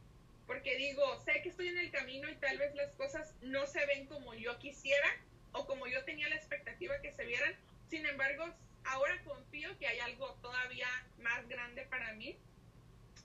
porque 0.47 0.75
digo, 0.77 1.19
sé 1.21 1.41
que 1.41 1.49
estoy 1.49 1.69
en 1.69 1.77
el 1.77 1.91
camino 1.91 2.29
y 2.29 2.35
tal 2.35 2.57
vez 2.57 2.73
las 2.75 2.91
cosas 2.93 3.33
no 3.41 3.65
se 3.65 3.85
ven 3.85 4.05
como 4.07 4.33
yo 4.35 4.57
quisiera 4.59 5.07
o 5.53 5.65
como 5.65 5.87
yo 5.87 6.03
tenía 6.05 6.29
la 6.29 6.35
expectativa 6.35 6.99
que 7.01 7.11
se 7.11 7.25
vieran. 7.25 7.55
Sin 7.89 8.05
embargo, 8.05 8.45
ahora 8.85 9.21
confío 9.23 9.77
que 9.79 9.87
hay 9.87 9.99
algo 9.99 10.33
todavía 10.41 10.87
más 11.19 11.47
grande 11.47 11.85
para 11.85 12.13
mí 12.13 12.37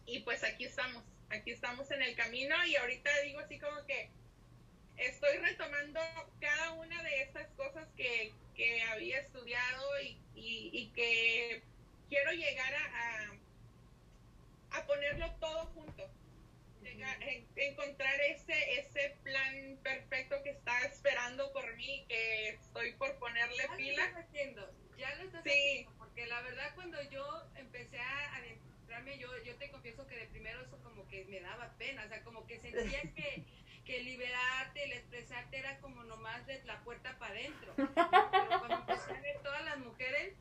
y 0.06 0.20
pues 0.20 0.42
aquí 0.44 0.64
estamos, 0.64 1.04
aquí 1.30 1.50
estamos 1.50 1.90
en 1.90 2.02
el 2.02 2.14
camino 2.16 2.54
y 2.66 2.76
ahorita 2.76 3.10
digo 3.22 3.40
así 3.40 3.58
como 3.58 3.84
que 3.86 4.08
estoy 4.96 5.36
retomando 5.38 6.00
cada 6.40 6.72
una 6.72 7.02
de 7.02 7.22
estas 7.22 7.48
cosas 7.56 7.86
que, 7.96 8.32
que 8.54 8.82
había 8.84 9.18
estudiado 9.20 10.00
y, 10.02 10.16
y- 10.34 10.90
que 10.94 11.62
quiero 12.08 12.32
llegar 12.32 12.74
a, 12.74 13.32
a 14.78 14.86
ponerlo 14.86 15.30
todo 15.40 15.66
junto 15.66 16.10
llegar- 16.82 17.18
encontrar 17.56 18.20
ese 18.22 18.80
ese 18.80 19.16
plan 19.22 19.78
perfecto 19.82 20.36
que 20.42 20.50
está 20.50 20.80
esperando 20.86 21.52
por 21.52 21.76
mí 21.76 22.04
que 22.08 22.50
estoy 22.50 22.92
por 22.94 23.18
ponerle 23.18 23.56
Ya 23.56 23.66
lo 23.68 23.76
pila 23.76 24.04
estás 24.04 24.24
haciendo, 24.24 24.74
ya 24.96 25.14
lo 25.16 25.22
estás 25.24 25.42
Sí. 25.44 25.50
haciendo, 25.50 25.92
porque 25.98 26.26
la 26.26 26.40
verdad 26.42 26.74
cuando 26.74 27.02
yo 27.10 27.48
empecé 27.56 27.98
a 27.98 28.36
adentrarme, 28.36 29.18
yo, 29.18 29.30
yo 29.44 29.56
te 29.56 29.70
confieso 29.70 30.06
que 30.06 30.16
de 30.16 30.26
primero 30.28 30.60
eso 30.62 30.78
como 30.82 31.06
que 31.08 31.24
me 31.26 31.40
daba 31.40 31.76
pena, 31.78 32.04
o 32.04 32.08
sea, 32.08 32.22
como 32.22 32.46
que 32.46 32.58
sentía 32.60 33.00
que, 33.14 33.44
que 33.84 34.02
liberarte, 34.02 34.84
el 34.84 34.92
expresarte 34.92 35.58
era 35.58 35.78
como 35.78 36.04
nomás 36.04 36.46
de 36.46 36.62
la 36.64 36.80
puerta 36.84 37.18
para 37.18 37.32
adentro. 37.34 37.74
Pero 37.76 38.58
cuando 38.60 38.74
empecé 38.76 39.12
a 39.12 39.20
ver 39.20 39.38
todas 39.42 39.64
las 39.64 39.78
mujeres 39.78 40.34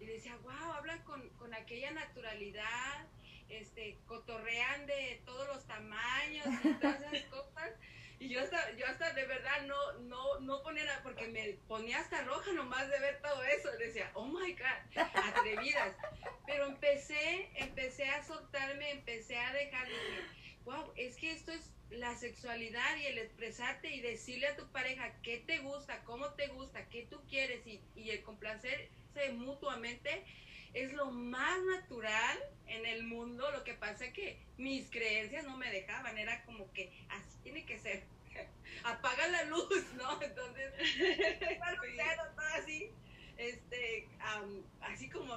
y 0.00 0.06
decía, 0.06 0.36
wow, 0.42 0.72
hablan 0.72 1.02
con, 1.04 1.28
con 1.30 1.52
aquella 1.54 1.90
naturalidad, 1.92 3.06
este, 3.50 3.98
cotorrean 4.06 4.86
de 4.86 5.22
todos 5.24 5.46
los 5.48 5.66
tamaños 5.66 6.46
y 6.64 6.72
todas 6.74 7.02
esas 7.02 7.24
cosas. 7.30 7.70
Y 8.18 8.28
yo 8.28 8.40
hasta, 8.42 8.70
yo 8.76 8.86
hasta 8.86 9.14
de 9.14 9.24
verdad 9.24 9.62
no, 9.66 9.92
no, 10.00 10.40
no 10.40 10.62
ponía 10.62 11.00
porque 11.02 11.26
me 11.28 11.54
ponía 11.66 12.00
hasta 12.00 12.22
roja 12.24 12.52
nomás 12.52 12.88
de 12.90 13.00
ver 13.00 13.20
todo 13.22 13.42
eso. 13.44 13.70
Decía, 13.78 14.10
oh 14.14 14.26
my 14.26 14.52
God, 14.52 15.02
atrevidas. 15.14 15.96
Pero 16.46 16.66
empecé, 16.66 17.50
empecé 17.54 18.04
a 18.04 18.22
soltarme, 18.22 18.90
empecé 18.90 19.38
a 19.38 19.52
dejar, 19.54 19.88
dije, 19.88 20.54
wow, 20.64 20.92
es 20.96 21.16
que 21.16 21.32
esto 21.32 21.52
es 21.52 21.70
la 21.88 22.14
sexualidad 22.14 22.96
y 22.96 23.06
el 23.06 23.18
expresarte 23.18 23.90
y 23.90 24.00
decirle 24.02 24.48
a 24.48 24.56
tu 24.56 24.70
pareja 24.70 25.12
qué 25.22 25.38
te 25.38 25.58
gusta, 25.60 26.02
cómo 26.04 26.34
te 26.34 26.48
gusta, 26.48 26.88
qué 26.90 27.06
tú 27.06 27.20
quieres 27.28 27.66
y, 27.66 27.80
y 27.96 28.10
el 28.10 28.22
complacerse 28.22 28.90
mutuamente 29.32 30.24
es 30.74 30.92
lo 30.92 31.10
más 31.10 31.58
natural 31.64 32.38
en 32.66 32.86
el 32.86 33.04
mundo. 33.04 33.50
Lo 33.52 33.64
que 33.64 33.74
pasa 33.74 34.06
es 34.06 34.12
que 34.12 34.40
mis 34.56 34.90
creencias 34.90 35.44
no 35.44 35.56
me 35.56 35.70
dejaban, 35.70 36.18
era 36.18 36.44
como 36.44 36.72
que 36.72 36.92
así 37.08 37.38
tiene 37.42 37.64
que 37.64 37.78
ser. 37.78 38.04
Apaga 38.84 39.26
la 39.28 39.44
luz, 39.44 39.84
¿no? 39.96 40.22
Entonces, 40.22 40.72
todo 42.36 42.46
así, 42.62 42.90
este, 43.36 44.08
am, 44.20 44.62
así 44.80 45.08
como 45.08 45.36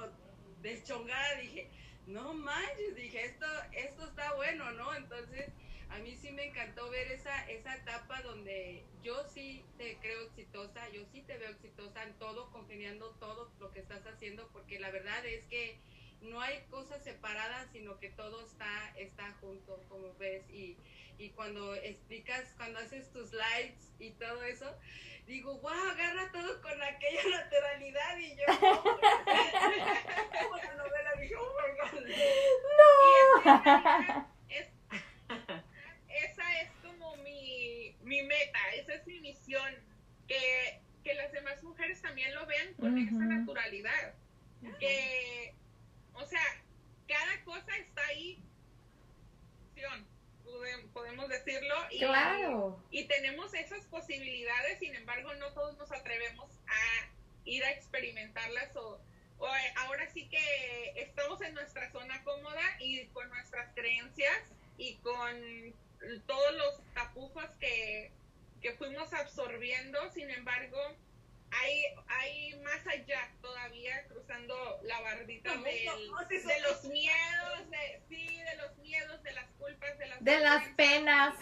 deschongada, 0.62 1.36
dije, 1.40 1.68
no 2.06 2.34
manches, 2.34 2.94
dije, 2.96 3.24
esto, 3.24 3.46
esto 3.72 4.04
está 4.04 4.34
bueno, 4.34 4.70
¿no? 4.72 4.94
Entonces, 4.94 5.50
a 5.94 5.98
mí 5.98 6.16
sí 6.16 6.30
me 6.32 6.46
encantó 6.46 6.90
ver 6.90 7.10
esa, 7.12 7.48
esa 7.48 7.74
etapa 7.76 8.20
donde 8.22 8.84
yo 9.02 9.22
sí 9.28 9.64
te 9.78 9.96
creo 9.98 10.22
exitosa, 10.26 10.88
yo 10.90 11.04
sí 11.12 11.22
te 11.22 11.38
veo 11.38 11.50
exitosa 11.50 12.02
en 12.02 12.14
todo, 12.14 12.50
congeniando 12.50 13.10
todo 13.20 13.52
lo 13.60 13.70
que 13.72 13.80
estás 13.80 14.04
haciendo, 14.06 14.48
porque 14.52 14.78
la 14.80 14.90
verdad 14.90 15.24
es 15.24 15.44
que 15.46 15.78
no 16.20 16.40
hay 16.40 16.62
cosas 16.70 17.02
separadas, 17.04 17.68
sino 17.72 17.98
que 18.00 18.08
todo 18.10 18.44
está, 18.46 18.92
está 18.96 19.32
junto, 19.40 19.82
como 19.88 20.14
ves, 20.14 20.42
y, 20.50 20.76
y 21.18 21.30
cuando 21.30 21.74
explicas, 21.74 22.52
cuando 22.56 22.80
haces 22.80 23.12
tus 23.12 23.30
lives 23.32 23.92
y 23.98 24.10
todo 24.12 24.42
eso, 24.42 24.74
digo, 25.26 25.58
wow, 25.60 25.72
agarra 25.92 26.32
todo 26.32 26.60
con 26.62 26.82
aquella 26.82 27.22
naturalidad, 27.30 28.18
y 28.18 28.30
yo, 28.36 28.44
como 28.58 30.56
la 30.56 30.74
novela, 30.74 31.12
dije, 31.20 31.36
oh 31.36 31.54
my 31.60 31.70
God. 31.78 32.08
Y 32.14 33.12
es 33.20 33.42
que 33.42 33.48
en 33.48 33.64
realidad 33.64 34.26
es- 34.48 34.70
esa 36.08 36.60
es 36.62 36.70
como 36.82 37.16
mi, 37.16 37.96
mi 38.02 38.22
meta, 38.22 38.58
esa 38.76 38.94
es 38.94 39.06
mi 39.06 39.20
misión, 39.20 39.74
que, 40.28 40.80
que 41.02 41.14
las 41.14 41.32
demás 41.32 41.62
mujeres 41.62 42.00
también 42.00 42.34
lo 42.34 42.46
vean 42.46 42.72
con 42.74 42.94
Ujú. 42.96 43.16
esa 43.16 43.24
naturalidad, 43.26 44.14
que, 44.80 45.54
o 46.14 46.24
sea, 46.26 46.40
cada 47.08 47.42
cosa 47.44 47.76
está 47.76 48.06
ahí, 48.06 48.38
podem- 50.44 50.88
podemos 50.92 51.28
decirlo, 51.28 51.74
y, 51.90 51.98
Claro. 51.98 52.82
y 52.90 53.04
tenemos 53.06 53.52
esas 53.54 53.84
posibilidades, 53.86 54.78
sin 54.78 54.94
embargo, 54.94 55.34
no 55.34 55.52
todos 55.52 55.76
nos 55.78 55.90
atrevemos 55.92 56.50
a 56.68 57.10
ir 57.44 57.64
a 57.64 57.72
experimentarlas 57.72 58.74
o, 58.76 59.00
o 59.38 59.46
a- 59.46 59.82
ahora 59.84 60.08
sí 60.10 60.28
que 60.28 60.92
estamos 60.96 61.40
en 61.42 61.54
nuestra 61.54 61.90
zona 61.90 62.22
cómoda 62.24 62.62
y 62.80 63.06
con 63.08 63.28
nuestras 63.30 63.72
creencias 63.74 64.52
y 64.78 64.96
con 64.96 65.74
todos 66.26 66.54
los 66.56 66.82
tapujos 66.94 67.46
que, 67.60 68.12
que 68.60 68.72
fuimos 68.74 69.12
absorbiendo, 69.14 69.98
sin 70.12 70.30
embargo, 70.30 70.78
hay, 71.50 71.82
hay 72.08 72.56
más 72.62 72.84
allá 72.88 73.30
todavía 73.40 74.04
cruzando 74.08 74.54
la 74.82 75.00
bardita 75.00 75.54
No, 75.54 75.62
del- 75.62 75.84
no, 75.86 76.20
no, 76.20 76.28
sí, 76.28 76.36
de 76.38 76.42
son- 76.42 76.62
los 76.64 76.84
miedos, 76.86 77.70
de, 77.70 78.02
sí, 78.08 78.38
de 78.38 78.56
los 78.56 78.76
miedos, 78.78 79.22
de 79.22 79.32
las 79.32 79.48
culpas, 79.52 79.96
de 79.98 80.06
las 80.08 80.24
De 80.24 80.40
las 80.40 80.76
vergüenzas. 80.76 80.76
penas. 80.76 81.34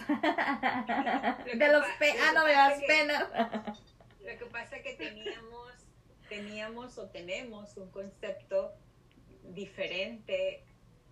Lo 1.46 1.52
De 1.52 1.58
que 1.58 1.68
los 1.68 1.86
pa- 1.86 1.98
pe 1.98 2.14
lo 2.14 2.22
ah, 2.22 2.28
que 2.28 2.34
no, 2.34 2.44
de 2.44 2.52
pasa 2.54 2.68
las 2.70 2.80
que- 2.80 2.86
penas. 2.86 3.28
Lo 4.20 4.38
que 4.38 4.46
pasa 4.52 4.76
es 4.76 4.82
que 4.82 4.94
teníamos, 4.94 5.72
teníamos 6.28 6.98
o 6.98 7.08
tenemos 7.08 7.76
un 7.78 7.90
concepto 7.90 8.74
diferente 9.44 10.62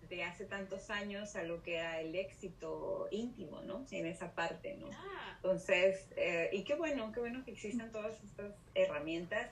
de 0.09 0.23
hace 0.23 0.45
tantos 0.45 0.89
años 1.11 1.35
a 1.35 1.43
lo 1.43 1.61
que 1.61 1.75
era 1.75 1.99
el 1.99 2.15
éxito 2.15 3.07
íntimo, 3.11 3.61
¿no? 3.61 3.85
En 3.91 4.05
esa 4.05 4.33
parte, 4.33 4.75
¿no? 4.75 4.87
Ah, 4.93 5.33
Entonces, 5.37 6.07
eh, 6.15 6.49
y 6.51 6.63
qué 6.63 6.75
bueno, 6.75 7.11
qué 7.11 7.19
bueno 7.19 7.43
que 7.43 7.51
existan 7.51 7.91
todas 7.91 8.21
estas 8.23 8.53
herramientas. 8.75 9.51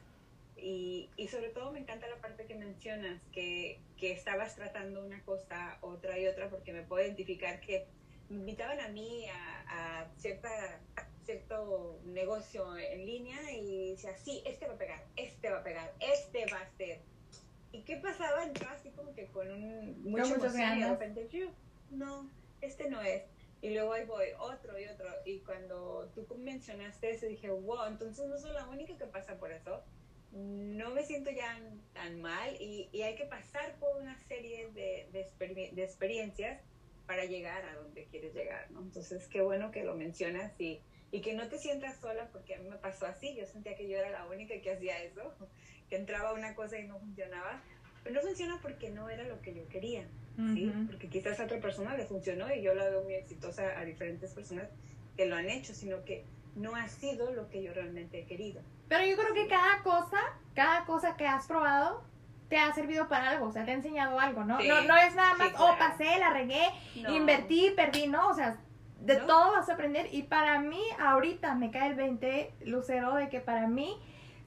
Y, 0.62 1.10
y 1.16 1.28
sobre 1.30 1.50
todo 1.50 1.72
me 1.72 1.80
encanta 1.80 2.08
la 2.08 2.18
parte 2.18 2.46
que 2.46 2.56
mencionas, 2.56 3.22
que, 3.32 3.80
que 3.98 4.12
estabas 4.12 4.56
tratando 4.56 5.06
una 5.06 5.22
cosa, 5.24 5.78
otra 5.82 6.20
y 6.20 6.28
otra, 6.28 6.50
porque 6.50 6.74
me 6.74 6.84
puedo 6.84 7.06
identificar 7.06 7.62
que 7.62 7.86
me 8.30 8.40
invitaban 8.40 8.80
a 8.82 8.90
mí 8.90 9.26
a, 9.30 10.02
a 10.02 10.08
cierta, 10.18 10.50
cierto 11.26 12.00
negocio 12.06 12.78
en 12.78 13.06
línea 13.06 13.40
y 13.54 13.92
decía, 13.92 14.16
sí, 14.18 14.42
este 14.46 14.68
va 14.68 14.74
a 14.74 14.78
pegar, 14.78 15.06
este 15.16 15.50
va 15.50 15.60
a 15.60 15.64
pegar, 15.64 15.94
este 16.00 16.46
va 16.52 16.60
a 16.60 16.70
ser. 16.78 17.00
¿Y 17.72 17.84
qué 17.84 17.89
pasaba? 18.00 18.44
Entraba 18.44 18.76
así 18.76 18.90
como 18.92 19.14
que 19.14 19.28
con 19.28 19.50
un, 19.52 20.02
mucha 20.04 20.26
muchas 20.26 20.32
emoción 20.32 20.78
y 20.78 20.82
de 20.82 20.90
repente, 20.90 21.28
yo, 21.32 21.48
no, 21.92 22.30
este 22.62 22.90
no 22.90 23.02
es. 23.02 23.24
Y 23.62 23.72
luego 23.74 23.94
ahí 23.94 24.06
voy, 24.06 24.28
otro 24.40 24.80
y 24.80 24.86
otro. 24.86 25.08
Y 25.26 25.40
cuando 25.40 26.10
tú 26.16 26.26
mencionaste 26.38 27.10
eso, 27.12 27.26
dije, 27.26 27.50
wow, 27.50 27.86
entonces 27.88 28.26
no 28.28 28.38
soy 28.38 28.54
la 28.54 28.66
única 28.68 28.98
que 28.98 29.06
pasa 29.06 29.38
por 29.38 29.52
eso. 29.52 29.84
No 30.32 30.92
me 30.92 31.04
siento 31.04 31.32
ya 31.32 31.60
tan 31.94 32.22
mal 32.22 32.56
y, 32.60 32.88
y 32.92 33.02
hay 33.02 33.16
que 33.16 33.26
pasar 33.26 33.76
por 33.80 33.98
una 33.98 34.18
serie 34.28 34.70
de, 34.72 35.08
de, 35.12 35.28
exper- 35.28 35.72
de 35.72 35.84
experiencias 35.84 36.62
para 37.08 37.26
llegar 37.26 37.66
a 37.66 37.74
donde 37.76 38.06
quieres 38.06 38.36
llegar, 38.36 38.70
¿no? 38.70 38.82
Entonces, 38.82 39.28
qué 39.28 39.42
bueno 39.42 39.72
que 39.72 39.84
lo 39.84 39.96
mencionas 39.96 40.54
y, 40.60 40.80
y 41.12 41.22
que 41.22 41.34
no 41.34 41.50
te 41.50 41.58
sientas 41.58 42.00
sola 42.00 42.30
porque 42.32 42.54
a 42.54 42.60
mí 42.60 42.70
me 42.70 42.78
pasó 42.78 43.08
así. 43.08 43.36
Yo 43.36 43.48
sentía 43.48 43.76
que 43.76 43.90
yo 43.90 43.98
era 43.98 44.12
la 44.12 44.28
única 44.28 44.54
que 44.62 44.72
hacía 44.72 45.02
eso, 45.04 45.34
que 45.90 45.96
entraba 45.96 46.34
una 46.34 46.54
cosa 46.54 46.78
y 46.78 46.88
no 46.88 47.00
funcionaba. 47.00 47.64
Pero 48.04 48.16
no 48.16 48.22
funciona 48.22 48.58
porque 48.62 48.90
no 48.90 49.10
era 49.10 49.24
lo 49.24 49.42
que 49.42 49.54
yo 49.54 49.68
quería. 49.68 50.06
¿sí? 50.54 50.70
Ujú. 50.70 50.88
Porque 50.88 51.10
quizás 51.10 51.40
a 51.40 51.44
otra 51.46 51.60
persona 51.60 51.96
le 51.96 52.06
funcionó 52.06 52.54
y 52.54 52.62
yo 52.62 52.74
la 52.74 52.86
veo 52.90 53.04
muy 53.04 53.14
exitosa 53.16 53.78
a 53.78 53.84
diferentes 53.84 54.34
personas 54.34 54.68
que 55.18 55.26
lo 55.26 55.36
han 55.36 55.50
hecho, 55.50 55.74
sino 55.74 56.04
que 56.06 56.24
no 56.56 56.76
ha 56.76 56.88
sido 56.88 57.32
lo 57.34 57.50
que 57.50 57.62
yo 57.62 57.74
realmente 57.74 58.20
he 58.20 58.26
querido. 58.26 58.62
Pero 58.88 59.06
yo 59.06 59.16
creo 59.18 59.34
que 59.34 59.48
cada 59.48 59.84
cosa, 59.84 60.18
cada 60.56 60.86
cosa 60.86 61.16
que 61.18 61.28
has 61.28 61.46
probado, 61.46 62.04
te 62.48 62.58
ha 62.58 62.74
servido 62.74 63.08
para 63.08 63.30
algo, 63.30 63.48
o 63.48 63.52
sea, 63.52 63.64
te 63.64 63.72
ha 63.72 63.76
enseñado 63.76 64.20
algo, 64.20 64.44
¿no? 64.44 64.60
Sí, 64.60 64.68
no, 64.68 64.82
no 64.86 64.98
es 64.98 65.14
nada 65.14 65.34
sí, 65.34 65.40
más, 65.40 65.50
claro. 65.52 65.74
oh, 65.74 65.78
pasé, 65.78 66.18
la 66.18 66.32
regué, 66.32 66.64
No. 66.96 67.16
invertí, 67.16 67.72
perdí, 67.76 68.08
no, 68.08 68.30
o 68.30 68.34
sea, 68.34 68.58
de 69.02 69.18
No. 69.20 69.26
todo 69.28 69.52
vas 69.52 69.70
a 69.70 69.74
aprender. 69.74 70.08
Y 70.12 70.24
para 70.24 70.60
mí, 70.60 70.82
ahorita 71.00 71.54
me 71.56 71.70
cae 71.70 71.90
el 71.90 71.96
20, 71.96 72.52
Lucero, 72.66 73.14
de 73.16 73.30
que 73.30 73.40
para 73.40 73.68
mí 73.68 74.02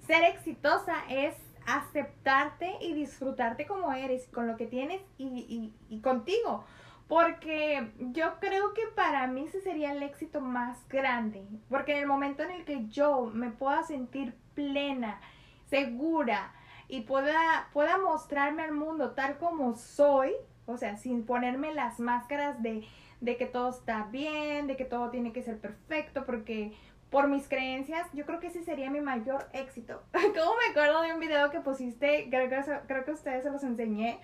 ser 0.07 0.25
exitosa 0.25 1.05
es 1.09 1.35
aceptarte 1.67 2.73
y 2.81 2.93
disfrutarte 2.95 3.67
como 3.67 3.93
eres, 3.93 4.27
con 4.29 4.47
lo 4.47 4.57
que 4.57 4.67
tienes 4.67 5.01
y, 5.19 5.27
y- 5.49 5.75
y 5.95 6.01
contigo. 6.01 6.65
Porque 7.09 7.91
yo 7.99 8.39
creo 8.41 8.73
que 8.75 8.87
para 8.95 9.27
mí 9.27 9.45
ese 9.47 9.61
sería 9.61 9.93
el 9.93 10.03
éxito 10.03 10.41
más 10.41 10.79
grande. 10.89 11.45
Porque 11.69 11.93
en 11.93 11.99
el 11.99 12.07
momento 12.07 12.43
en 12.43 12.51
el 12.53 12.65
que 12.65 12.87
yo 12.89 13.27
me 13.33 13.51
pueda 13.51 13.83
sentir 13.83 14.35
plena, 14.55 15.21
segura 15.69 16.53
y 16.89 17.03
pueda, 17.03 17.69
pueda 17.73 17.99
mostrarme 17.99 18.63
al 18.63 18.73
mundo 18.73 19.13
tal 19.13 19.39
como 19.39 19.75
soy, 19.77 20.33
o 20.67 20.77
sea, 20.77 20.97
sin 20.97 21.25
ponerme 21.25 21.75
las 21.75 21.99
máscaras 22.01 22.63
de, 22.63 22.85
de 23.21 23.37
que 23.37 23.47
todo 23.47 23.71
está 23.71 24.05
bien, 24.05 24.67
de 24.67 24.77
que 24.77 24.85
todo 24.85 25.11
tiene 25.11 25.33
que 25.33 25.43
ser 25.43 25.59
perfecto, 25.59 26.25
porque 26.25 26.73
por 27.13 27.29
mis 27.29 27.47
creencias, 27.47 28.09
yo 28.15 28.27
creo 28.27 28.41
que 28.41 28.49
ese 28.49 28.65
sería 28.65 28.91
mi 28.91 29.01
mayor 29.01 29.47
éxito. 29.53 30.03
Como 30.13 30.57
me 30.57 30.71
acuerdo 30.71 31.03
de 31.03 31.13
un 31.13 31.21
video 31.21 31.51
que 31.51 31.61
pusiste, 31.61 32.27
creo 32.31 32.49
que, 32.49 32.61
creo 32.89 33.05
que 33.05 33.11
a 33.13 33.15
ustedes 33.15 33.45
se 33.45 33.51
los 33.51 33.63
enseñé, 33.63 34.19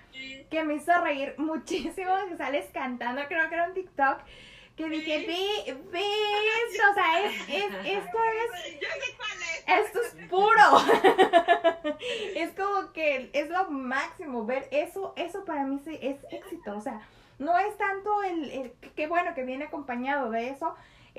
que 0.51 0.65
me 0.65 0.75
hizo 0.75 0.93
reír 1.01 1.35
muchísimo, 1.39 2.13
que 2.29 2.37
sales 2.37 2.67
cantando, 2.73 3.23
creo 3.29 3.49
que 3.49 3.55
era 3.55 3.69
un 3.69 3.75
TikTok, 3.75 4.19
que 4.75 4.89
dije, 4.89 5.19
ve, 5.27 5.75
ve 5.93 6.01
esto, 6.71 6.83
o 6.91 6.95
sea, 6.95 7.25
es, 7.27 7.35
es- 7.49 7.75
esto 7.85 8.19
es 8.65 8.81
Yo 8.81 8.89
sé 8.89 9.17
cuál 9.17 9.79
es. 9.79 9.87
esto 9.87 10.01
es 10.03 10.29
puro. 10.29 11.99
es 12.37 12.51
como 12.53 12.93
que 12.93 13.31
es 13.33 13.51
lo 13.51 13.71
máximo 13.71 14.47
ver 14.47 14.69
eso, 14.71 15.13
eso 15.17 15.45
para 15.45 15.65
mí 15.65 15.81
es 16.01 16.17
éxito, 16.31 16.77
o 16.77 16.81
sea, 16.81 17.01
no 17.39 17.57
es 17.59 17.77
tanto 17.77 18.23
el, 18.25 18.51
el 18.51 18.73
qué 18.97 19.07
bueno 19.07 19.35
que 19.35 19.45
viene 19.45 19.65
acompañado 19.67 20.31
de 20.31 20.49
eso, 20.51 20.75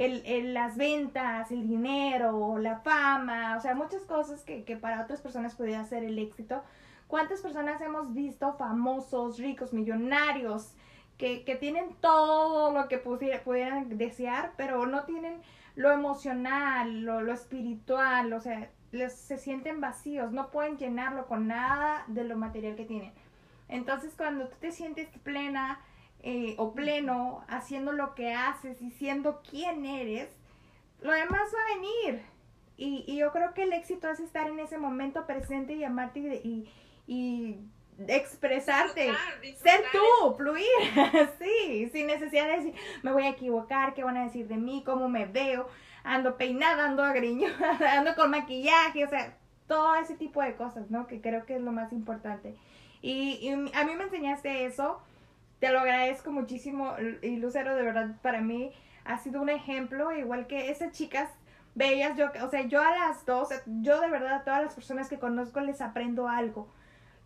el, 0.05 0.13
el- 0.25 0.53
las 0.53 0.77
ventas, 0.77 1.51
el 1.51 1.63
dinero, 1.67 2.57
la 2.57 2.77
fama, 2.79 3.55
o 3.57 3.61
sea, 3.61 3.73
muchas 3.75 4.03
cosas 4.05 4.43
que, 4.43 4.63
que 4.63 4.77
para 4.77 5.03
otras 5.03 5.21
personas 5.21 5.55
pudiera 5.55 5.83
ser 5.85 6.03
el 6.03 6.17
éxito. 6.19 6.63
¿Cuántas 7.07 7.41
personas 7.41 7.81
hemos 7.81 8.13
visto 8.13 8.53
famosos, 8.57 9.37
ricos, 9.39 9.73
millonarios, 9.73 10.73
que, 11.17 11.43
que 11.43 11.55
tienen 11.55 11.85
todo 12.01 12.71
lo 12.71 12.87
que 12.87 12.97
pusiera- 12.97 13.43
pudieran 13.43 13.97
desear, 13.97 14.53
pero 14.57 14.85
no 14.85 15.03
tienen 15.03 15.41
lo 15.75 15.91
emocional, 15.91 17.01
lo, 17.01 17.21
lo 17.21 17.33
espiritual, 17.33 18.31
o 18.33 18.39
sea, 18.39 18.69
les, 18.91 19.13
se 19.15 19.37
sienten 19.37 19.81
vacíos, 19.81 20.31
no 20.31 20.49
pueden 20.49 20.77
llenarlo 20.77 21.25
con 21.27 21.47
nada 21.47 22.03
de 22.07 22.23
lo 22.23 22.35
material 22.37 22.75
que 22.75 22.85
tienen. 22.85 23.11
Entonces, 23.67 24.13
cuando 24.17 24.47
tú 24.47 24.55
te 24.59 24.71
sientes 24.71 25.07
plena 25.23 25.79
eh, 26.21 26.55
o 26.57 26.73
pleno 26.73 27.43
haciendo 27.47 27.91
lo 27.91 28.13
que 28.15 28.33
haces 28.33 28.81
y 28.81 28.91
siendo 28.91 29.41
quien 29.41 29.85
eres, 29.85 30.29
lo 31.01 31.11
demás 31.11 31.41
va 31.53 31.59
a 31.59 31.75
venir. 31.75 32.21
Y, 32.77 33.03
y 33.07 33.17
yo 33.17 33.31
creo 33.31 33.53
que 33.53 33.63
el 33.63 33.73
éxito 33.73 34.09
es 34.09 34.19
estar 34.19 34.47
en 34.47 34.59
ese 34.59 34.77
momento 34.77 35.25
presente 35.25 35.73
y 35.73 35.83
amarte 35.83 36.19
y, 36.19 36.67
y, 37.07 37.13
y 37.13 37.59
expresarte. 38.07 39.11
Disfrutar, 39.41 39.81
Ser 39.81 39.85
tú, 39.91 40.35
fluir, 40.35 40.65
sí, 41.39 41.89
sin 41.91 42.07
necesidad 42.07 42.47
de 42.47 42.55
decir, 42.57 42.73
me 43.03 43.11
voy 43.11 43.23
a 43.23 43.29
equivocar, 43.29 43.93
qué 43.93 44.03
van 44.03 44.17
a 44.17 44.23
decir 44.23 44.47
de 44.47 44.57
mí, 44.57 44.83
cómo 44.85 45.09
me 45.09 45.25
veo, 45.25 45.67
ando 46.03 46.37
peinada, 46.37 46.85
ando 46.85 47.03
agriñada, 47.03 47.77
ando 47.97 48.15
con 48.15 48.31
maquillaje, 48.31 49.05
o 49.05 49.09
sea, 49.09 49.37
todo 49.67 49.95
ese 49.95 50.15
tipo 50.15 50.41
de 50.41 50.55
cosas, 50.55 50.89
¿no? 50.89 51.07
Que 51.07 51.21
creo 51.21 51.45
que 51.45 51.55
es 51.55 51.61
lo 51.61 51.71
más 51.71 51.91
importante. 51.91 52.55
Y, 53.01 53.39
y 53.41 53.49
a 53.51 53.85
mí 53.85 53.95
me 53.95 54.03
enseñaste 54.05 54.65
eso, 54.65 55.01
te 55.59 55.71
lo 55.71 55.79
agradezco 55.79 56.31
muchísimo 56.31 56.95
y 57.21 57.37
Lucero, 57.37 57.75
de 57.75 57.83
verdad, 57.83 58.15
para 58.21 58.41
mí 58.41 58.71
ha 59.05 59.17
sido 59.17 59.41
un 59.41 59.49
ejemplo, 59.49 60.11
igual 60.11 60.47
que 60.47 60.69
esas 60.69 60.91
chicas 60.91 61.29
bellas, 61.75 62.17
yo, 62.17 62.27
o 62.43 62.49
sea, 62.49 62.63
yo 62.63 62.81
a 62.81 62.91
las 62.91 63.25
dos, 63.25 63.49
yo 63.81 64.01
de 64.01 64.09
verdad 64.09 64.33
a 64.33 64.43
todas 64.43 64.63
las 64.63 64.75
personas 64.75 65.09
que 65.09 65.19
conozco 65.19 65.59
les 65.59 65.81
aprendo 65.81 66.27
algo 66.27 66.69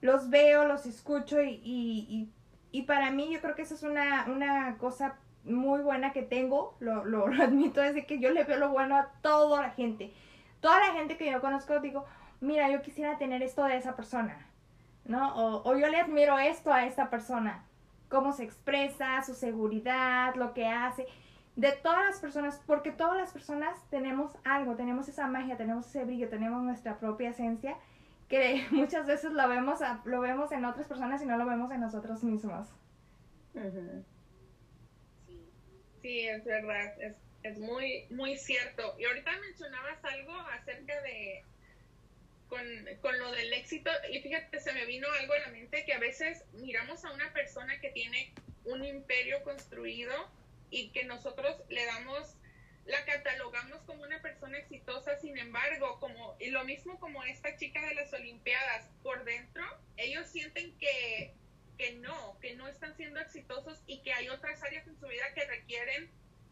los 0.03 0.29
veo, 0.29 0.65
los 0.65 0.85
escucho 0.85 1.41
y, 1.41 1.61
y, 1.63 2.29
y, 2.73 2.81
para 2.81 3.09
mí 3.09 3.31
yo 3.31 3.39
creo 3.39 3.55
que 3.55 3.61
eso 3.61 3.73
es 3.73 3.83
una, 3.83 4.25
una 4.27 4.77
cosa 4.77 5.15
muy 5.45 5.81
buena 5.81 6.11
que 6.11 6.23
tengo, 6.23 6.75
lo, 6.81 7.05
lo, 7.05 7.25
admito, 7.41 7.81
es 7.81 8.05
que 8.05 8.19
yo 8.19 8.29
le 8.31 8.43
veo 8.43 8.59
lo 8.59 8.69
bueno 8.69 8.97
a 8.97 9.07
toda 9.21 9.61
la 9.61 9.69
gente. 9.69 10.13
Toda 10.59 10.79
la 10.79 10.93
gente 10.93 11.15
que 11.15 11.31
yo 11.31 11.39
conozco 11.39 11.79
digo, 11.79 12.05
mira, 12.41 12.69
yo 12.69 12.81
quisiera 12.81 13.17
tener 13.17 13.41
esto 13.41 13.63
de 13.63 13.77
esa 13.77 13.95
persona, 13.95 14.45
¿no? 15.05 15.33
O, 15.35 15.69
o 15.69 15.77
yo 15.77 15.87
le 15.87 16.01
admiro 16.01 16.37
esto 16.37 16.73
a 16.73 16.85
esta 16.85 17.09
persona, 17.09 17.63
cómo 18.13 18.31
se 18.31 18.43
expresa, 18.43 19.23
su 19.23 19.33
seguridad, 19.33 20.35
lo 20.35 20.53
que 20.53 20.67
hace, 20.67 21.07
de 21.55 21.71
todas 21.71 22.05
las 22.05 22.19
personas, 22.19 22.61
porque 22.67 22.91
todas 22.91 23.17
las 23.17 23.33
personas 23.33 23.75
tenemos 23.89 24.37
algo, 24.43 24.75
tenemos 24.75 25.09
esa 25.09 25.25
magia, 25.25 25.57
tenemos 25.57 25.87
ese 25.87 26.05
brillo, 26.05 26.29
tenemos 26.29 26.61
nuestra 26.61 26.99
propia 26.99 27.31
esencia 27.31 27.75
que 28.29 28.67
muchas 28.71 29.07
veces 29.07 29.31
lo 29.33 29.49
vemos, 29.49 29.79
lo 30.05 30.21
vemos 30.21 30.51
en 30.51 30.63
otras 30.63 30.87
personas 30.87 31.23
y 31.23 31.25
no 31.25 31.37
lo 31.37 31.47
vemos 31.47 31.71
en 31.71 31.81
nosotros 31.81 32.23
mismos. 32.23 32.69
Sí. 33.53 35.31
Sí, 36.03 36.27
es 36.27 36.45
verdad, 36.45 37.01
es, 37.01 37.15
es 37.41 37.57
muy, 37.57 38.05
muy 38.11 38.37
cierto. 38.37 38.95
Y 38.99 39.05
ahorita 39.05 39.31
mencionabas 39.39 40.05
algo 40.05 40.33
acerca 40.59 41.01
de, 41.01 41.43
con, 42.53 42.61
con 43.01 43.17
lo 43.17 43.31
del 43.31 43.51
éxito, 43.51 43.89
y 44.11 44.19
fíjate, 44.19 44.59
se 44.59 44.73
me 44.73 44.85
vino 44.85 45.07
algo 45.19 45.33
a 45.33 45.39
la 45.39 45.47
mente 45.47 45.85
que 45.85 45.93
a 45.93 45.97
veces 45.97 46.45
miramos 46.53 47.03
a 47.03 47.11
una 47.11 47.33
persona 47.33 47.79
que 47.79 47.89
tiene 47.89 48.31
un 48.63 48.85
imperio 48.85 49.41
construido 49.41 50.13
y 50.69 50.91
que 50.91 51.03
nosotros 51.03 51.63
le 51.69 51.83
damos, 51.83 52.35
la 52.85 53.03
catalogamos 53.05 53.81
como 53.87 54.03
una 54.03 54.21
persona 54.21 54.59
exitosa, 54.59 55.19
sin 55.19 55.35
embargo, 55.39 55.99
como, 55.99 56.37
lo 56.39 56.63
mismo 56.63 56.99
como 56.99 57.23
esta 57.23 57.57
chica 57.57 57.83
de 57.87 57.95
las 57.95 58.13
Olimpiadas, 58.13 58.87
por 59.01 59.23
dentro, 59.23 59.63
ellos 59.97 60.27
sienten 60.27 60.77
que 60.77 61.33
que 61.75 61.93
no, 61.93 62.37
que 62.39 62.55
no 62.55 62.67
están 62.67 62.95
siendo 62.95 63.19
exitosos 63.19 63.81
y 63.87 64.03
que 64.03 64.13
hay 64.13 64.29
otras 64.29 64.61
áreas 64.61 64.87
en 64.87 64.95
su 64.99 65.07
vida 65.07 65.33
que 65.33 65.43
requieren 65.43 66.07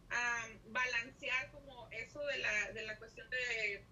am, 0.10 0.74
balancear 0.74 1.52
como 1.52 1.88
eso 1.92 2.26
de 2.26 2.40
la, 2.40 2.72
de 2.72 2.82
la 2.88 2.98
cuestión 2.98 3.30
de, 3.30 3.86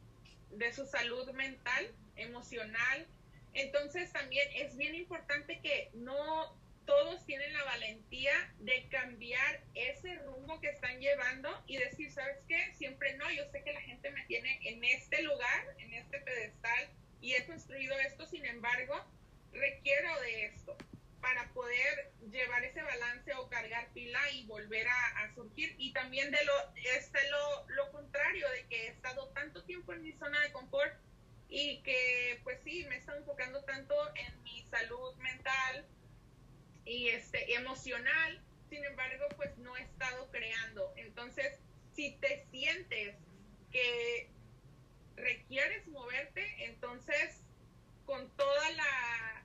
de 0.52 0.74
su 0.74 0.86
salud 0.86 1.32
mental, 1.32 1.94
emocional. 2.16 3.08
Entonces 3.54 4.12
también 4.12 4.48
es 4.56 4.78
bien 4.78 4.96
importante 4.96 5.60
que 5.62 5.90
no 5.94 6.58
todos 6.86 7.24
tienen 7.26 7.54
la 7.54 7.64
valentía 7.66 8.34
de 8.60 8.88
cambiar 8.90 9.62
ese 9.76 10.16
rumbo 10.24 10.60
que 10.60 10.70
están 10.70 11.00
llevando 11.00 11.64
y 11.68 11.78
decir, 11.78 12.12
¿sabes 12.12 12.38
qué? 12.48 12.74
Siempre 12.74 13.16
no, 13.18 13.30
yo 13.32 13.46
sé 13.52 13.64
que 13.64 13.74
la 13.74 13.82
gente 13.82 14.10
me 14.10 14.26
tiene 14.26 14.60
en 14.64 14.84
este 14.84 15.22
lugar, 15.22 15.76
en 15.78 15.94
este 15.94 16.20
pedestal 16.20 16.90
y 17.22 17.36
he 17.36 17.46
construido 17.46 17.98
esto, 18.00 18.26
sin 18.26 18.44
embargo, 18.46 19.06
requiero 19.52 20.20
de 20.22 20.46
esto 20.46 20.76
para 21.22 21.48
poder 21.50 22.12
llevar 22.32 22.64
ese 22.64 22.82
balance 22.82 23.34
o 23.36 23.50
cargar 23.50 23.90
pila 23.94 24.20
y 24.32 24.46
volver 24.46 24.88
a, 24.88 25.20
a 25.20 25.36
surgir. 25.36 25.76
Y 25.78 25.92
también 25.94 26.32
de 26.32 26.44
lo, 26.46 26.54
está 26.96 27.20
lo, 27.30 27.68
lo 27.70 27.92
contrario, 27.92 28.50
de 28.50 28.66
que 28.68 28.86
he 28.86 28.88
estado 28.88 29.28
tanto 29.30 29.59
tiempo 29.70 29.94
en 29.94 30.02
mi 30.02 30.12
zona 30.14 30.42
de 30.42 30.52
confort 30.52 30.94
y 31.48 31.82
que 31.84 32.42
pues 32.44 32.60
sí, 32.64 32.86
me 32.90 32.98
he 32.98 33.18
enfocando 33.18 33.64
tanto 33.64 33.96
en 34.16 34.44
mi 34.44 34.64
salud 34.64 35.16
mental 35.18 35.86
y 36.86 37.10
este 37.10 37.54
emocional 37.54 38.44
sin 38.70 38.86
embargo, 38.86 39.28
pues 39.36 39.58
no 39.58 39.76
he 39.76 39.82
estado 39.82 40.30
creando. 40.30 40.94
Entonces, 40.96 41.60
si 41.94 42.16
te 42.18 42.46
sientes 42.52 43.16
que 43.72 44.30
requieres 45.16 45.88
moverte, 45.88 46.66
entonces 46.66 47.44
con 48.06 48.30
toda 48.38 48.72
la, 48.72 49.44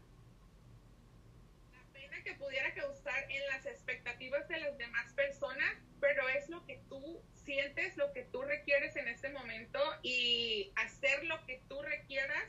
la 1.73 1.93
pena 1.93 2.23
que 2.23 2.35
pudiera 2.35 2.73
causar 2.75 3.31
en 3.31 3.47
las 3.47 3.67
expectativas 3.67 4.47
de 4.49 4.61
las 4.61 4.79
demás 4.79 5.13
personas, 5.15 5.75
pero 6.01 6.29
es 6.29 6.49
lo 6.49 6.65
que 6.67 6.79
tú 6.89 7.23
sientes, 7.45 7.97
lo 7.97 8.13
que 8.13 8.25
tú 8.25 8.43
requieres 8.43 8.97
en 8.97 9.09
este 9.09 9.29
momento 9.31 9.81
y 10.03 10.73
hacer 10.77 11.25
lo 11.25 11.45
que 11.47 11.63
tú 11.69 11.81
requieras 11.83 12.45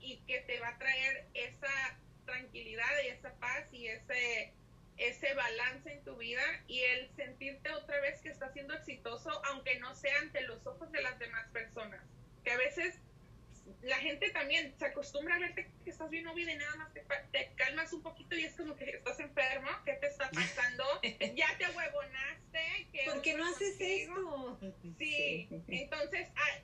y 0.00 0.18
que 0.26 0.40
te 0.40 0.58
va 0.60 0.68
a 0.68 0.78
traer 0.78 1.26
esa 1.34 1.98
tranquilidad 2.24 2.90
y 3.04 3.08
esa 3.08 3.32
paz 3.34 3.66
y 3.72 3.86
ese 3.88 4.52
ese 5.00 5.32
balance 5.32 5.90
en 5.90 6.04
tu 6.04 6.14
vida 6.16 6.42
y 6.66 6.80
el 6.80 7.10
sentirte 7.16 7.72
otra 7.72 7.98
vez 8.02 8.20
que 8.20 8.28
estás 8.28 8.52
siendo 8.52 8.74
exitoso, 8.74 9.30
aunque 9.46 9.78
no 9.78 9.94
sea 9.94 10.14
ante 10.20 10.42
los 10.42 10.66
ojos 10.66 10.92
de 10.92 11.00
las 11.00 11.18
demás 11.18 11.48
personas. 11.52 12.02
Que 12.44 12.50
a 12.50 12.58
veces 12.58 13.00
la 13.82 13.96
gente 13.96 14.30
también 14.30 14.74
se 14.78 14.86
acostumbra 14.86 15.36
a 15.36 15.38
verte 15.38 15.70
que 15.84 15.90
estás 15.90 16.10
bien 16.10 16.26
obvio 16.26 16.48
y 16.48 16.54
nada 16.54 16.76
más 16.76 16.92
te, 16.92 17.52
calmas 17.56 17.92
un 17.92 18.02
poquito 18.02 18.36
y 18.36 18.44
es 18.44 18.56
como 18.56 18.76
que 18.76 18.90
estás 18.90 19.18
enfermo, 19.20 19.68
¿qué 19.84 19.94
te 19.94 20.06
está 20.06 20.30
pasando? 20.30 20.84
ya 21.34 21.56
te 21.58 21.66
huevonaste. 21.66 22.88
¿Por 23.06 23.22
qué 23.22 23.34
no 23.34 23.46
haces 23.46 23.76
esto? 23.80 24.58
Sí, 24.98 25.48
entonces 25.68 26.28
ah, 26.36 26.58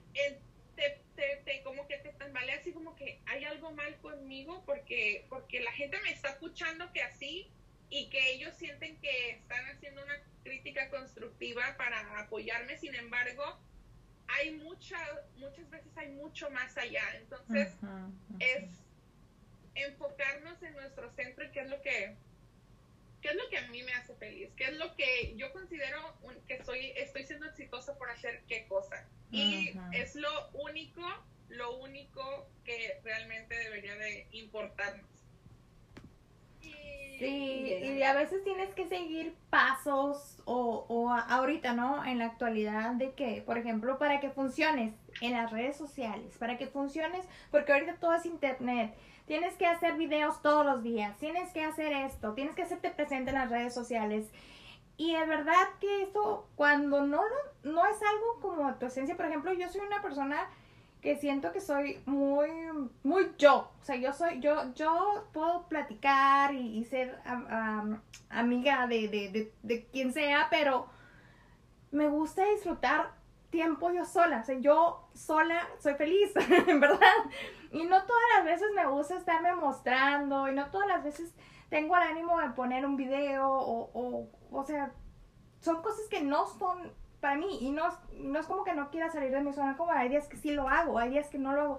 te, 0.76 1.42
te, 1.44 1.62
como 1.62 1.86
que 1.88 1.98
te 1.98 2.10
tambalea 2.12 2.56
así 2.56 2.72
como 2.72 2.94
que 2.96 3.20
hay 3.26 3.44
algo 3.44 3.72
mal 3.72 3.96
conmigo 4.00 4.62
porque, 4.66 5.26
porque 5.28 5.60
la 5.60 5.72
gente 5.72 5.98
me 6.02 6.10
está 6.10 6.30
escuchando 6.30 6.92
que 6.92 7.02
así 7.02 7.50
y 7.88 8.10
que 8.10 8.32
ellos 8.32 8.54
sienten 8.56 9.00
que 9.00 9.30
están 9.30 9.64
haciendo 9.66 10.02
una 10.02 10.20
crítica 10.42 10.90
constructiva 10.90 11.76
para 11.76 12.20
apoyarme, 12.20 12.76
sin 12.78 12.94
embargo, 12.94 13.58
hay 14.38 14.52
mucha, 14.56 14.98
muchas 15.36 15.68
veces 15.70 15.96
hay 15.96 16.08
mucho 16.08 16.50
más 16.50 16.76
allá. 16.76 17.02
Entonces, 17.16 17.74
es 18.38 18.64
enfocarnos 19.74 20.62
en 20.62 20.72
nuestro 20.74 21.10
centro 21.10 21.44
y 21.44 21.50
qué 21.50 21.60
es 21.60 21.68
lo 21.68 21.82
que 21.82 22.16
qué 23.20 23.28
es 23.30 23.36
lo 23.36 23.48
que 23.48 23.58
a 23.58 23.66
mí 23.68 23.82
me 23.82 23.92
hace 23.94 24.14
feliz, 24.14 24.50
qué 24.56 24.64
es 24.64 24.76
lo 24.76 24.94
que 24.94 25.34
yo 25.36 25.52
considero 25.52 26.14
que 26.46 26.62
soy 26.64 26.92
estoy 26.96 27.24
siendo 27.24 27.46
exitosa 27.46 27.96
por 27.98 28.10
hacer 28.10 28.42
qué 28.48 28.66
cosa. 28.68 29.04
Y 29.32 29.76
es 29.92 30.14
lo 30.14 30.50
único, 30.52 31.02
lo 31.48 31.76
único 31.78 32.48
que 32.64 33.00
realmente 33.02 33.56
debería 33.56 33.96
de 33.96 34.28
importarnos. 34.32 35.15
Sí, 37.18 37.72
y 37.82 38.02
a 38.02 38.12
veces 38.12 38.44
tienes 38.44 38.74
que 38.74 38.86
seguir 38.88 39.34
pasos 39.48 40.42
o, 40.44 40.84
o 40.88 41.10
ahorita, 41.10 41.72
¿no? 41.72 42.04
En 42.04 42.18
la 42.18 42.26
actualidad 42.26 42.92
de 42.92 43.12
que, 43.12 43.42
por 43.44 43.56
ejemplo, 43.56 43.98
para 43.98 44.20
que 44.20 44.30
funciones 44.30 44.94
en 45.22 45.32
las 45.32 45.50
redes 45.50 45.76
sociales, 45.76 46.36
para 46.38 46.58
que 46.58 46.66
funciones, 46.66 47.26
porque 47.50 47.72
ahorita 47.72 47.96
todo 47.96 48.14
es 48.14 48.26
internet, 48.26 48.94
tienes 49.26 49.54
que 49.54 49.66
hacer 49.66 49.94
videos 49.94 50.42
todos 50.42 50.66
los 50.66 50.82
días, 50.82 51.16
tienes 51.18 51.50
que 51.52 51.64
hacer 51.64 51.92
esto, 51.92 52.34
tienes 52.34 52.54
que 52.54 52.62
hacerte 52.62 52.90
presente 52.90 53.30
en 53.30 53.36
las 53.36 53.50
redes 53.50 53.72
sociales. 53.72 54.30
Y 54.98 55.14
es 55.14 55.28
verdad 55.28 55.68
que 55.80 56.02
eso, 56.02 56.48
cuando 56.54 57.06
no, 57.06 57.20
no 57.62 57.86
es 57.86 57.96
algo 58.02 58.40
como 58.40 58.74
tu 58.74 58.86
esencia, 58.86 59.16
por 59.16 59.26
ejemplo, 59.26 59.52
yo 59.52 59.68
soy 59.68 59.82
una 59.82 60.00
persona 60.00 60.48
que 61.06 61.14
siento 61.14 61.52
que 61.52 61.60
soy 61.60 62.02
muy, 62.04 62.50
muy 63.04 63.30
yo. 63.38 63.70
O 63.80 63.84
sea, 63.84 63.94
yo 63.94 64.12
soy, 64.12 64.40
yo, 64.40 64.74
yo 64.74 65.28
puedo 65.32 65.68
platicar 65.68 66.52
y, 66.52 66.84
ser 66.84 67.16
amiga 68.28 68.88
de, 68.88 69.06
de, 69.06 69.52
de, 69.62 69.86
quien 69.86 70.12
sea, 70.12 70.48
pero 70.50 70.88
me 71.92 72.08
gusta 72.08 72.44
disfrutar 72.46 73.12
tiempo 73.50 73.92
yo 73.92 74.04
sola. 74.04 74.40
O 74.40 74.44
sea, 74.44 74.58
yo 74.58 75.08
sola 75.14 75.68
soy 75.78 75.94
feliz, 75.94 76.34
¿verdad? 76.66 76.98
Y 77.70 77.84
no 77.84 78.02
todas 78.02 78.22
las 78.34 78.44
veces 78.44 78.66
me 78.74 78.86
gusta 78.88 79.14
estarme 79.14 79.54
mostrando 79.54 80.48
y 80.48 80.56
no 80.56 80.72
todas 80.72 80.88
las 80.88 81.04
veces 81.04 81.32
tengo 81.68 81.96
el 81.96 82.02
ánimo 82.02 82.40
de 82.40 82.48
poner 82.48 82.84
un 82.84 82.96
video 82.96 83.48
o, 83.48 83.90
o, 83.94 84.28
o 84.50 84.64
sea, 84.64 84.90
son 85.60 85.82
cosas 85.82 86.08
que 86.08 86.22
no 86.22 86.48
son 86.48 86.92
para 87.20 87.36
mí. 87.36 87.58
Y 87.60 87.70
no, 87.70 87.84
no 88.18 88.38
es 88.38 88.46
como 88.46 88.64
que 88.64 88.74
no 88.74 88.90
quiera 88.90 89.10
salir 89.10 89.30
de 89.30 89.40
mi 89.40 89.52
zona 89.52 89.76
como 89.76 89.92
hay 89.92 90.08
días 90.08 90.28
que 90.28 90.36
sí 90.36 90.52
lo 90.52 90.68
hago, 90.68 90.98
hay 90.98 91.10
días 91.10 91.28
que 91.28 91.38
no 91.38 91.52
lo 91.52 91.62
hago. 91.62 91.78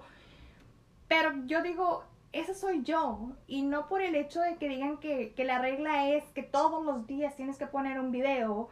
Pero 1.08 1.32
yo 1.46 1.62
digo, 1.62 2.04
esa 2.32 2.54
soy 2.54 2.82
yo. 2.82 3.32
Y 3.46 3.62
no 3.62 3.88
por 3.88 4.02
el 4.02 4.14
hecho 4.14 4.40
de 4.40 4.56
que 4.56 4.68
digan 4.68 4.98
que, 4.98 5.32
que 5.34 5.44
la 5.44 5.58
regla 5.58 6.08
es 6.08 6.24
que 6.34 6.42
todos 6.42 6.84
los 6.84 7.06
días 7.06 7.36
tienes 7.36 7.58
que 7.58 7.66
poner 7.66 7.98
un 8.00 8.12
video 8.12 8.68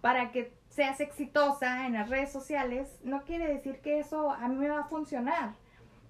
para 0.00 0.32
que 0.32 0.52
seas 0.68 1.00
exitosa 1.00 1.86
en 1.86 1.94
las 1.94 2.08
redes 2.08 2.32
sociales, 2.32 2.98
no 3.04 3.22
quiere 3.22 3.46
decir 3.46 3.80
que 3.80 4.00
eso 4.00 4.30
a 4.30 4.48
mí 4.48 4.56
me 4.56 4.68
va 4.68 4.80
a 4.80 4.88
funcionar. 4.88 5.54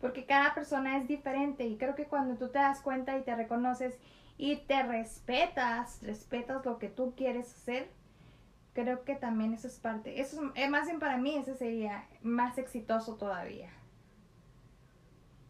Porque 0.01 0.25
cada 0.25 0.55
persona 0.55 0.97
es 0.97 1.07
diferente 1.07 1.65
y 1.65 1.77
creo 1.77 1.95
que 1.95 2.07
cuando 2.07 2.37
tú 2.37 2.49
te 2.49 2.59
das 2.59 2.81
cuenta 2.81 3.17
y 3.17 3.23
te 3.23 3.37
reconoces 3.37 3.97
y 4.37 4.57
te 4.57 4.83
respetas, 4.83 6.03
respetas 6.03 6.65
lo 6.65 6.79
que 6.79 6.89
tú 6.89 7.15
quieres 7.17 7.55
hacer, 7.55 7.89
creo 8.73 9.05
que 9.05 9.15
también 9.15 9.53
eso 9.53 9.69
es 9.69 9.79
parte, 9.79 10.21
eso 10.21 10.53
es, 10.55 10.71
más 10.71 10.87
bien 10.87 10.99
para 10.99 11.19
mí, 11.19 11.37
ese 11.37 11.55
sería 11.55 12.09
más 12.23 12.59
exitoso 12.59 13.17
todavía. 13.17 13.71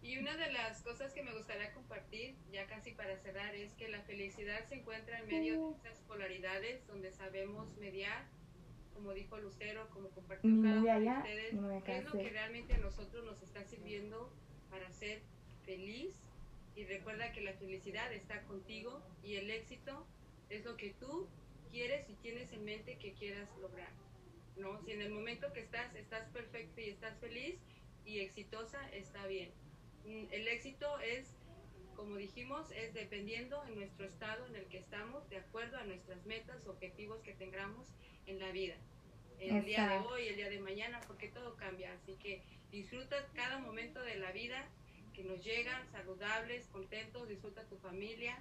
Y 0.03 0.19
una 0.19 0.37
de 0.37 0.51
las 0.53 0.83
cosas 0.83 1.13
que 1.13 1.23
me 1.23 1.33
gustaría 1.33 1.73
compartir, 1.73 2.35
ya 2.51 2.67
casi 2.67 2.91
para 2.91 3.17
cerrar, 3.19 3.55
es 3.55 3.73
que 3.75 3.89
la 3.89 4.01
felicidad 4.03 4.65
se 4.69 4.77
encuentra 4.77 5.21
en 5.21 5.29
medio 5.29 5.69
de 5.69 5.77
estas 5.77 5.99
polaridades 6.01 6.85
donde 6.89 7.13
sabemos 7.13 7.77
mediar, 7.79 8.27
como 8.95 9.13
dijo 9.13 9.39
Lucero, 9.39 9.89
como 9.91 10.09
compartió 10.11 10.51
cada 10.61 10.81
uno 10.81 10.99
de 10.99 11.17
ustedes, 11.19 11.85
qué 11.85 11.99
es 11.99 12.05
lo 12.05 12.13
que 12.13 12.31
realmente 12.31 12.75
a 12.75 12.79
nosotros 12.79 13.25
nos 13.25 13.41
está 13.43 13.65
sirviendo 13.65 14.33
para 14.71 14.91
ser 14.93 15.23
feliz. 15.65 16.19
Y 16.75 16.85
recuerda 16.85 17.33
que 17.33 17.43
la 17.43 17.53
felicidad 17.53 18.13
está 18.13 18.43
contigo 18.43 19.03
y 19.23 19.37
el 19.37 19.51
éxito 19.51 20.07
es 20.49 20.65
lo 20.65 20.77
que 20.77 20.91
tú 20.91 21.29
quieres 21.73 22.09
y 22.09 22.15
tienes 22.17 22.53
en 22.53 22.65
mente 22.65 22.99
que 22.99 23.15
quieras 23.15 23.49
lograr. 23.61 23.91
¿no? 24.57 24.79
Si 24.85 24.93
en 24.93 25.01
el 25.01 25.11
momento 25.11 25.53
que 25.53 25.61
estás, 25.61 25.93
estás 25.97 26.29
perfecto 26.29 26.81
y 26.81 26.91
estás 26.91 27.19
feliz 27.19 27.57
y 28.05 28.21
exitosa, 28.21 28.79
está 28.91 29.27
bien. 29.27 29.51
Mm, 30.05 30.27
el 30.31 30.49
éxito 30.49 31.01
es, 31.01 31.35
como 31.97 32.17
dijimos, 32.17 32.71
es 32.73 32.93
dependiendo 32.93 33.65
en 33.67 33.77
nuestro 33.77 34.07
estado 34.07 34.47
en 34.47 34.57
el 34.57 34.67
que 34.67 34.79
estamos, 34.79 35.29
de 35.31 35.39
acuerdo 35.39 35.79
a 35.79 35.85
nuestras 35.85 36.25
metas, 36.27 36.67
objetivos 36.67 37.21
que 37.23 37.33
tengamos 37.33 37.89
en 38.27 38.39
la 38.39 38.53
vida. 38.53 38.77
El 39.41 39.65
día 39.65 39.89
de 39.89 39.99
hoy, 40.07 40.29
el 40.29 40.37
día 40.37 40.51
de 40.51 40.61
mañana, 40.61 41.01
porque 41.09 41.29
todo 41.29 41.57
cambia. 41.57 41.93
Así 41.95 42.15
que 42.15 42.43
disfruta 42.71 43.17
cada 43.35 43.59
momento 43.59 44.01
de 44.01 44.17
la 44.17 44.31
vida 44.31 44.69
que 45.15 45.25
nos 45.25 45.43
llegan, 45.43 45.91
saludables, 45.91 46.67
contentos, 46.69 47.29
disfruta 47.29 47.65
tu 47.65 47.77
familia. 47.79 48.39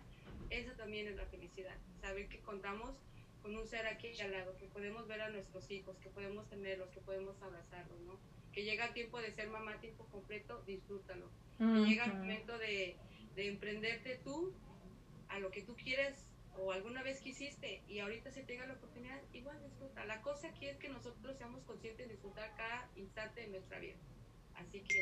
Eso 0.51 0.73
también 0.73 1.07
es 1.07 1.15
la 1.15 1.25
felicidad. 1.25 1.75
Saber 2.01 2.27
que 2.27 2.39
contamos 2.39 2.93
con 3.41 3.55
un 3.55 3.67
ser 3.67 3.87
aquí 3.87 4.19
al 4.21 4.31
lado, 4.31 4.55
que 4.57 4.67
podemos 4.67 5.07
ver 5.07 5.21
a 5.21 5.29
nuestros 5.29 5.69
hijos, 5.71 5.97
que 5.97 6.09
podemos 6.09 6.47
tenerlos, 6.49 6.89
que 6.89 7.01
podemos 7.01 7.41
abrazarlos, 7.41 7.99
¿no? 8.01 8.19
Que 8.53 8.63
llega 8.63 8.85
el 8.85 8.93
tiempo 8.93 9.19
de 9.19 9.31
ser 9.31 9.49
mamá 9.49 9.73
a 9.73 9.79
tiempo 9.79 10.05
completo, 10.05 10.61
disfrútalo. 10.65 11.29
llega 11.59 12.05
el 12.05 12.13
momento 12.13 12.57
de, 12.57 12.97
de 13.35 13.47
emprenderte 13.47 14.19
tú 14.23 14.53
a 15.29 15.39
lo 15.39 15.51
que 15.51 15.61
tú 15.61 15.75
quieres 15.75 16.31
o 16.57 16.71
alguna 16.71 17.01
vez 17.03 17.21
quisiste 17.21 17.81
y 17.87 17.99
ahorita 17.99 18.31
se 18.31 18.43
tenga 18.43 18.65
la 18.65 18.73
oportunidad, 18.73 19.19
igual 19.33 19.61
disfruta. 19.63 20.05
La 20.05 20.21
cosa 20.21 20.49
aquí 20.49 20.67
es 20.67 20.77
que 20.77 20.89
nosotros 20.89 21.37
seamos 21.37 21.63
conscientes 21.63 22.07
de 22.07 22.13
disfrutar 22.13 22.53
cada 22.55 22.89
instante 22.95 23.41
de 23.41 23.47
nuestra 23.47 23.79
vida. 23.79 23.95
Así 24.55 24.81
que 24.81 24.95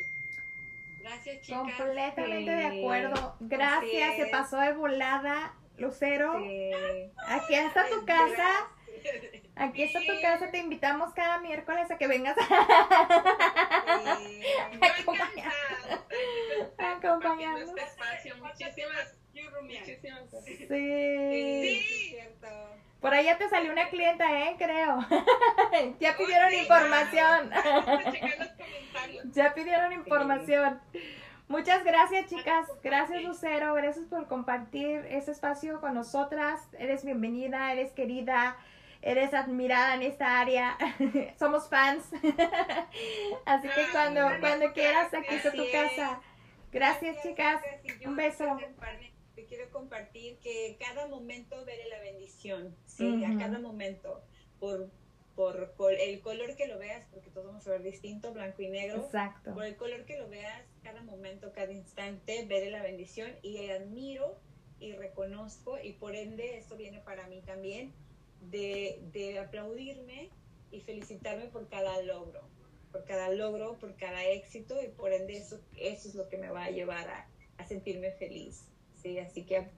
gracias 1.02 1.42
chicas. 1.42 1.78
Completamente 1.78 2.52
de 2.52 2.66
acuerdo. 2.66 3.36
Gracias, 3.40 4.16
se 4.18 4.28
pasó 4.28 4.60
de 4.60 4.74
volada. 4.74 5.56
Lucero, 5.80 6.34
aquí 7.28 7.56
está 7.56 7.88
tu 7.90 8.06
casa. 8.06 8.68
Aquí 9.56 9.84
está 9.84 10.00
tu 10.00 10.22
casa, 10.22 10.52
te 10.52 10.58
invitamos 10.58 11.14
cada 11.14 11.40
miércoles 11.40 11.90
a 11.92 11.98
que 11.98 12.08
vengas 12.08 12.38
a 16.78 16.92
acompañarnos. 16.92 17.72
Muchísimas, 18.40 19.16
muchísimas. 19.62 20.30
Sí. 20.46 20.68
Sí. 20.68 22.18
Por 23.00 23.14
ahí 23.14 23.26
ya 23.26 23.38
te 23.38 23.50
salió 23.50 23.72
una 23.72 23.90
clienta, 23.90 24.26
¿eh? 24.42 24.56
Creo. 24.58 25.00
ya 26.00 26.18
pidieron 26.18 26.54
información. 26.54 27.52
ya 29.32 29.54
pidieron 29.54 29.94
información. 29.94 30.82
Muchas 31.50 31.84
gracias, 31.84 32.28
chicas. 32.28 32.68
Gracias, 32.84 33.24
Lucero. 33.24 33.74
Gracias 33.74 34.06
por 34.06 34.28
compartir 34.28 35.04
este 35.10 35.32
espacio 35.32 35.82
con 35.82 35.96
nosotras. 35.96 36.62
Eres 36.78 37.04
bienvenida, 37.04 37.74
eres 37.74 37.92
querida, 37.92 38.56
eres 39.02 39.34
admirada 39.34 39.96
en 39.96 40.04
esta 40.04 40.40
área. 40.40 40.78
Somos 41.40 41.68
fans. 41.68 42.06
Así 43.46 43.68
que 43.68 43.92
cuando, 43.92 44.30
cuando 44.40 44.72
quieras, 44.74 45.12
aquí 45.12 45.34
está 45.34 45.52
tu 45.52 45.64
casa. 45.72 46.22
Gracias, 46.72 47.18
chicas. 47.24 47.64
Un 48.06 48.16
beso. 48.16 48.46
te 49.34 49.46
quiero 49.48 49.72
compartir 49.72 50.38
que 50.42 50.78
cada 50.80 51.08
momento 51.08 51.66
veré 51.66 51.90
la 51.90 52.00
bendición, 52.00 52.78
sí, 52.86 53.26
a 53.26 53.36
cada 53.40 53.58
momento, 53.58 54.22
por, 54.60 54.92
por, 55.40 55.74
col- 55.76 55.96
el 55.98 56.20
color 56.20 56.58
que 56.58 56.68
lo 56.68 56.78
veas, 56.78 57.08
porque 57.14 57.30
todos 57.30 57.48
vamos 57.48 57.66
a 57.66 57.72
ver 57.72 57.82
distinto, 57.84 58.34
blanco 58.34 58.62
y 58.62 58.68
negro, 58.68 59.06
Exacto. 59.06 59.54
por 59.54 59.64
el 59.64 59.78
color 59.78 60.04
que 60.04 60.18
lo 60.18 60.28
veas, 60.28 60.66
cada 60.84 61.02
momento, 61.02 61.54
cada 61.54 61.72
instante, 61.72 62.44
veré 62.46 62.70
la 62.70 62.84
bendición 62.84 63.32
y 63.42 63.70
admiro 63.70 64.38
y 64.82 64.92
reconozco 64.92 65.80
y 65.82 65.94
por 65.94 66.14
ende 66.14 66.58
esto 66.58 66.76
viene 66.76 67.00
para 67.00 67.26
mí 67.28 67.42
también 67.46 67.94
de, 68.42 69.00
de 69.14 69.40
aplaudirme 69.40 70.30
y 70.72 70.82
felicitarme 70.82 71.46
por 71.46 71.70
cada 71.70 72.02
logro, 72.02 72.42
por 72.92 73.06
cada 73.06 73.30
logro, 73.30 73.80
por 73.80 73.96
cada 73.96 74.26
éxito 74.26 74.84
y 74.84 74.90
por 74.90 75.14
ende 75.14 75.38
eso, 75.38 75.62
eso 75.78 76.10
es 76.10 76.16
lo 76.16 76.28
que 76.28 76.38
me 76.38 76.50
va 76.50 76.66
a 76.66 76.72
llevar 76.72 77.08
a, 77.08 77.30
a 77.56 77.66
sentirme 77.66 78.12
feliz. 78.12 78.68
¿sí? 79.02 79.18
Así 79.20 79.46
que 79.46 79.70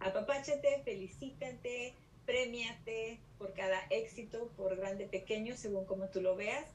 apapáchate, 0.00 0.80
felicítate, 0.82 1.92
premiate 2.30 3.18
por 3.38 3.52
cada 3.54 3.80
éxito, 3.90 4.52
por 4.56 4.76
grande, 4.76 5.06
pequeño, 5.06 5.56
según 5.56 5.84
como 5.84 6.08
tú 6.10 6.20
lo 6.20 6.36
veas. 6.36 6.66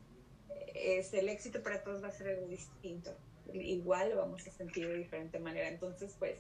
Es, 0.74 1.14
el 1.14 1.30
éxito 1.30 1.64
para 1.64 1.82
todos 1.84 2.04
va 2.04 2.10
a 2.10 2.12
ser 2.12 2.28
algo 2.28 2.48
distinto. 2.48 3.16
Igual 3.54 4.10
lo 4.10 4.18
vamos 4.18 4.46
a 4.48 4.52
sentir 4.52 4.88
de 4.88 4.98
diferente 4.98 5.40
manera. 5.40 5.70
Entonces, 5.70 6.16
pues, 6.20 6.36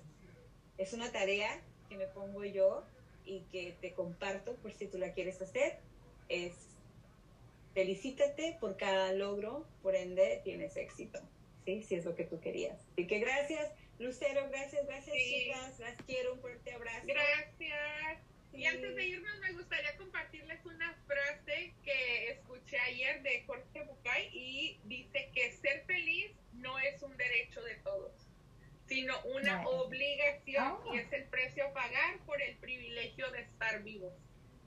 es 0.77 0.91
una 0.91 1.11
tarea 1.11 1.61
que 1.87 1.95
me 1.97 2.07
pongo 2.07 2.43
yo 2.43 2.83
y 3.25 3.41
que 3.51 3.75
te 3.79 3.93
comparto 3.93 4.55
por 4.57 4.73
si 4.73 4.87
tú 4.87 4.97
la 4.97 5.13
quieres 5.13 5.41
hacer. 5.41 5.79
Es 6.27 6.53
felicítate 7.73 8.57
por 8.59 8.75
cada 8.77 9.13
logro, 9.13 9.65
por 9.81 9.95
ende 9.95 10.41
tienes 10.43 10.75
éxito. 10.75 11.19
¿sí? 11.65 11.83
Si 11.83 11.95
es 11.95 12.05
lo 12.05 12.15
que 12.15 12.25
tú 12.25 12.39
querías. 12.39 12.79
Así 12.93 13.07
que 13.07 13.19
gracias, 13.19 13.71
Lucero, 13.99 14.47
gracias, 14.49 14.85
gracias, 14.85 15.15
Sí. 15.15 15.45
chicas. 15.45 15.79
Las 15.79 16.01
quiero, 16.03 16.33
un 16.33 16.39
fuerte 16.41 16.73
abrazo. 16.73 17.05
Gracias. 17.07 18.24
Y 18.55 18.65
antes 18.65 18.95
de 18.95 19.07
irnos, 19.07 19.39
me 19.39 19.51
gustaría 19.53 19.95
compartirles 19.97 20.65
una 20.65 20.93
frase 21.07 21.73
que 21.83 22.29
escuché 22.31 22.77
ayer 22.79 23.21
de 23.21 23.43
Jorge 23.45 23.83
Bucay 23.83 24.29
y 24.33 24.79
dice 24.85 25.29
que 25.33 25.51
ser 25.51 25.83
feliz 25.85 26.31
no 26.53 26.79
es 26.79 27.01
un 27.03 27.15
derecho 27.17 27.61
de 27.63 27.75
todos, 27.75 28.13
sino 28.87 29.13
una 29.35 29.67
obligación 29.67 30.75
Oh. 30.85 30.93
y 30.95 30.99
es 30.99 31.11
el 31.13 31.25
precio 31.25 31.65
a 31.67 31.73
pagar 31.73 32.19
por 32.25 32.41
el 32.41 32.55
privilegio 32.57 33.29
de 33.31 33.41
estar 33.41 33.83
vivos. 33.83 34.13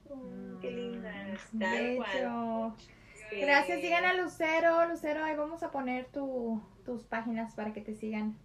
Mm, 0.09 0.59
qué 0.59 0.71
linda. 0.71 1.11
Mm, 1.51 1.95
cual. 1.97 2.11
Bello. 2.13 2.75
Sí. 3.29 3.41
Gracias, 3.41 3.81
sigan 3.81 4.05
a 4.05 4.13
Lucero. 4.15 4.87
Lucero, 4.87 5.23
ahí 5.23 5.35
vamos 5.35 5.61
a 5.63 5.71
poner 5.71 6.05
tu, 6.07 6.61
tus 6.85 7.03
páginas 7.03 7.53
para 7.53 7.73
que 7.73 7.81
te 7.81 7.93
sigan 7.95 8.37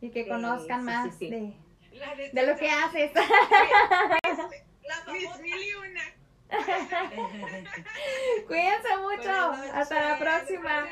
y 0.00 0.10
que 0.10 0.24
Sí, 0.24 0.28
conozcan 0.30 0.80
sí, 0.80 0.86
más 0.86 1.14
sí, 1.16 1.26
sí. 1.26 1.30
De, 1.30 1.52
de, 2.32 2.46
lo 2.46 2.56
que 2.56 2.70
haces. 2.70 3.10
La. 4.86 5.04
Cuídense 8.46 8.96
mucho. 8.98 9.32
Hasta 9.72 10.10
la 10.10 10.18
próxima. 10.18 10.86